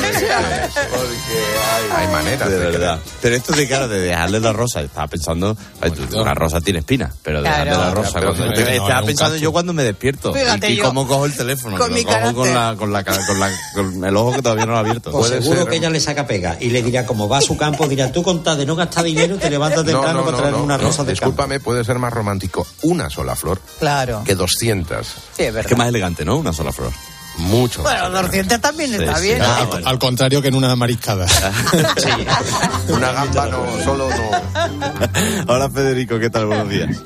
Hay 1.96 2.06
maneras 2.08 2.48
de 2.48 2.58
de 2.58 2.66
verdad. 2.70 2.98
Pero 3.20 3.36
esto 3.36 3.52
de 3.54 3.68
cara 3.68 3.88
de 3.88 4.00
dejarle 4.00 4.40
la 4.40 4.52
rosa, 4.52 4.80
estaba 4.80 5.06
pensando, 5.08 5.54
tú, 5.54 6.20
una 6.20 6.34
rosa 6.34 6.60
tiene 6.60 6.80
espinas, 6.80 7.12
pero 7.22 7.40
Claro. 7.40 7.64
dejarle 7.64 7.84
la 7.86 7.94
rosa. 7.94 8.10
Pero 8.14 8.34
cuando- 8.34 8.44
fíjate, 8.54 8.60
yo 8.74 8.78
no, 8.80 8.86
estaba 8.86 9.06
pensando 9.06 9.36
yo 9.36 9.52
cuando 9.52 9.72
me 9.72 9.84
despierto. 9.84 10.32
Fíjate 10.32 10.70
y, 10.70 10.76
yo. 10.76 10.84
cómo 10.84 11.06
cojo 11.06 11.26
el 11.26 11.34
teléfono. 11.36 11.78
Con 11.78 11.92
mi 11.92 12.04
cojo 12.04 12.34
con, 12.34 12.54
la, 12.54 12.74
con, 12.76 12.92
la, 12.92 13.04
con, 13.04 13.40
la, 13.40 13.50
con 13.74 14.04
el 14.04 14.16
ojo 14.16 14.32
que 14.32 14.42
todavía 14.42 14.66
no 14.66 14.72
lo 14.72 14.78
ha 14.78 14.80
abierto. 14.80 15.10
Pues 15.12 15.28
seguro 15.30 15.60
ser. 15.62 15.68
que 15.68 15.76
ella 15.76 15.90
le 15.90 16.00
saca 16.00 16.26
pega 16.26 16.56
y 16.60 16.70
le 16.70 16.82
dirá, 16.82 17.04
como 17.06 17.28
va 17.28 17.38
a 17.38 17.40
su 17.42 17.56
campo, 17.56 17.86
dirá, 17.86 18.10
tú 18.12 18.22
con 18.22 18.42
tal 18.42 18.58
de 18.58 18.66
no 18.66 18.74
gastar 18.76 19.04
dinero, 19.04 19.36
te 19.36 19.50
levantas 19.50 19.84
No, 19.84 19.92
temprano 19.92 20.18
no, 20.20 20.24
para 20.24 20.32
no, 20.36 20.38
traer 20.38 20.54
no, 20.56 20.62
una 20.64 20.76
no. 20.78 20.84
rosa 20.84 21.04
de 21.04 21.12
campo. 21.14 21.26
Discúlpame, 21.32 21.60
puede 21.60 21.84
ser 21.84 21.98
más 21.98 22.12
romántico 22.12 22.66
una 22.82 23.10
sola 23.10 23.36
flor 23.36 23.60
Claro. 23.78 24.21
Que 24.24 24.34
200. 24.34 25.06
Sí, 25.32 25.42
es 25.44 25.54
Es 25.54 25.66
que 25.66 25.76
más 25.76 25.88
elegante, 25.88 26.24
¿no? 26.24 26.36
Una 26.36 26.52
sola 26.52 26.72
flor. 26.72 26.92
Mucho. 27.38 27.82
Bueno, 27.82 28.10
200 28.10 28.60
también 28.60 28.92
está 28.94 29.18
bien. 29.18 29.40
Ah, 29.40 29.66
al, 29.72 29.86
al 29.86 29.98
contrario 29.98 30.42
que 30.42 30.48
en 30.48 30.54
una 30.54 30.76
mariscada. 30.76 31.26
Una 32.88 33.12
gamba 33.12 33.46
no, 33.46 33.64
solo 33.84 34.08
no. 34.10 35.52
Hola 35.52 35.70
Federico, 35.70 36.18
¿qué 36.18 36.28
tal? 36.28 36.46
Buenos 36.46 36.68
días. 36.68 37.02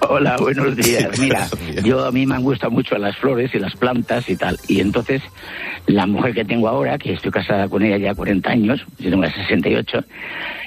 Hola, 0.00 0.36
buenos 0.36 0.76
días. 0.76 1.18
Mira, 1.18 1.48
yo 1.82 2.04
a 2.04 2.12
mí 2.12 2.26
me 2.26 2.34
han 2.36 2.42
gustado 2.42 2.70
mucho 2.70 2.96
las 2.98 3.16
flores 3.16 3.50
y 3.54 3.58
las 3.58 3.74
plantas 3.76 4.28
y 4.28 4.36
tal. 4.36 4.58
Y 4.68 4.80
entonces, 4.80 5.22
la 5.86 6.06
mujer 6.06 6.34
que 6.34 6.44
tengo 6.44 6.68
ahora, 6.68 6.98
que 6.98 7.14
estoy 7.14 7.30
casada 7.30 7.66
con 7.68 7.82
ella 7.82 7.96
ya 7.96 8.14
40 8.14 8.50
años, 8.50 8.84
yo 8.98 9.10
tengo 9.10 9.22
la 9.22 9.34
68, 9.34 9.98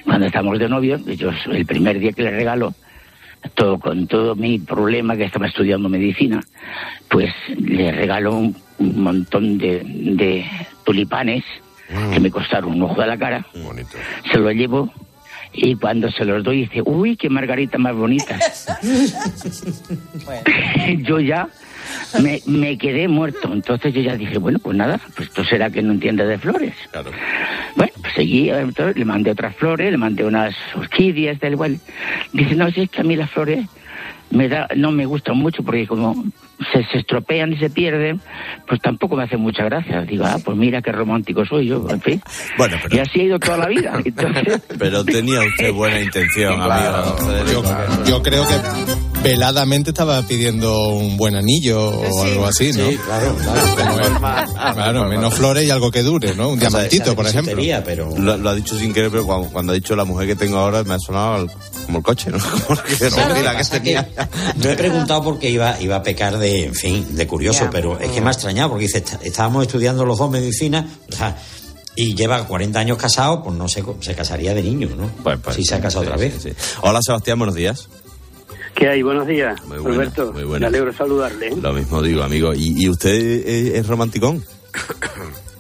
cuando 0.04 0.26
estamos 0.26 0.58
de 0.58 0.68
novios, 0.68 1.06
yo 1.06 1.30
el 1.52 1.66
primer 1.66 2.00
día 2.00 2.12
que 2.12 2.24
le 2.24 2.32
regalo, 2.32 2.74
todo, 3.54 3.80
con 3.80 4.08
todo 4.08 4.36
mi 4.36 4.60
problema 4.60 5.16
que 5.16 5.26
estaba 5.26 5.48
estudiando 5.48 5.90
medicina, 5.90 6.42
pues 7.10 7.34
le 7.58 7.92
regalo 7.92 8.36
un, 8.36 8.56
un 8.80 9.02
montón 9.02 9.58
de, 9.58 9.84
de 9.86 10.46
tulipanes 10.84 11.44
que 12.14 12.20
me 12.20 12.30
costaron 12.30 12.74
un 12.74 12.84
ojo 12.84 13.02
de 13.02 13.08
la 13.08 13.18
cara. 13.18 13.46
Se 14.32 14.38
lo 14.38 14.52
llevo 14.52 14.92
y 15.54 15.76
cuando 15.76 16.12
se 16.12 16.24
los 16.24 16.44
doy 16.44 16.62
dice, 16.62 16.82
uy, 16.86 17.18
qué 17.18 17.30
margarita 17.30 17.78
más 17.78 17.96
bonita. 17.96 18.40
yo 21.00 21.20
ya 21.20 21.50
me, 22.22 22.42
me 22.46 22.78
quedé 22.78 23.08
muerto. 23.08 23.52
Entonces 23.52 23.94
yo 23.94 24.02
ya 24.02 24.16
dije, 24.16 24.38
bueno, 24.38 24.60
pues 24.60 24.76
nada, 24.78 25.00
pues 25.16 25.30
esto 25.30 25.44
será 25.44 25.70
que 25.70 25.82
no 25.82 25.94
entiende 25.94 26.26
de 26.26 26.38
flores. 26.38 26.74
Bueno, 27.76 27.92
pues 28.02 28.14
seguí, 28.14 28.50
entonces 28.50 28.98
le 28.98 29.06
mandé 29.06 29.32
otras 29.32 29.56
flores, 29.56 29.92
le 29.92 29.98
mandé 29.98 30.24
unas 30.24 30.56
orquídeas 30.76 31.40
del 31.40 31.54
igual. 31.54 31.80
Dice, 32.34 32.56
no, 32.56 32.70
si 32.72 32.82
es 32.82 32.90
que 32.90 33.02
a 33.02 33.04
mí 33.04 33.16
las 33.16 33.30
flores 33.32 33.66
me 34.32 34.48
da, 34.48 34.68
no 34.76 34.92
me 34.92 35.06
gustan 35.06 35.38
mucho 35.38 35.64
porque 35.64 35.88
como 35.88 36.24
se, 36.72 36.84
se 36.86 37.00
estropean 37.00 37.54
y 37.54 37.58
se 37.58 37.70
pierden, 37.70 38.22
pues 38.68 38.80
tampoco 38.82 39.16
me 39.16 39.24
hace 39.24 39.38
mucha 39.38 39.64
gracia. 39.64 40.02
Digo, 40.02 40.26
ah, 40.26 40.38
pues 40.44 40.58
mira 40.58 40.82
qué 40.82 40.92
romántico 40.92 41.46
soy 41.46 41.68
yo, 41.68 41.86
en 41.90 42.02
fin. 42.02 42.22
Bueno, 42.58 42.78
pero... 42.84 42.96
Y 42.96 43.00
así 43.00 43.22
ha 43.22 43.24
ido 43.24 43.40
toda 43.40 43.58
la 43.58 43.68
vida. 43.68 44.00
Entonces, 44.06 44.62
Pero 44.78 45.04
tenía 45.04 45.42
usted 45.42 45.72
buena 45.74 46.02
intención, 46.02 46.62
amigo. 46.62 47.64
Yo 48.06 48.22
creo 48.22 48.46
que 48.46 49.09
veladamente 49.24 49.90
estaba 49.92 50.22
pidiendo 50.24 50.90
un 50.90 51.18
buen 51.18 51.36
anillo 51.36 51.90
o 51.90 52.24
algo 52.24 52.46
así, 52.48 52.72
¿no? 52.72 52.90
Sí, 52.90 52.98
claro, 52.98 53.36
claro. 53.36 54.74
Claro, 54.74 55.06
menos 55.06 55.34
flores 55.34 55.66
y 55.66 55.70
algo 55.72 55.92
que 55.92 56.04
dure, 56.04 56.36
¿no? 56.36 56.50
Un 56.50 56.60
diamantito, 56.60 57.16
por 57.16 57.28
ejemplo. 57.28 57.56
pero... 57.84 58.10
Lo, 58.18 58.38
lo 58.38 58.50
ha 58.50 58.56
dicho 58.56 58.78
sin 58.78 58.94
querer, 58.94 59.12
pero 59.12 59.26
cuando, 59.26 59.50
cuando 59.50 59.72
ha 59.72 59.76
dicho 59.76 59.96
la 59.96 60.06
mujer 60.06 60.28
que 60.28 60.36
tengo 60.36 60.58
ahora 60.58 60.84
me 60.84 60.94
ha 60.94 61.00
sonado 61.00 61.34
al- 61.36 61.52
como 61.86 61.98
el 62.00 62.04
coche, 62.04 62.30
¿no? 62.32 62.38
Como 62.68 62.82
que 63.34 63.44
la 63.44 63.58
que 63.58 63.64
tenía. 63.66 64.10
No 64.58 64.70
he 64.70 64.76
preguntado 64.76 65.24
porque 65.24 65.50
iba, 65.50 65.80
iba 65.82 65.96
a 65.98 66.04
pecar 66.04 66.38
de, 66.38 66.66
en 66.66 66.76
fin, 66.76 67.16
de 67.16 67.28
curioso, 67.28 67.66
pero 67.72 68.00
es 68.00 68.10
que 68.12 68.22
me 68.22 68.28
ha 68.30 68.32
extrañado 68.32 68.70
porque 68.70 68.86
dice, 68.86 69.00
"Está- 69.00 69.20
estábamos 69.24 69.64
estudiando 69.66 70.06
los 70.06 70.18
dos 70.20 70.30
medicina, 70.30 70.88
o 71.12 71.16
sea, 71.16 71.36
y 71.96 72.16
lleva 72.16 72.46
40 72.46 72.80
años 72.80 72.98
casado, 72.98 73.44
pues 73.44 73.58
no 73.58 73.68
sé, 73.68 73.84
se 74.02 74.14
casaría 74.16 74.54
de 74.54 74.62
niño, 74.64 74.90
¿no? 74.96 75.10
si 75.54 75.64
se 75.66 75.76
ha 75.76 75.82
casado 75.82 76.04
otra 76.06 76.16
vez. 76.16 76.48
Hola 76.82 77.02
Sebastián, 77.02 77.38
buenos 77.40 77.56
días. 77.56 77.90
¿Qué 78.80 78.88
hay? 78.88 79.02
Buenos 79.02 79.28
días, 79.28 79.62
Muy 79.68 79.78
buenas, 79.80 79.96
Roberto. 80.16 80.32
muy 80.32 80.42
Me 80.44 80.48
buenas. 80.48 80.68
alegro 80.70 80.92
de 80.92 80.98
saludarle. 80.98 81.56
Lo 81.62 81.74
mismo 81.74 82.02
digo, 82.02 82.24
amigo. 82.24 82.54
¿Y, 82.56 82.82
y 82.86 82.90
usted 82.90 83.12
es, 83.12 83.74
es 83.76 83.88
romanticón? 83.88 84.42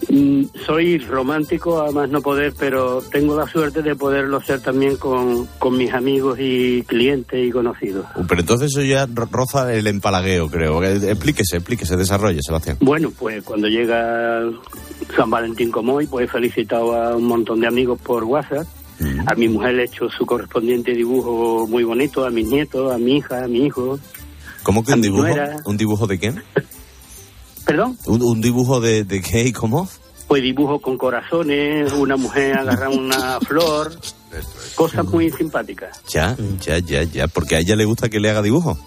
Mm, 0.09 0.45
Soy 0.65 0.97
romántico 0.99 1.82
a 1.82 1.91
más 1.91 2.09
no 2.09 2.22
poder, 2.22 2.53
pero 2.57 3.01
tengo 3.11 3.36
la 3.38 3.45
suerte 3.47 3.82
de 3.82 3.95
poderlo 3.95 4.41
ser 4.41 4.61
también 4.61 4.95
con, 4.95 5.45
con 5.59 5.78
mis 5.78 5.91
amigos 5.93 6.38
y 6.39 6.84
clientes 6.84 7.45
y 7.45 7.51
conocidos. 7.51 8.05
Uh, 8.15 8.26
Pero 8.26 8.41
entonces 8.41 8.72
eso 8.72 8.82
ya 8.84 9.05
ro- 9.05 9.28
roza 9.30 9.72
el 9.74 9.86
empalagueo, 9.88 10.49
creo. 10.49 10.82
Eh, 10.84 11.11
Explíquese, 11.11 11.57
explíquese, 11.57 11.97
desarrolle, 11.97 12.39
Sebastián. 12.41 12.78
Bueno, 12.80 13.11
pues 13.20 13.43
cuando 13.43 13.67
llega 13.67 14.41
San 15.15 15.30
Valentín 15.30 15.70
como 15.72 15.95
hoy, 15.95 16.07
pues 16.07 16.26
he 16.28 16.32
felicitado 16.32 16.93
a 16.95 17.15
un 17.17 17.26
montón 17.26 17.59
de 17.59 17.67
amigos 17.67 17.99
por 18.01 18.24
WhatsApp. 18.24 18.65
A 19.26 19.36
mi 19.36 19.47
mujer 19.47 19.76
le 19.76 19.84
he 19.84 19.86
hecho 19.86 20.10
su 20.10 20.26
correspondiente 20.26 20.93
dibujo 20.93 21.66
muy 21.68 21.84
bonito, 21.84 22.26
a 22.26 22.30
mis 22.30 22.47
nietos, 22.47 22.91
a 22.93 22.97
mi 22.97 23.18
hija, 23.18 23.43
a 23.43 23.47
mi 23.47 23.66
hijo. 23.66 23.97
¿Cómo 24.64 24.84
que 24.84 24.93
un 24.93 25.02
dibujo? 25.02 25.28
¿Un 25.66 25.78
dibujo 25.78 26.06
de 26.08 26.20
quién? 26.20 26.43
¿Perdón? 27.66 27.97
¿Un, 28.06 28.22
un 28.22 28.41
dibujo 28.41 28.82
de, 28.82 29.04
de 29.04 29.22
qué 29.22 29.43
y 29.45 29.54
cómo? 29.54 29.88
Pues 30.28 30.43
dibujo 30.43 30.80
con 30.80 30.97
corazones, 30.97 31.91
una 31.93 32.18
mujer 32.18 32.58
agarra 32.58 32.89
una 32.91 33.39
flor, 33.39 34.00
cosas 34.76 35.06
muy 35.06 35.32
simpáticas. 35.32 36.02
Ya, 36.10 36.36
ya, 36.60 36.80
ya, 36.80 37.04
ya. 37.04 37.28
Porque 37.28 37.56
a 37.56 37.60
ella 37.60 37.76
le 37.76 37.86
gusta 37.86 38.10
que 38.10 38.20
le 38.20 38.30
haga 38.30 38.41
dibujo. 38.41 38.78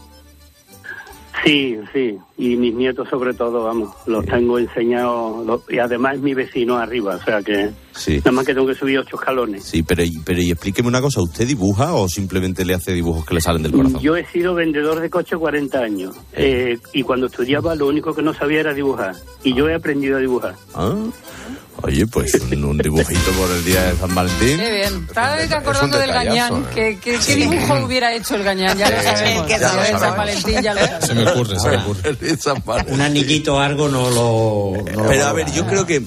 Sí, 1.44 1.76
sí, 1.92 2.16
y 2.38 2.56
mis 2.56 2.72
nietos 2.72 3.08
sobre 3.08 3.34
todo, 3.34 3.64
vamos, 3.64 3.90
los 4.06 4.24
tengo 4.26 4.60
enseñados, 4.60 5.62
y 5.68 5.78
además 5.78 6.14
es 6.16 6.20
mi 6.22 6.34
vecino 6.34 6.76
arriba, 6.76 7.16
o 7.16 7.24
sea 7.24 7.42
que 7.42 7.70
Sí. 7.94 8.18
nada 8.18 8.30
más 8.32 8.46
que 8.46 8.54
tengo 8.54 8.66
que 8.68 8.74
subir 8.76 8.98
ocho 9.00 9.16
escalones. 9.16 9.64
Sí, 9.64 9.82
pero, 9.82 10.04
pero 10.24 10.40
y 10.40 10.50
explíqueme 10.52 10.88
una 10.88 11.00
cosa. 11.00 11.20
¿Usted 11.20 11.46
dibuja 11.46 11.92
o 11.94 12.08
simplemente 12.08 12.64
le 12.64 12.74
hace 12.74 12.92
dibujos 12.92 13.26
que 13.26 13.34
le 13.34 13.40
salen 13.40 13.62
del 13.62 13.72
corazón? 13.72 14.00
Yo 14.00 14.16
he 14.16 14.24
sido 14.26 14.54
vendedor 14.54 15.00
de 15.00 15.10
coche 15.10 15.36
40 15.36 15.78
años, 15.80 16.14
eh, 16.32 16.78
y 16.92 17.02
cuando 17.02 17.26
estudiaba 17.26 17.74
lo 17.74 17.88
único 17.88 18.14
que 18.14 18.22
no 18.22 18.32
sabía 18.34 18.60
era 18.60 18.72
dibujar, 18.72 19.16
y 19.42 19.52
yo 19.54 19.68
he 19.68 19.74
aprendido 19.74 20.18
a 20.18 20.20
dibujar. 20.20 20.54
Ah, 20.74 20.94
Oye, 21.84 22.06
pues 22.06 22.34
un, 22.52 22.64
un 22.64 22.78
dibujito 22.78 23.30
por 23.32 23.50
el 23.50 23.64
día 23.64 23.82
de 23.84 23.96
San 23.96 24.14
Valentín. 24.14 24.56
Qué 24.58 24.70
bien. 24.70 25.04
Estaba 25.08 25.34
acordando 25.58 25.98
del 25.98 26.08
detallazo, 26.08 26.54
gañán. 26.54 26.62
¿eh? 26.62 26.72
¿Qué, 26.74 26.98
qué, 27.00 27.18
qué 27.26 27.36
dibujo 27.36 27.74
hubiera 27.84 28.14
hecho 28.14 28.36
el 28.36 28.44
gañán? 28.44 28.76
Ya 28.78 28.90
lo 28.90 28.98
Sí, 29.00 29.04
sabemos. 29.06 29.46
que 29.46 29.58
Ya 29.58 29.72
lo 29.92 29.98
San. 29.98 30.16
Valentín 30.16 30.62
ya 30.62 30.74
lo 30.74 30.80
sabemos. 30.80 31.06
Se 31.06 31.14
me 31.14 31.30
ocurre, 31.30 31.58
se 31.58 31.68
me 31.70 31.76
ocurre. 31.78 32.92
Un 32.92 33.00
anillito 33.00 33.54
o 33.56 33.58
algo 33.58 33.88
no 33.88 34.10
lo... 34.10 34.82
no 34.92 35.02
lo 35.02 35.08
Pero 35.08 35.26
a 35.26 35.32
ver, 35.32 35.50
yo 35.52 35.66
creo 35.66 35.84
que, 35.86 36.02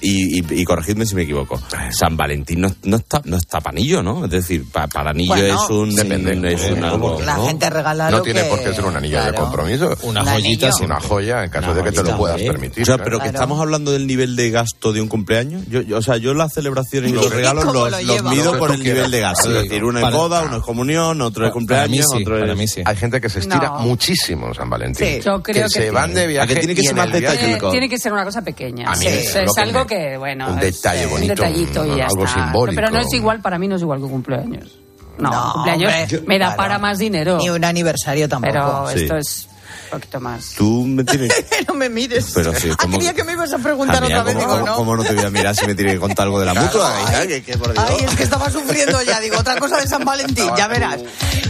y, 0.00 0.38
y, 0.40 0.60
y 0.60 0.64
corregidme 0.64 1.06
si 1.06 1.14
me 1.14 1.22
equivoco, 1.22 1.60
San 1.90 2.16
Valentín 2.16 2.60
no, 2.60 2.70
no 2.84 2.96
está 2.96 3.22
no 3.24 3.36
está 3.36 3.60
panillo, 3.60 4.02
¿no? 4.02 4.24
Es 4.26 4.30
decir, 4.30 4.64
pa- 4.70 4.88
para 4.88 5.10
anillo 5.10 5.34
Bueno, 5.34 5.64
es 5.64 5.70
un... 5.70 5.94
Depende. 5.94 6.52
Es 6.52 6.70
un 6.70 6.84
algo, 6.84 7.20
La 7.22 7.36
¿no? 7.36 7.46
gente 7.46 7.70
regala 7.70 8.10
No 8.10 8.18
lo 8.18 8.22
tiene 8.22 8.42
que- 8.42 8.48
por 8.48 8.62
qué 8.62 8.74
ser 8.74 8.84
un 8.84 8.96
anillo 8.96 9.24
de 9.24 9.32
compromiso. 9.32 9.96
Una 10.02 10.22
Un 10.22 10.28
joyita, 10.28 10.72
sí. 10.72 10.84
Una 10.84 11.00
joya 11.00 11.44
en 11.44 11.50
caso 11.50 11.70
Una 11.70 11.82
de 11.82 11.90
que 11.90 11.92
te 11.96 12.02
lo 12.02 12.16
puedas 12.16 12.40
permitir. 12.42 12.82
O 12.82 12.86
sea, 12.86 12.94
claro. 12.96 13.04
pero 13.04 13.20
que 13.20 13.28
estamos 13.28 13.60
hablando 13.60 13.92
del 13.92 14.06
nivel 14.06 14.36
de 14.36 14.50
gasto 14.50 14.87
de 14.92 15.00
un 15.00 15.08
cumpleaños. 15.08 15.62
Yo, 15.68 15.82
yo- 15.82 15.98
o 15.98 16.02
sea, 16.02 16.16
yo 16.16 16.34
las 16.34 16.52
celebraciones 16.52 17.10
y 17.10 17.14
los 17.14 17.30
regalos 17.32 17.64
¿Cómo 17.64 17.74
los, 17.80 17.90
lo 17.90 17.98
los 17.98 18.06
lleva? 18.16 18.30
mido 18.30 18.52
que 18.52 18.58
por 18.58 18.70
el 18.72 18.82
nivel 18.82 19.10
de 19.10 19.20
gasto. 19.20 19.50
Sí. 19.50 19.56
Es 19.56 19.62
decir, 19.64 19.84
uno 19.84 19.98
es 20.06 20.12
boda, 20.12 20.42
uno 20.42 20.56
es 20.58 20.62
comunión, 20.62 21.20
otro 21.20 21.46
es 21.46 21.52
cumpleaños, 21.52 22.06
sí, 22.10 22.22
otro 22.22 22.38
es... 22.44 22.70
sí. 22.70 22.82
Hay 22.84 22.96
gente 22.96 23.20
que 23.20 23.28
se 23.28 23.38
estira 23.40 23.68
No. 23.68 23.78
muchísimo 23.80 24.48
en 24.48 24.54
San 24.54 24.70
Valentín. 24.70 25.06
Sí. 25.06 25.20
Yo 25.24 25.42
creo 25.42 25.64
que 25.64 25.70
se 25.70 25.84
sí. 25.88 25.90
van 25.90 26.14
de 26.14 26.26
viaje 26.26 26.54
que 26.54 26.60
tiene 26.60 26.74
que 26.74 26.80
y 26.82 26.84
ser 26.84 26.94
más 26.96 27.12
detallado. 27.12 27.70
Tiene, 27.70 27.88
que 27.88 27.98
ser 27.98 28.12
una 28.12 28.24
cosa 28.24 28.42
pequeña. 28.42 28.88
A 28.90 28.96
mí 28.96 29.02
Sí, 29.02 29.06
es 29.08 29.32
que 29.54 29.60
algo 29.60 29.86
que, 29.86 30.16
bueno. 30.18 30.48
un 30.52 30.60
detalle 30.60 31.06
bonito, 31.06 31.32
Un 31.32 31.36
detallito 31.38 31.86
y 31.86 31.96
ya 31.98 32.06
algo 32.06 32.24
está. 32.24 32.44
simbólico. 32.44 32.80
Pero 32.80 32.90
no 32.90 32.98
es 33.00 33.12
igual, 33.14 33.40
para 33.40 33.58
mí 33.58 33.68
no 33.68 33.76
es 33.76 33.82
igual 33.82 33.98
que 33.98 34.04
un 34.04 34.10
cumpleaños. 34.10 34.78
No, 35.18 35.30
No, 35.30 35.46
un 35.46 35.52
cumpleaños 35.54 35.92
hombre, 35.92 36.22
me 36.28 36.38
da 36.38 36.54
para 36.54 36.78
más 36.78 36.98
dinero. 36.98 37.38
Ni 37.38 37.50
un 37.50 37.64
aniversario 37.64 38.28
tampoco. 38.28 38.52
Pero 38.52 38.86
Sí. 38.92 39.02
esto 39.02 39.16
es 39.16 39.47
un 39.92 39.98
poquito 40.00 40.20
más. 40.20 40.54
Tú 40.56 40.84
me 40.86 41.04
tienes... 41.04 41.32
no 41.68 41.74
me 41.74 41.88
mires. 41.88 42.30
Pero 42.34 42.54
sí, 42.54 42.68
ah, 42.72 42.76
¿cómo- 42.78 42.96
creía 42.96 43.14
que 43.14 43.24
me 43.24 43.32
ibas 43.32 43.52
a 43.52 43.58
preguntar 43.58 43.98
Amiga, 44.02 44.20
otra 44.20 44.24
vez. 44.24 44.34
¿cómo, 44.34 44.46
Digo, 44.46 44.60
cómo- 44.60 44.66
no. 44.66 44.76
cómo 44.76 44.96
no 44.96 45.04
te 45.04 45.14
voy 45.14 45.24
a 45.24 45.30
mirar 45.30 45.54
si 45.56 45.66
me 45.66 45.74
tiene 45.74 45.92
que 45.92 46.00
contar 46.00 46.24
algo 46.26 46.40
de 46.40 46.46
la 46.46 46.54
mutua? 46.54 46.94
que 47.26 47.58
por 47.58 47.72
Dios. 47.72 47.84
Ay, 47.88 48.04
es 48.04 48.14
que 48.16 48.22
estaba 48.22 48.50
sufriendo 48.50 49.02
ya. 49.02 49.20
Digo, 49.20 49.38
otra 49.38 49.58
cosa 49.58 49.78
de 49.80 49.86
San 49.86 50.04
Valentín, 50.04 50.50
ya 50.56 50.68
verás. 50.68 51.00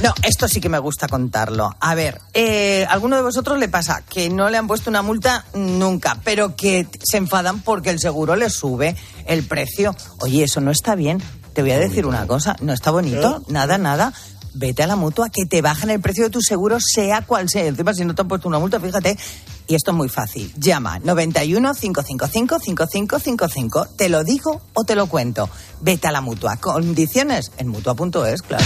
No, 0.02 0.14
esto 0.22 0.48
sí 0.48 0.60
que 0.60 0.68
me 0.68 0.78
gusta 0.78 1.08
contarlo. 1.08 1.74
A 1.80 1.94
ver, 1.94 2.20
eh, 2.34 2.86
¿alguno 2.88 3.16
de 3.16 3.22
vosotros 3.22 3.58
le 3.58 3.68
pasa 3.68 4.02
que 4.08 4.30
no 4.30 4.48
le 4.50 4.56
han 4.58 4.66
puesto 4.66 4.90
una 4.90 5.02
multa 5.02 5.44
nunca, 5.54 6.18
pero 6.24 6.54
que 6.56 6.86
se 7.02 7.16
enfadan 7.16 7.60
porque 7.60 7.90
el 7.90 7.98
seguro 8.00 8.36
les 8.36 8.52
sube 8.54 8.96
el 9.26 9.44
precio? 9.44 9.94
Oye, 10.20 10.44
eso 10.44 10.60
no 10.60 10.70
está 10.70 10.94
bien. 10.94 11.22
Te 11.52 11.62
voy 11.62 11.72
a 11.72 11.78
decir 11.78 12.06
una 12.06 12.26
cosa, 12.26 12.54
no 12.60 12.72
está 12.72 12.92
bonito, 12.92 13.42
nada, 13.48 13.78
nada. 13.78 14.12
Vete 14.54 14.82
a 14.82 14.86
la 14.86 14.96
mutua, 14.96 15.30
que 15.30 15.46
te 15.46 15.62
bajen 15.62 15.90
el 15.90 16.00
precio 16.00 16.24
de 16.24 16.30
tu 16.30 16.40
seguro, 16.40 16.78
sea 16.80 17.22
cual 17.22 17.48
sea. 17.48 17.66
Encima, 17.66 17.94
si 17.94 18.04
no 18.04 18.14
te 18.14 18.22
han 18.22 18.28
puesto 18.28 18.48
una 18.48 18.58
multa, 18.58 18.80
fíjate. 18.80 19.16
Y 19.66 19.74
esto 19.74 19.90
es 19.90 19.96
muy 19.96 20.08
fácil. 20.08 20.52
Llama 20.56 20.98
91 20.98 21.74
555 21.74 22.58
5555. 22.58 23.86
Te 23.96 24.08
lo 24.08 24.24
digo 24.24 24.62
o 24.72 24.84
te 24.84 24.94
lo 24.94 25.06
cuento. 25.06 25.48
Vete 25.80 26.08
a 26.08 26.12
la 26.12 26.20
mutua. 26.20 26.56
Condiciones 26.56 27.52
en 27.58 27.68
mutua.es, 27.68 28.42
claro. 28.42 28.64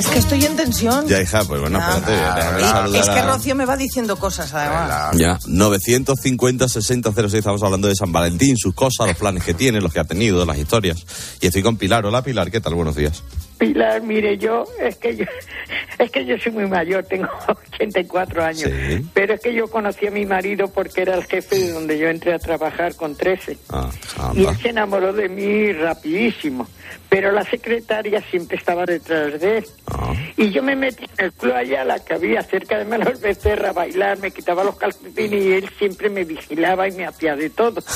Es 0.00 0.06
que 0.06 0.18
estoy 0.18 0.42
en 0.46 0.56
tensión. 0.56 1.06
Ya, 1.06 1.20
hija, 1.20 1.44
pues 1.44 1.60
bueno, 1.60 1.78
Ah, 1.78 1.98
espérate. 1.98 2.98
es 2.98 3.08
que 3.10 3.20
Rocío 3.22 3.54
me 3.54 3.66
va 3.66 3.76
diciendo 3.76 4.16
cosas, 4.16 4.50
además. 4.54 5.14
Ya, 5.18 5.38
950-6006, 5.46 7.34
estamos 7.34 7.62
hablando 7.62 7.86
de 7.86 7.94
San 7.94 8.10
Valentín, 8.10 8.56
sus 8.56 8.74
cosas, 8.74 9.08
los 9.08 9.16
planes 9.18 9.44
que 9.44 9.52
tiene, 9.52 9.78
los 9.82 9.92
que 9.92 10.00
ha 10.00 10.04
tenido, 10.04 10.46
las 10.46 10.56
historias. 10.56 11.04
Y 11.42 11.48
estoy 11.48 11.62
con 11.62 11.76
Pilar. 11.76 12.06
Hola 12.06 12.22
Pilar, 12.22 12.50
¿qué 12.50 12.62
tal? 12.62 12.74
Buenos 12.74 12.96
días. 12.96 13.22
Pilar, 13.60 14.02
mire, 14.02 14.38
yo, 14.38 14.64
es 14.80 14.96
que 14.96 15.16
yo, 15.16 15.26
Es 16.00 16.10
que 16.10 16.24
yo 16.24 16.38
soy 16.38 16.52
muy 16.52 16.66
mayor, 16.66 17.04
tengo 17.04 17.28
84 17.74 18.42
años. 18.42 18.70
Pero 19.12 19.34
es 19.34 19.40
que 19.40 19.52
yo 19.52 19.68
conocí 19.68 20.06
a 20.06 20.10
mi 20.10 20.24
marido 20.24 20.68
porque 20.68 21.02
era 21.02 21.14
el 21.14 21.24
jefe 21.24 21.56
de 21.58 21.72
donde 21.72 21.98
yo 21.98 22.08
entré 22.08 22.32
a 22.32 22.38
trabajar 22.38 22.96
con 22.96 23.14
13. 23.14 23.58
Ah, 23.68 23.90
Y 24.34 24.46
él 24.46 24.56
se 24.56 24.70
enamoró 24.70 25.12
de 25.12 25.28
mí 25.28 25.72
rapidísimo. 25.72 26.66
Pero 27.10 27.32
la 27.32 27.44
secretaria 27.44 28.22
siempre 28.30 28.56
estaba 28.56 28.86
detrás 28.86 29.38
de 29.38 29.58
él. 29.58 29.66
Ah. 29.88 30.14
Y 30.38 30.50
yo 30.50 30.62
me 30.62 30.74
metí 30.74 31.04
en 31.18 31.26
el 31.26 31.32
club 31.34 31.52
allá, 31.52 31.84
la 31.84 31.98
que 31.98 32.14
había 32.14 32.42
cerca 32.44 32.78
de 32.78 32.86
Manuel 32.86 33.16
Becerra, 33.16 33.70
a 33.70 33.72
bailar, 33.72 34.18
me 34.20 34.30
quitaba 34.30 34.64
los 34.64 34.76
calcetines 34.76 35.44
y 35.44 35.52
él 35.52 35.70
siempre 35.78 36.08
me 36.08 36.24
vigilaba 36.24 36.88
y 36.88 36.92
me 36.92 37.04
hacía 37.06 37.36
de 37.36 37.50
todo. 37.50 37.82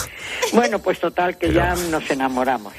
Bueno, 0.52 0.78
pues 0.78 1.00
total, 1.00 1.36
que 1.38 1.52
ya 1.52 1.74
nos 1.90 2.08
enamoramos. 2.10 2.74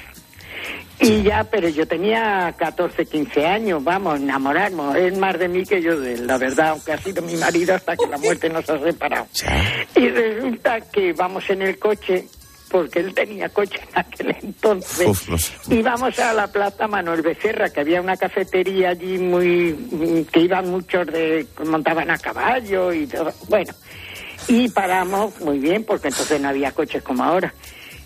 Y 1.00 1.24
ya, 1.24 1.43
pero 1.43 1.68
yo 1.68 1.88
tenía 1.88 2.54
14, 2.58 3.06
15 3.06 3.46
años, 3.46 3.84
vamos, 3.84 4.20
enamorarnos. 4.20 4.96
Es 4.96 5.18
más 5.18 5.38
de 5.38 5.48
mí 5.48 5.66
que 5.66 5.82
yo 5.82 6.00
de 6.00 6.14
él, 6.14 6.28
la 6.28 6.38
verdad, 6.38 6.70
aunque 6.70 6.93
ha 6.93 6.98
sido 6.98 7.22
mi 7.22 7.36
marido 7.36 7.76
hasta 7.76 7.98
que 7.98 8.08
la 8.08 8.18
muerte 8.18 8.50
nos 8.50 8.70
ha 8.70 8.80
separado. 8.80 9.28
Y 9.96 10.08
resulta 10.10 10.82
que 10.82 11.14
vamos 11.14 11.50
en 11.50 11.64
el 11.64 11.78
coche, 11.78 12.26
porque 12.70 13.00
él 13.00 13.14
tenía 13.14 13.50
coche 13.50 13.80
en 13.91 14.00
aquel 14.00 14.36
entonces. 14.41 15.08
Uf. 15.08 15.70
Íbamos 15.70 16.18
a 16.20 16.34
la 16.34 16.48
plaza 16.48 16.88
Manuel 16.88 17.22
Becerra, 17.22 17.70
que 17.70 17.82
había 17.82 18.02
una 18.02 18.16
cafetería 18.16 18.89
allí 18.89 19.18
muy. 19.18 19.74
mm, 19.74 20.26
que 20.26 20.39
iban 20.39 20.70
muchos 20.70 21.06
de. 21.08 21.46
montaban 21.66 22.10
a 22.10 22.18
caballo 22.18 22.93
y 22.93 23.06
todo. 23.06 23.34
Bueno, 23.50 23.74
y 24.48 24.70
paramos 24.70 25.39
muy 25.41 25.60
bien, 25.60 25.84
porque 25.84 26.08
entonces 26.08 26.39
no 26.39 26.50
había 26.50 26.72
coches 26.72 27.04
como 27.04 27.24
ahora. 27.24 27.54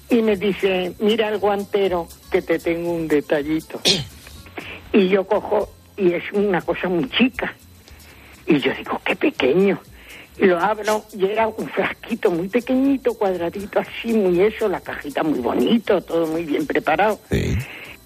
Y 0.10 0.22
me 0.22 0.36
dice: 0.36 0.94
Mira 1.00 1.30
el 1.30 1.38
guantero, 1.38 2.08
que 2.32 2.42
te 2.42 2.60
tengo 2.60 2.92
un 2.92 3.08
detallito. 3.08 3.82
Y 4.92 5.08
yo 5.08 5.24
cojo, 5.28 5.70
y 5.98 6.14
es 6.14 6.24
una 6.34 6.62
cosa 6.62 6.90
muy 6.90 7.08
chica. 7.12 7.54
Y 8.48 8.60
yo 8.60 8.74
digo: 8.74 9.00
Qué 9.06 9.16
pequeño. 9.16 9.80
Y 10.40 10.46
lo 10.46 10.58
abro 10.58 11.04
y 11.14 11.26
era 11.26 11.48
un 11.48 11.68
frasquito 11.68 12.32
muy 12.32 12.48
pequeñito, 12.48 13.14
cuadradito, 13.14 13.80
así, 13.80 14.14
muy 14.14 14.42
eso, 14.42 14.70
la 14.70 14.80
cajita 14.80 15.22
muy 15.22 15.40
bonito, 15.40 16.02
todo 16.02 16.28
muy 16.28 16.46
bien 16.46 16.66
preparado. 16.66 17.20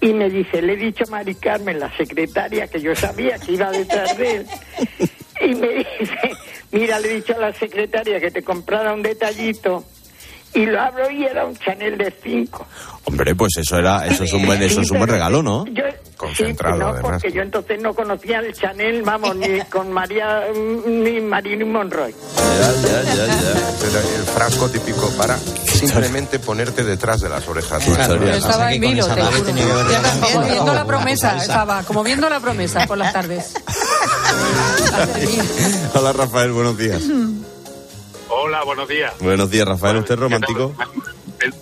Y 0.00 0.12
me 0.12 0.28
dice, 0.28 0.60
le 0.60 0.72
he 0.72 0.76
dicho 0.76 1.04
a 1.06 1.10
Mari 1.10 1.36
Carmen, 1.36 1.78
la 1.78 1.96
secretaria, 1.96 2.66
que 2.66 2.80
yo 2.80 2.94
sabía 2.96 3.38
que 3.38 3.52
iba 3.52 3.70
detrás 3.70 4.18
de 4.18 4.36
él. 4.36 4.46
Y 5.40 5.52
me 5.56 5.68
dice, 5.68 6.30
mira, 6.70 7.00
le 7.00 7.10
he 7.10 7.14
dicho 7.16 7.34
a 7.34 7.38
la 7.38 7.52
secretaria 7.52 8.20
que 8.20 8.30
te 8.30 8.42
comprara 8.42 8.94
un 8.94 9.02
detallito. 9.02 9.84
Y 10.54 10.66
lo 10.66 10.80
abro 10.80 11.10
y 11.10 11.24
era 11.24 11.44
un 11.44 11.56
Chanel 11.56 11.98
de 11.98 12.14
5. 12.22 12.66
Hombre, 13.06 13.34
pues 13.34 13.56
eso 13.56 13.76
era, 13.76 14.06
eso 14.06 14.24
es 14.24 14.32
un 14.32 14.46
buen, 14.46 14.62
eso 14.62 14.80
es 14.80 14.90
un 14.90 14.98
buen 14.98 15.10
regalo, 15.10 15.42
¿no? 15.42 15.66
Yo, 15.66 15.82
Concentrado, 16.16 16.76
sí, 16.76 16.80
no, 16.80 16.88
además. 16.88 17.10
porque 17.22 17.32
yo 17.32 17.42
entonces 17.42 17.82
no 17.82 17.92
conocía 17.92 18.38
el 18.38 18.54
Chanel, 18.54 19.02
vamos, 19.02 19.34
ni 19.36 19.60
con 19.70 19.92
María, 19.92 20.44
ni 20.86 21.20
Marilyn 21.20 21.70
Monroe. 21.72 22.14
Era 23.82 24.00
el 24.16 24.22
frasco 24.32 24.68
típico 24.68 25.10
para 25.18 25.36
simplemente 25.36 26.38
ponerte 26.38 26.84
detrás 26.84 27.20
de 27.20 27.28
las 27.28 27.46
orejas. 27.48 27.84
Yo 27.84 27.94
estaba 27.94 28.72
en 28.72 28.80
vilo, 28.80 29.06
te 29.06 29.22
juro. 29.22 29.90
Yo 29.90 30.00
también, 30.00 30.44
viendo 30.50 30.72
la 30.72 30.84
promesa, 30.84 31.36
estaba 31.36 31.82
como 31.82 32.04
viendo 32.04 32.28
la 32.28 32.38
promesa 32.40 32.86
por 32.86 32.96
las 32.96 33.12
tardes. 33.12 33.54
Hola 35.94 36.12
Rafael, 36.12 36.52
buenos 36.52 36.78
días. 36.78 37.02
Hola, 38.28 38.64
buenos 38.64 38.88
días. 38.88 39.14
Buenos 39.20 39.50
días, 39.50 39.66
Rafael, 39.66 39.98
¿usted 39.98 40.14
es 40.14 40.20
romántico? 40.20 40.74
El- 41.40 41.54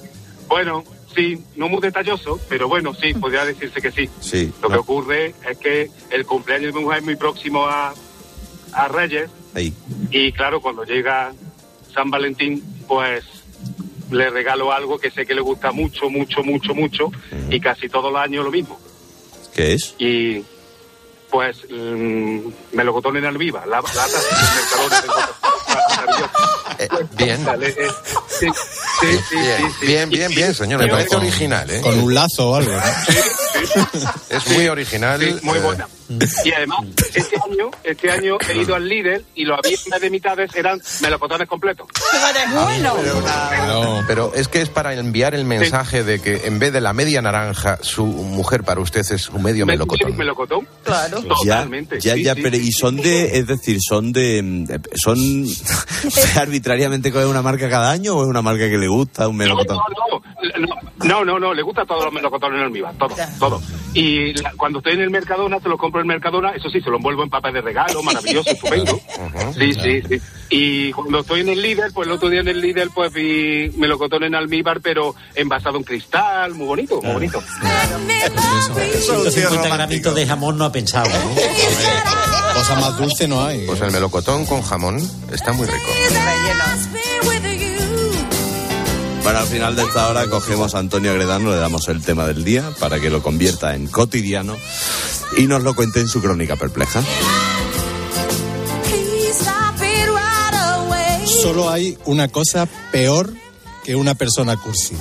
bueno, 0.48 0.84
sí, 1.14 1.42
no 1.56 1.68
muy 1.68 1.80
detalloso, 1.80 2.38
pero 2.48 2.68
bueno, 2.68 2.94
sí, 2.94 3.14
podría 3.14 3.44
decirse 3.44 3.80
que 3.80 3.90
sí. 3.90 4.08
Sí. 4.20 4.52
Lo 4.62 4.68
que 4.68 4.76
ocurre 4.76 5.34
es 5.48 5.58
que 5.58 5.90
el 6.10 6.26
cumpleaños 6.26 6.72
de 6.72 6.78
mi 6.78 6.84
mujer 6.84 6.98
es 6.98 7.04
muy 7.04 7.16
próximo 7.16 7.66
a, 7.66 7.94
a 8.72 8.88
Reyes 8.88 9.30
Ahí. 9.54 9.72
y 10.10 10.32
claro, 10.32 10.60
cuando 10.60 10.84
llega 10.84 11.32
San 11.94 12.10
Valentín, 12.10 12.62
pues 12.86 13.24
le 14.10 14.28
regalo 14.30 14.72
algo 14.72 14.98
que 14.98 15.10
sé 15.10 15.24
que 15.24 15.34
le 15.34 15.40
gusta 15.40 15.72
mucho, 15.72 16.10
mucho, 16.10 16.42
mucho, 16.42 16.74
mucho 16.74 17.10
y 17.50 17.58
casi 17.60 17.88
todos 17.88 18.12
los 18.12 18.20
años 18.20 18.44
lo 18.44 18.50
mismo. 18.50 18.78
¿Qué 19.54 19.72
es? 19.74 19.94
Y 19.98 20.44
pues 21.30 21.64
mm, 21.70 22.40
melocotón 22.72 23.16
en 23.16 23.24
albiva, 23.24 23.64
la, 23.64 23.80
lata 23.80 24.18
Mercadona. 24.54 25.28
Bien. 27.24 27.44
Vale, 27.44 27.68
eh, 27.68 27.74
sí, 28.28 28.46
sí, 29.00 29.06
sí, 29.30 29.36
Bien, 29.36 29.58
sí, 29.58 29.76
sí. 29.80 29.86
bien, 29.86 30.10
bien, 30.10 30.34
bien, 30.34 30.54
señor. 30.54 30.80
Me 30.80 30.88
parece 30.88 31.16
original, 31.16 31.68
¿eh? 31.70 31.80
Con 31.80 31.98
un 31.98 32.14
lazo 32.14 32.50
o 32.50 32.54
algo. 32.56 32.72
¿no? 32.72 32.82
Es 34.28 34.46
muy 34.48 34.66
original. 34.68 35.20
Sí, 35.20 35.36
muy 35.42 35.58
eh, 35.58 35.60
buena. 35.60 35.88
Y 36.44 36.52
además, 36.52 36.80
este 37.14 37.36
año, 37.36 37.70
este 37.84 38.10
año 38.10 38.36
he 38.48 38.58
ido 38.58 38.74
al 38.74 38.88
líder 38.88 39.24
y 39.34 39.44
los 39.44 39.58
vez 39.62 39.84
de 40.00 40.10
mitades 40.10 40.54
eran 40.54 40.80
melocotones 41.00 41.48
completos. 41.48 41.86
No, 43.66 44.04
pero 44.06 44.32
es 44.34 44.48
que 44.48 44.60
es 44.60 44.68
para 44.68 44.94
enviar 44.94 45.34
el 45.34 45.44
mensaje 45.44 46.04
de 46.04 46.20
que 46.20 46.46
en 46.46 46.58
vez 46.58 46.72
de 46.72 46.80
la 46.80 46.92
media 46.92 47.22
naranja, 47.22 47.78
su 47.82 48.04
mujer 48.06 48.64
para 48.64 48.80
usted 48.80 49.00
es 49.00 49.28
un 49.30 49.42
medio 49.42 49.64
melocotón. 49.66 50.16
melocotón. 50.16 50.68
Claro. 50.84 51.22
Totalmente. 51.22 52.00
ya, 52.00 52.14
sí, 52.14 52.22
ya, 52.22 52.34
sí, 52.34 52.40
pero 52.42 52.56
sí. 52.56 52.68
y 52.68 52.72
son 52.72 52.96
de, 52.96 53.38
es 53.38 53.46
decir, 53.46 53.78
son 53.80 54.12
de, 54.12 54.80
son 54.94 55.18
arbitrariamente 56.36 57.12
coge 57.12 57.26
una 57.26 57.42
marca 57.42 57.68
cada 57.68 57.90
año 57.90 58.16
o 58.16 58.22
es 58.22 58.28
una 58.28 58.42
marca 58.42 58.68
que 58.68 58.78
le 58.78 58.88
gusta, 58.88 59.28
un 59.28 59.36
melocotón. 59.36 59.78
No, 61.04 61.24
no, 61.24 61.38
no, 61.38 61.52
le 61.52 61.62
gusta 61.62 61.84
todos 61.84 62.04
los 62.04 62.12
melocotones 62.12 62.58
en 62.58 62.64
almíbar, 62.64 62.94
todo, 62.94 63.14
todo. 63.38 63.51
Y 63.94 64.32
la- 64.34 64.52
cuando 64.56 64.78
estoy 64.78 64.94
en 64.94 65.00
el 65.02 65.10
Mercadona, 65.10 65.58
se 65.60 65.68
lo 65.68 65.76
compro 65.76 66.00
en 66.00 66.06
Mercadona, 66.06 66.50
eso 66.50 66.70
sí, 66.70 66.80
se 66.80 66.88
lo 66.90 66.96
envuelvo 66.96 67.22
en 67.24 67.30
papel 67.30 67.52
de 67.54 67.60
regalo, 67.60 68.02
maravilloso, 68.02 68.50
estupendo. 68.50 68.98
Sí, 69.58 69.74
sí, 69.74 70.02
sí. 70.08 70.20
Y 70.50 70.92
cuando 70.92 71.20
estoy 71.20 71.40
en 71.40 71.48
el 71.50 71.60
líder, 71.62 71.92
pues 71.94 72.06
el 72.08 72.12
otro 72.14 72.28
día 72.28 72.40
en 72.40 72.48
el 72.48 72.60
líder, 72.60 72.88
pues 72.94 73.12
vi 73.12 73.70
melocotón 73.76 74.24
en 74.24 74.34
almíbar, 74.34 74.80
pero 74.80 75.14
envasado 75.34 75.76
en 75.78 75.84
cristal, 75.84 76.54
muy 76.54 76.66
bonito, 76.66 77.00
muy 77.02 77.12
bonito. 77.12 77.42
150 79.00 79.68
gramitos 79.76 80.14
de 80.14 80.26
jamón 80.26 80.58
no 80.58 80.64
ha 80.64 80.72
pensado, 80.72 81.08
¿no? 81.08 81.34
Cosa 82.54 82.74
más 82.80 82.96
dulce 82.98 83.26
no 83.28 83.44
hay. 83.44 83.66
Pues 83.66 83.80
el 83.80 83.90
melocotón 83.92 84.44
con 84.46 84.62
jamón 84.62 84.98
está 85.32 85.52
muy 85.52 85.66
rico. 85.66 85.88
Para 89.24 89.42
el 89.42 89.46
final 89.46 89.76
de 89.76 89.84
esta 89.84 90.08
hora 90.08 90.28
cogemos 90.28 90.74
a 90.74 90.78
Antonio 90.78 91.12
Agredano, 91.12 91.50
le 91.50 91.56
damos 91.56 91.88
el 91.88 92.02
tema 92.02 92.26
del 92.26 92.42
día 92.42 92.68
para 92.80 92.98
que 92.98 93.08
lo 93.08 93.22
convierta 93.22 93.74
en 93.74 93.86
cotidiano 93.86 94.56
y 95.38 95.46
nos 95.46 95.62
lo 95.62 95.74
cuente 95.74 96.00
en 96.00 96.08
su 96.08 96.20
crónica 96.20 96.56
perpleja. 96.56 97.02
Solo 101.40 101.70
hay 101.70 101.96
una 102.04 102.28
cosa 102.28 102.66
peor 102.90 103.32
que 103.84 103.94
una 103.94 104.14
persona 104.14 104.56
cursi. 104.56 104.96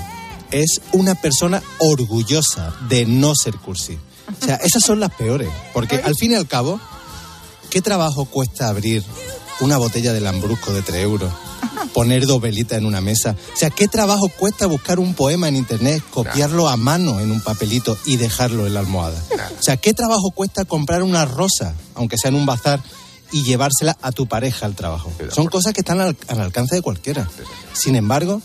Es 0.51 0.81
una 0.91 1.15
persona 1.15 1.61
orgullosa 1.79 2.73
de 2.89 3.05
no 3.05 3.33
ser 3.35 3.55
cursi. 3.55 3.97
O 4.41 4.45
sea, 4.45 4.55
esas 4.57 4.83
son 4.83 4.99
las 4.99 5.13
peores. 5.13 5.49
Porque 5.73 5.97
al 5.97 6.15
fin 6.15 6.31
y 6.31 6.35
al 6.35 6.47
cabo, 6.47 6.79
¿qué 7.69 7.81
trabajo 7.81 8.25
cuesta 8.25 8.67
abrir 8.67 9.03
una 9.61 9.77
botella 9.77 10.13
de 10.13 10.21
lambrusco 10.21 10.73
de 10.73 10.81
3 10.81 11.03
euros? 11.03 11.31
Poner 11.93 12.25
dos 12.25 12.41
velitas 12.41 12.77
en 12.77 12.85
una 12.85 13.01
mesa. 13.01 13.35
O 13.53 13.57
sea, 13.57 13.69
¿qué 13.69 13.87
trabajo 13.87 14.29
cuesta 14.29 14.65
buscar 14.67 14.99
un 14.99 15.13
poema 15.13 15.47
en 15.47 15.55
internet, 15.55 16.03
copiarlo 16.11 16.69
a 16.69 16.77
mano 16.77 17.19
en 17.19 17.31
un 17.31 17.41
papelito 17.41 17.97
y 18.05 18.17
dejarlo 18.17 18.67
en 18.67 18.73
la 18.73 18.79
almohada? 18.81 19.21
O 19.59 19.63
sea, 19.63 19.77
¿qué 19.77 19.93
trabajo 19.93 20.31
cuesta 20.31 20.65
comprar 20.65 21.03
una 21.03 21.25
rosa, 21.25 21.75
aunque 21.95 22.17
sea 22.17 22.29
en 22.29 22.35
un 22.35 22.45
bazar, 22.45 22.81
y 23.31 23.43
llevársela 23.43 23.97
a 24.01 24.11
tu 24.11 24.27
pareja 24.27 24.65
al 24.65 24.75
trabajo? 24.75 25.11
Son 25.31 25.47
cosas 25.47 25.73
que 25.73 25.81
están 25.81 26.01
al, 26.01 26.15
al 26.27 26.41
alcance 26.41 26.75
de 26.75 26.81
cualquiera. 26.81 27.29
Sin 27.73 27.95
embargo, 27.95 28.41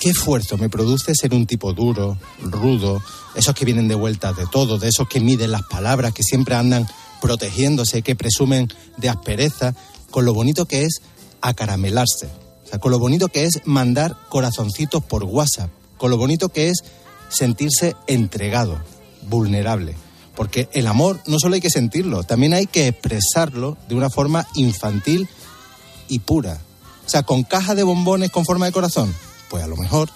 ¿qué 0.00 0.10
esfuerzo 0.10 0.58
me 0.58 0.68
produce 0.68 1.14
ser 1.14 1.34
un 1.34 1.46
tipo 1.46 1.72
duro, 1.72 2.18
rudo, 2.42 3.02
esos 3.34 3.54
que 3.54 3.64
vienen 3.64 3.88
de 3.88 3.94
vueltas 3.94 4.36
de 4.36 4.46
todo, 4.46 4.78
de 4.78 4.88
esos 4.88 5.08
que 5.08 5.20
miden 5.20 5.52
las 5.52 5.62
palabras, 5.62 6.12
que 6.12 6.22
siempre 6.22 6.54
andan 6.54 6.86
protegiéndose, 7.20 8.02
que 8.02 8.16
presumen 8.16 8.72
de 8.96 9.08
aspereza, 9.08 9.74
con 10.10 10.24
lo 10.24 10.34
bonito 10.34 10.66
que 10.66 10.84
es 10.84 11.00
acaramelarse, 11.40 12.28
con 12.78 12.90
lo 12.90 12.98
bonito 12.98 13.28
que 13.28 13.44
es 13.44 13.60
mandar 13.64 14.16
corazoncitos 14.28 15.02
por 15.04 15.24
WhatsApp, 15.24 15.70
con 15.98 16.10
lo 16.10 16.16
bonito 16.16 16.48
que 16.48 16.68
es 16.68 16.82
sentirse 17.28 17.96
entregado, 18.06 18.80
vulnerable. 19.22 19.94
Porque 20.34 20.68
el 20.72 20.86
amor 20.86 21.20
no 21.26 21.38
solo 21.38 21.54
hay 21.54 21.60
que 21.60 21.70
sentirlo, 21.70 22.22
también 22.22 22.54
hay 22.54 22.66
que 22.66 22.88
expresarlo 22.88 23.76
de 23.88 23.94
una 23.94 24.10
forma 24.10 24.46
infantil 24.54 25.28
y 26.08 26.20
pura. 26.20 26.58
O 27.06 27.08
sea, 27.08 27.22
con 27.22 27.42
caja 27.42 27.74
de 27.74 27.82
bombones 27.82 28.30
con 28.30 28.44
forma 28.44 28.66
de 28.66 28.72
corazón, 28.72 29.14
pues 29.50 29.62
a 29.62 29.68
lo 29.68 29.76
mejor. 29.76 30.08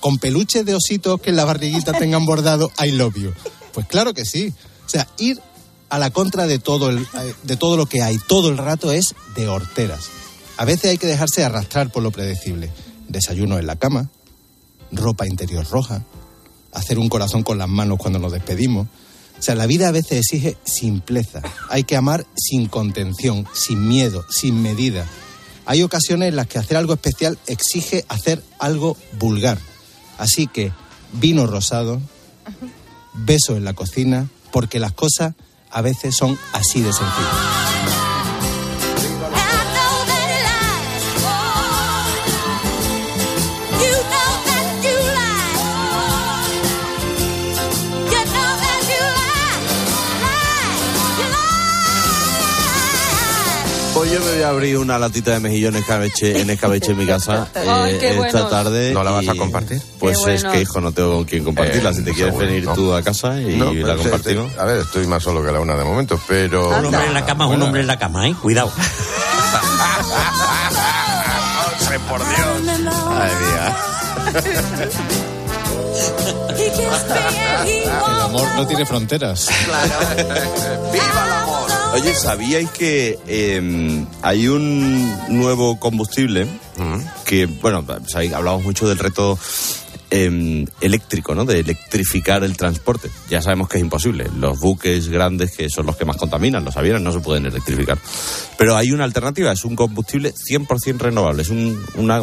Con 0.00 0.18
peluches 0.18 0.64
de 0.64 0.76
ositos 0.76 1.20
que 1.20 1.30
en 1.30 1.36
la 1.36 1.44
barriguita 1.44 1.92
tengan 1.92 2.24
bordado 2.24 2.70
I 2.78 2.92
love 2.92 3.16
you. 3.16 3.32
Pues 3.72 3.86
claro 3.86 4.14
que 4.14 4.24
sí. 4.24 4.54
O 4.86 4.88
sea, 4.88 5.08
ir 5.18 5.40
a 5.88 5.98
la 5.98 6.10
contra 6.10 6.46
de 6.46 6.60
todo, 6.60 6.90
el, 6.90 6.98
eh, 6.98 7.34
de 7.42 7.56
todo 7.56 7.76
lo 7.76 7.86
que 7.86 8.02
hay 8.02 8.18
todo 8.28 8.48
el 8.48 8.58
rato 8.58 8.92
es 8.92 9.14
de 9.34 9.48
horteras. 9.48 10.10
A 10.58 10.64
veces 10.64 10.90
hay 10.90 10.98
que 10.98 11.06
dejarse 11.06 11.44
arrastrar 11.44 11.90
por 11.90 12.02
lo 12.02 12.10
predecible. 12.10 12.70
Desayuno 13.08 13.58
en 13.58 13.66
la 13.68 13.76
cama, 13.76 14.10
ropa 14.90 15.24
interior 15.26 15.64
roja, 15.68 16.04
hacer 16.72 16.98
un 16.98 17.08
corazón 17.08 17.44
con 17.44 17.58
las 17.58 17.68
manos 17.68 17.98
cuando 17.98 18.18
nos 18.18 18.32
despedimos, 18.32 18.88
O 19.38 19.42
sea, 19.42 19.54
la 19.54 19.66
vida 19.66 19.86
a 19.86 19.92
veces 19.92 20.18
exige 20.18 20.56
simpleza. 20.64 21.42
Hay 21.70 21.84
que 21.84 21.96
amar 21.96 22.26
sin 22.34 22.66
contención, 22.66 23.46
sin 23.52 23.86
miedo, 23.86 24.26
sin 24.28 24.60
medida. 24.60 25.06
Hay 25.64 25.84
ocasiones 25.84 26.30
en 26.30 26.36
las 26.36 26.48
que 26.48 26.58
hacer 26.58 26.76
algo 26.76 26.94
especial 26.94 27.38
exige 27.46 28.04
hacer 28.08 28.42
algo 28.58 28.96
vulgar. 29.20 29.58
Así 30.18 30.48
que 30.48 30.72
vino 31.12 31.46
rosado, 31.46 32.00
beso 33.14 33.56
en 33.56 33.64
la 33.64 33.74
cocina, 33.74 34.28
porque 34.50 34.80
las 34.80 34.92
cosas 34.92 35.34
a 35.70 35.82
veces 35.82 36.16
son 36.16 36.36
así 36.52 36.80
de 36.80 36.92
sencillas. 36.92 37.97
Voy 54.38 54.44
a 54.44 54.48
abrir 54.50 54.78
una 54.78 54.98
latita 54.98 55.32
de 55.32 55.40
mejillones 55.40 55.80
escabeche, 55.82 56.40
en 56.40 56.50
escabeche 56.50 56.92
en 56.92 56.98
mi 56.98 57.06
casa 57.06 57.48
Ay, 57.54 57.94
eh, 57.94 57.98
qué 57.98 58.08
esta 58.10 58.20
buenos. 58.20 58.50
tarde. 58.50 58.92
¿No 58.92 59.02
la 59.02 59.10
vas 59.10 59.28
a 59.28 59.34
compartir? 59.34 59.82
Pues 59.98 60.18
Qué 60.24 60.34
es 60.34 60.44
que, 60.44 60.60
hijo, 60.60 60.80
no 60.80 60.92
tengo 60.92 61.14
con 61.16 61.24
quién 61.24 61.42
compartirla. 61.44 61.90
Eh, 61.90 61.94
si 61.94 62.04
te 62.04 62.12
quieres 62.12 62.32
seguro, 62.34 62.46
venir 62.46 62.64
no. 62.64 62.74
tú 62.74 62.94
a 62.94 63.02
casa 63.02 63.40
y 63.40 63.56
No, 63.56 63.72
la 63.72 63.96
compartimos. 63.96 64.52
eh, 64.52 64.56
A 64.58 64.64
ver, 64.64 64.78
estoy 64.78 65.06
más 65.06 65.22
solo 65.22 65.42
que 65.44 65.50
la 65.50 65.58
una 65.60 65.76
de 65.76 65.84
momento, 65.84 66.20
pero... 66.28 66.68
Un 66.68 66.84
hombre 66.86 67.06
en 67.06 67.14
la 67.14 67.24
cama, 67.26 67.46
un 67.48 67.60
hombre 67.62 67.80
en 67.80 67.86
la 67.88 67.98
cama, 67.98 68.28
¿eh? 68.28 68.34
Cuidado. 68.40 68.70
¡Hombre, 71.80 71.98
por 72.08 72.20
Dios! 72.20 72.38
Ay, 73.20 73.32
mía. 73.40 73.76
El 77.64 77.88
amor 78.20 78.46
no 78.56 78.66
tiene 78.66 78.84
fronteras. 78.86 79.48
Oye, 81.94 82.14
¿sabíais 82.14 82.70
que 82.70 83.18
eh, 83.26 84.04
hay 84.22 84.48
un 84.48 85.10
nuevo 85.28 85.78
combustible 85.80 86.46
que, 87.24 87.46
bueno, 87.46 87.84
hablamos 88.34 88.62
mucho 88.62 88.88
del 88.88 88.98
reto 88.98 89.38
eh, 90.10 90.64
eléctrico, 90.80 91.34
¿no? 91.34 91.44
De 91.44 91.60
electrificar 91.60 92.44
el 92.44 92.56
transporte. 92.56 93.10
Ya 93.28 93.42
sabemos 93.42 93.68
que 93.68 93.78
es 93.78 93.82
imposible. 93.82 94.26
Los 94.38 94.60
buques 94.60 95.08
grandes, 95.08 95.56
que 95.56 95.68
son 95.68 95.86
los 95.86 95.96
que 95.96 96.04
más 96.04 96.16
contaminan, 96.16 96.64
los 96.64 96.76
aviones, 96.76 97.02
no 97.02 97.12
se 97.12 97.20
pueden 97.20 97.46
electrificar. 97.46 97.98
Pero 98.56 98.76
hay 98.76 98.92
una 98.92 99.04
alternativa, 99.04 99.52
es 99.52 99.64
un 99.64 99.76
combustible 99.76 100.32
100% 100.32 100.98
renovable. 100.98 101.42
Es 101.42 101.50
un, 101.50 101.82
una... 101.94 102.22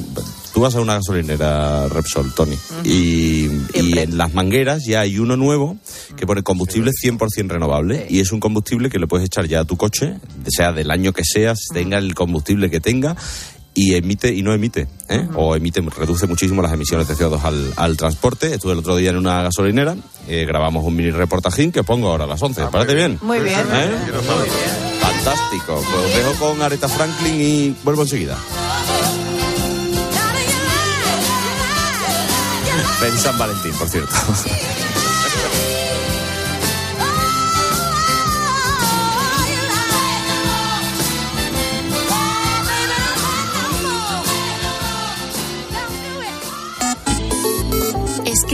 Tú 0.54 0.62
vas 0.62 0.76
a 0.76 0.82
una 0.82 0.96
gasolinera 0.96 1.90
Repsol, 1.90 2.34
Tony, 2.34 2.58
y, 2.86 3.50
y 3.74 4.00
en 4.00 4.18
las 4.18 4.34
mangueras 4.34 4.86
ya 4.86 5.02
hay 5.02 5.20
uno 5.20 5.36
nuevo 5.36 5.78
que 6.16 6.26
pone 6.26 6.44
combustible 6.44 6.92
100% 6.92 7.50
renovable 7.50 8.08
y 8.10 8.22
es 8.22 8.32
un 8.32 8.40
combustible 8.40 8.90
que 8.90 8.98
le 8.98 9.06
puedes 9.06 9.26
echar 9.26 9.48
ya 9.48 9.60
a 9.60 9.66
tu 9.66 9.76
coche, 9.76 10.16
sea 10.48 10.72
del 10.72 10.92
año 10.92 11.12
que 11.12 11.24
sea, 11.26 11.56
tenga 11.74 11.98
el 11.98 12.16
combustible 12.16 12.70
que 12.70 12.80
tenga 12.80 13.18
y 13.76 13.94
emite 13.94 14.34
y 14.34 14.42
no 14.42 14.54
emite, 14.54 14.88
¿eh? 15.10 15.28
o 15.36 15.56
emite, 15.56 15.82
reduce 15.82 16.26
muchísimo 16.26 16.62
las 16.62 16.72
emisiones 16.72 17.08
de 17.10 17.14
CO2 17.14 17.44
al, 17.44 17.74
al 17.76 17.98
transporte. 17.98 18.54
Estuve 18.56 18.72
el 18.72 18.80
otro 18.80 18.96
día 18.96 19.10
en 19.12 19.18
una 19.18 19.44
gasolinera, 19.44 19.96
eh, 20.28 20.46
grabamos 20.48 20.84
un 20.86 20.96
mini 20.96 21.12
reportajín 21.12 21.72
que 21.74 21.84
pongo 21.84 22.10
ahora 22.10 22.24
a 22.24 22.28
las 22.28 22.42
11. 22.42 22.68
¿Parece 22.72 22.96
bien? 22.96 23.20
Muy 23.22 23.40
bien. 23.40 23.60
¿Eh? 23.72 23.92
Fantástico. 25.02 25.84
Pues 25.92 26.06
os 26.06 26.16
dejo 26.16 26.34
con 26.40 26.62
Aretha 26.62 26.88
Franklin 26.88 27.36
y 27.36 27.76
vuelvo 27.84 28.04
enseguida. 28.04 28.38
Feliz 33.00 33.20
San 33.20 33.38
Valentín, 33.38 33.74
por 33.74 33.90
cierto. 33.90 34.16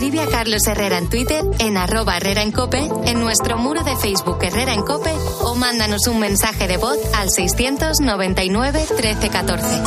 Escribe 0.01 0.23
a 0.23 0.27
Carlos 0.29 0.65
Herrera 0.65 0.97
en 0.97 1.09
Twitter, 1.11 1.43
en 1.59 1.77
arroba 1.77 2.17
Herrera 2.17 2.41
en 2.41 2.51
Cope, 2.51 2.89
en 3.05 3.19
nuestro 3.19 3.59
muro 3.59 3.83
de 3.83 3.95
Facebook 3.95 4.39
Herrera 4.41 4.73
en 4.73 4.81
Cope 4.81 5.13
o 5.41 5.53
mándanos 5.53 6.07
un 6.07 6.19
mensaje 6.19 6.67
de 6.67 6.77
voz 6.77 6.97
al 7.13 7.29
699 7.29 8.79
1314. 8.79 9.83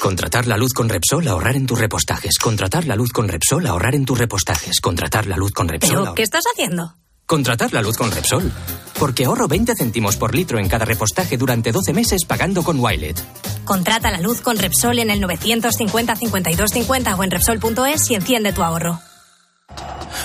Contratar 0.00 0.46
la 0.46 0.56
luz 0.56 0.72
con 0.72 0.88
Repsol, 0.88 1.28
ahorrar 1.28 1.54
en 1.54 1.66
tus 1.66 1.78
repostajes. 1.78 2.38
Contratar 2.38 2.86
la 2.86 2.96
luz 2.96 3.12
con 3.12 3.28
Repsol, 3.28 3.66
ahorrar 3.66 3.94
en 3.94 4.06
tus 4.06 4.16
repostajes. 4.16 4.80
Contratar 4.80 5.26
la 5.26 5.36
luz 5.36 5.52
con 5.52 5.68
Repsol. 5.68 5.98
¿Pero 6.00 6.14
qué 6.14 6.22
estás 6.22 6.44
haciendo? 6.50 6.94
Contratar 7.32 7.72
la 7.72 7.80
luz 7.80 7.96
con 7.96 8.10
Repsol. 8.12 8.52
Porque 8.98 9.24
ahorro 9.24 9.48
20 9.48 9.74
céntimos 9.74 10.18
por 10.18 10.34
litro 10.34 10.58
en 10.58 10.68
cada 10.68 10.84
repostaje 10.84 11.38
durante 11.38 11.72
12 11.72 11.94
meses 11.94 12.26
pagando 12.26 12.62
con 12.62 12.78
Wilet. 12.78 13.24
Contrata 13.64 14.10
la 14.10 14.20
luz 14.20 14.42
con 14.42 14.58
Repsol 14.58 14.98
en 14.98 15.08
el 15.08 15.18
950 15.18 16.14
52 16.14 16.70
50 16.70 17.14
o 17.14 17.24
en 17.24 17.30
Repsol.es 17.30 18.10
y 18.10 18.16
enciende 18.16 18.52
tu 18.52 18.62
ahorro. 18.62 19.00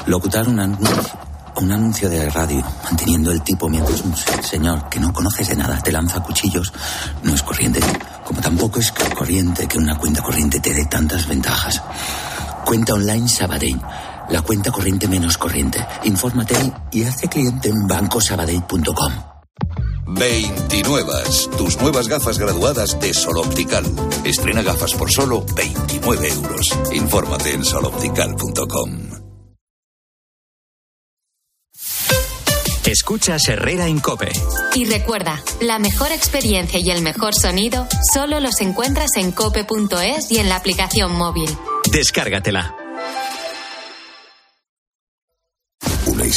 Locutar 0.05 0.49
un 0.49 0.59
anuncio, 0.59 1.01
un 1.55 1.71
anuncio 1.71 2.09
de 2.09 2.29
radio, 2.29 2.61
manteniendo 2.83 3.31
el 3.31 3.41
tipo 3.41 3.69
mientras 3.69 4.01
un 4.01 4.13
señor 4.43 4.89
que 4.89 4.99
no 4.99 5.13
conoces 5.13 5.47
de 5.47 5.55
nada 5.55 5.79
te 5.79 5.93
lanza 5.93 6.21
cuchillos, 6.21 6.73
no 7.23 7.33
es 7.33 7.41
corriente. 7.41 7.79
Como 8.25 8.41
tampoco 8.41 8.81
es 8.81 8.91
corriente 8.91 9.65
que 9.65 9.77
una 9.77 9.97
cuenta 9.97 10.21
corriente 10.21 10.59
te 10.59 10.73
dé 10.73 10.83
tantas 10.87 11.25
ventajas. 11.25 11.81
Cuenta 12.65 12.95
online 12.95 13.29
Sabadell. 13.29 13.79
La 14.29 14.41
cuenta 14.41 14.71
corriente 14.71 15.07
menos 15.07 15.37
corriente. 15.37 15.85
Infórmate 16.03 16.55
y 16.91 17.03
hazte 17.03 17.27
cliente 17.27 17.69
en 17.69 17.87
bancosabadell.com. 17.87 19.13
29. 20.07 21.13
Tus 21.57 21.79
nuevas 21.81 22.07
gafas 22.07 22.37
graduadas 22.37 22.99
de 22.99 23.13
Sol 23.13 23.37
Optical. 23.37 23.85
Estrena 24.23 24.61
gafas 24.61 24.93
por 24.93 25.11
solo 25.11 25.45
29 25.55 26.29
euros. 26.29 26.79
Infórmate 26.93 27.53
en 27.53 27.63
soloptical.com. 27.63 29.17
Escuchas 32.85 33.49
Herrera 33.49 33.87
en 33.87 33.99
Cope. 33.99 34.31
Y 34.73 34.85
recuerda, 34.85 35.43
la 35.59 35.77
mejor 35.77 36.13
experiencia 36.13 36.79
y 36.79 36.89
el 36.89 37.01
mejor 37.01 37.35
sonido 37.35 37.85
solo 38.13 38.39
los 38.39 38.61
encuentras 38.61 39.17
en 39.17 39.33
cope.es 39.33 40.31
y 40.31 40.37
en 40.37 40.47
la 40.47 40.55
aplicación 40.55 41.11
móvil. 41.11 41.49
Descárgatela. 41.91 42.86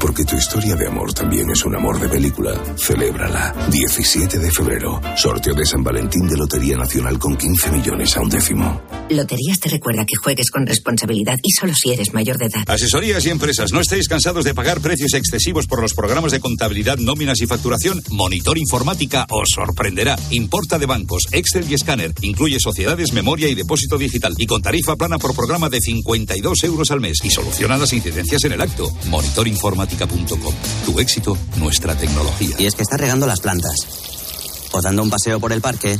Porque 0.00 0.24
tu 0.24 0.34
historia 0.34 0.74
de 0.76 0.86
amor 0.86 1.12
también 1.12 1.50
es 1.50 1.62
un 1.64 1.76
amor 1.76 2.00
de 2.00 2.08
película. 2.08 2.54
Celébrala. 2.78 3.54
17 3.70 4.38
de 4.38 4.50
febrero. 4.50 4.98
Sorteo 5.14 5.54
de 5.54 5.66
San 5.66 5.84
Valentín 5.84 6.26
de 6.26 6.38
Lotería 6.38 6.76
Nacional 6.78 7.18
con 7.18 7.36
15 7.36 7.70
millones 7.70 8.16
a 8.16 8.20
un 8.22 8.30
décimo. 8.30 8.80
Loterías 9.10 9.58
te 9.58 9.68
recuerda 9.68 10.06
que 10.06 10.16
juegues 10.16 10.50
con 10.50 10.66
responsabilidad 10.66 11.36
y 11.42 11.50
solo 11.50 11.74
si 11.74 11.92
eres 11.92 12.14
mayor 12.14 12.38
de 12.38 12.46
edad. 12.46 12.62
Asesorías 12.66 13.26
y 13.26 13.30
empresas, 13.30 13.72
¿no 13.72 13.80
estáis 13.80 14.08
cansados 14.08 14.44
de 14.44 14.54
pagar 14.54 14.80
precios 14.80 15.14
excesivos 15.14 15.66
por 15.66 15.82
los 15.82 15.94
programas 15.94 16.32
de 16.32 16.40
contabilidad, 16.40 16.96
nóminas 16.96 17.40
y 17.40 17.46
facturación? 17.46 18.02
Monitor 18.10 18.56
Informática 18.56 19.26
os 19.28 19.48
sorprenderá. 19.54 20.16
Importa 20.30 20.78
de 20.78 20.86
bancos, 20.86 21.26
Excel 21.32 21.70
y 21.70 21.74
escáner. 21.74 22.14
Incluye 22.22 22.58
sociedades, 22.58 23.12
memoria 23.12 23.48
y 23.48 23.54
depósito 23.54 23.98
digital. 23.98 24.34
Y 24.38 24.46
con 24.46 24.62
tarifa 24.62 24.96
plana 24.96 25.18
por 25.18 25.34
programa 25.34 25.68
de 25.68 25.80
52 25.80 26.64
euros 26.64 26.90
al 26.90 27.00
mes. 27.00 27.18
Y 27.22 27.30
soluciona 27.30 27.76
las 27.76 27.92
incidencias 27.92 28.44
en 28.44 28.52
el 28.52 28.60
acto. 28.60 28.92
Tu 30.86 30.98
éxito, 31.00 31.36
nuestra 31.56 31.94
tecnología. 31.94 32.56
Y 32.58 32.66
es 32.66 32.74
que 32.74 32.82
estás 32.82 33.00
regando 33.00 33.26
las 33.26 33.40
plantas. 33.40 33.74
O 34.72 34.80
dando 34.80 35.02
un 35.02 35.10
paseo 35.10 35.40
por 35.40 35.52
el 35.52 35.60
parque. 35.60 35.98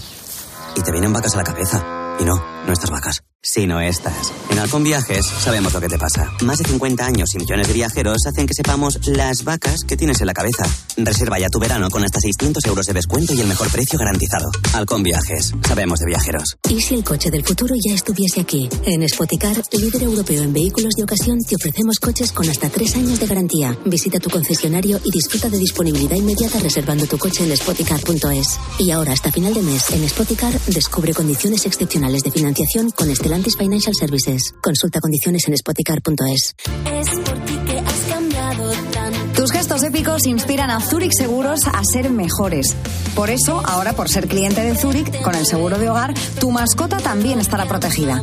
Y 0.76 0.82
te 0.82 0.92
vienen 0.92 1.12
vacas 1.12 1.34
a 1.34 1.38
la 1.38 1.44
cabeza. 1.44 2.16
Y 2.20 2.24
no, 2.24 2.36
no 2.66 2.72
vacas, 2.90 3.22
sino 3.42 3.80
estas. 3.80 4.32
En 4.50 4.58
Halcón 4.58 4.84
Viajes 4.84 5.24
sabemos 5.26 5.72
lo 5.72 5.80
que 5.80 5.88
te 5.88 5.98
pasa. 5.98 6.30
Más 6.42 6.58
de 6.58 6.64
50 6.64 7.04
años 7.04 7.34
y 7.34 7.38
millones 7.38 7.68
de 7.68 7.74
viajeros 7.74 8.18
hacen 8.26 8.46
que 8.46 8.54
sepamos 8.54 8.98
las 9.06 9.44
vacas 9.44 9.84
que 9.86 9.96
tienes 9.96 10.20
en 10.20 10.26
la 10.26 10.34
cabeza. 10.34 10.64
Reserva 10.96 11.38
ya 11.38 11.48
tu 11.48 11.58
verano 11.58 11.88
con 11.90 12.04
hasta 12.04 12.20
600 12.20 12.64
euros 12.66 12.86
de 12.86 12.92
descuento 12.92 13.32
y 13.32 13.40
el 13.40 13.46
mejor 13.46 13.70
precio 13.70 13.98
garantizado. 13.98 14.50
Halcón 14.74 15.02
Viajes. 15.02 15.52
Sabemos 15.66 16.00
de 16.00 16.06
viajeros. 16.06 16.56
¿Y 16.68 16.80
si 16.80 16.94
el 16.94 17.04
coche 17.04 17.30
del 17.30 17.44
futuro 17.44 17.74
ya 17.82 17.94
estuviese 17.94 18.40
aquí? 18.40 18.68
En 18.84 19.08
Spoticar, 19.08 19.62
líder 19.72 20.02
europeo 20.02 20.42
en 20.42 20.52
vehículos 20.52 20.92
de 20.96 21.04
ocasión, 21.04 21.38
te 21.40 21.56
ofrecemos 21.56 21.98
coches 21.98 22.32
con 22.32 22.48
hasta 22.48 22.68
tres 22.68 22.96
años 22.96 23.20
de 23.20 23.26
garantía. 23.26 23.76
Visita 23.84 24.18
tu 24.18 24.28
concesionario 24.30 25.00
y 25.04 25.10
disfruta 25.10 25.48
de 25.48 25.58
disponibilidad 25.58 26.16
inmediata 26.16 26.58
reservando 26.60 27.06
tu 27.06 27.18
coche 27.18 27.44
en 27.44 27.56
spoticar.es. 27.56 28.58
Y 28.78 28.90
ahora, 28.90 29.12
hasta 29.12 29.32
final 29.32 29.54
de 29.54 29.62
mes, 29.62 29.90
en 29.90 30.08
Spoticar, 30.08 30.58
descubre 30.66 31.14
condiciones 31.14 31.64
excepcionales 31.66 32.22
de 32.22 32.30
financiación 32.30 32.90
con 32.90 33.14
Stellantis 33.30 33.56
Financial 33.56 33.94
Services. 33.94 34.54
Consulta 34.60 35.00
condiciones 35.00 35.46
en 35.46 35.56
spoticar.es. 35.56 36.56
Es 36.92 37.10
por 37.20 37.44
ti 37.44 37.56
que 37.64 37.78
has 37.78 38.00
cambiado 38.12 38.72
tanto. 38.92 39.20
Tus 39.36 39.52
gestos 39.52 39.84
épicos 39.84 40.26
inspiran 40.26 40.68
a 40.68 40.80
Zurich 40.80 41.12
Seguros 41.16 41.60
a 41.68 41.80
ser 41.84 42.10
mejores. 42.10 42.74
Por 43.14 43.30
eso, 43.30 43.62
ahora 43.64 43.92
por 43.92 44.08
ser 44.08 44.26
cliente 44.26 44.62
de 44.62 44.74
Zurich, 44.74 45.22
con 45.22 45.36
el 45.36 45.46
seguro 45.46 45.78
de 45.78 45.88
hogar, 45.88 46.12
tu 46.40 46.50
mascota 46.50 46.96
también 46.96 47.38
estará 47.38 47.66
protegida. 47.66 48.20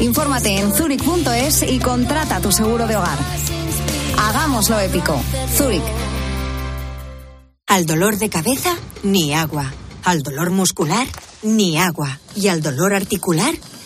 Infórmate 0.00 0.56
en 0.58 0.72
zurich.es 0.72 1.62
y 1.70 1.78
contrata 1.78 2.40
tu 2.40 2.50
seguro 2.50 2.86
de 2.86 2.96
hogar. 2.96 3.18
Hagámoslo 4.16 4.80
épico. 4.80 5.20
Zurich. 5.54 5.84
Al 7.66 7.84
dolor 7.84 8.16
de 8.16 8.30
cabeza, 8.30 8.74
ni 9.02 9.34
agua. 9.34 9.70
Al 10.02 10.22
dolor 10.22 10.48
muscular, 10.50 11.06
ni 11.42 11.76
agua. 11.76 12.20
Y 12.34 12.48
al 12.48 12.62
dolor 12.62 12.94
articular, 12.94 13.54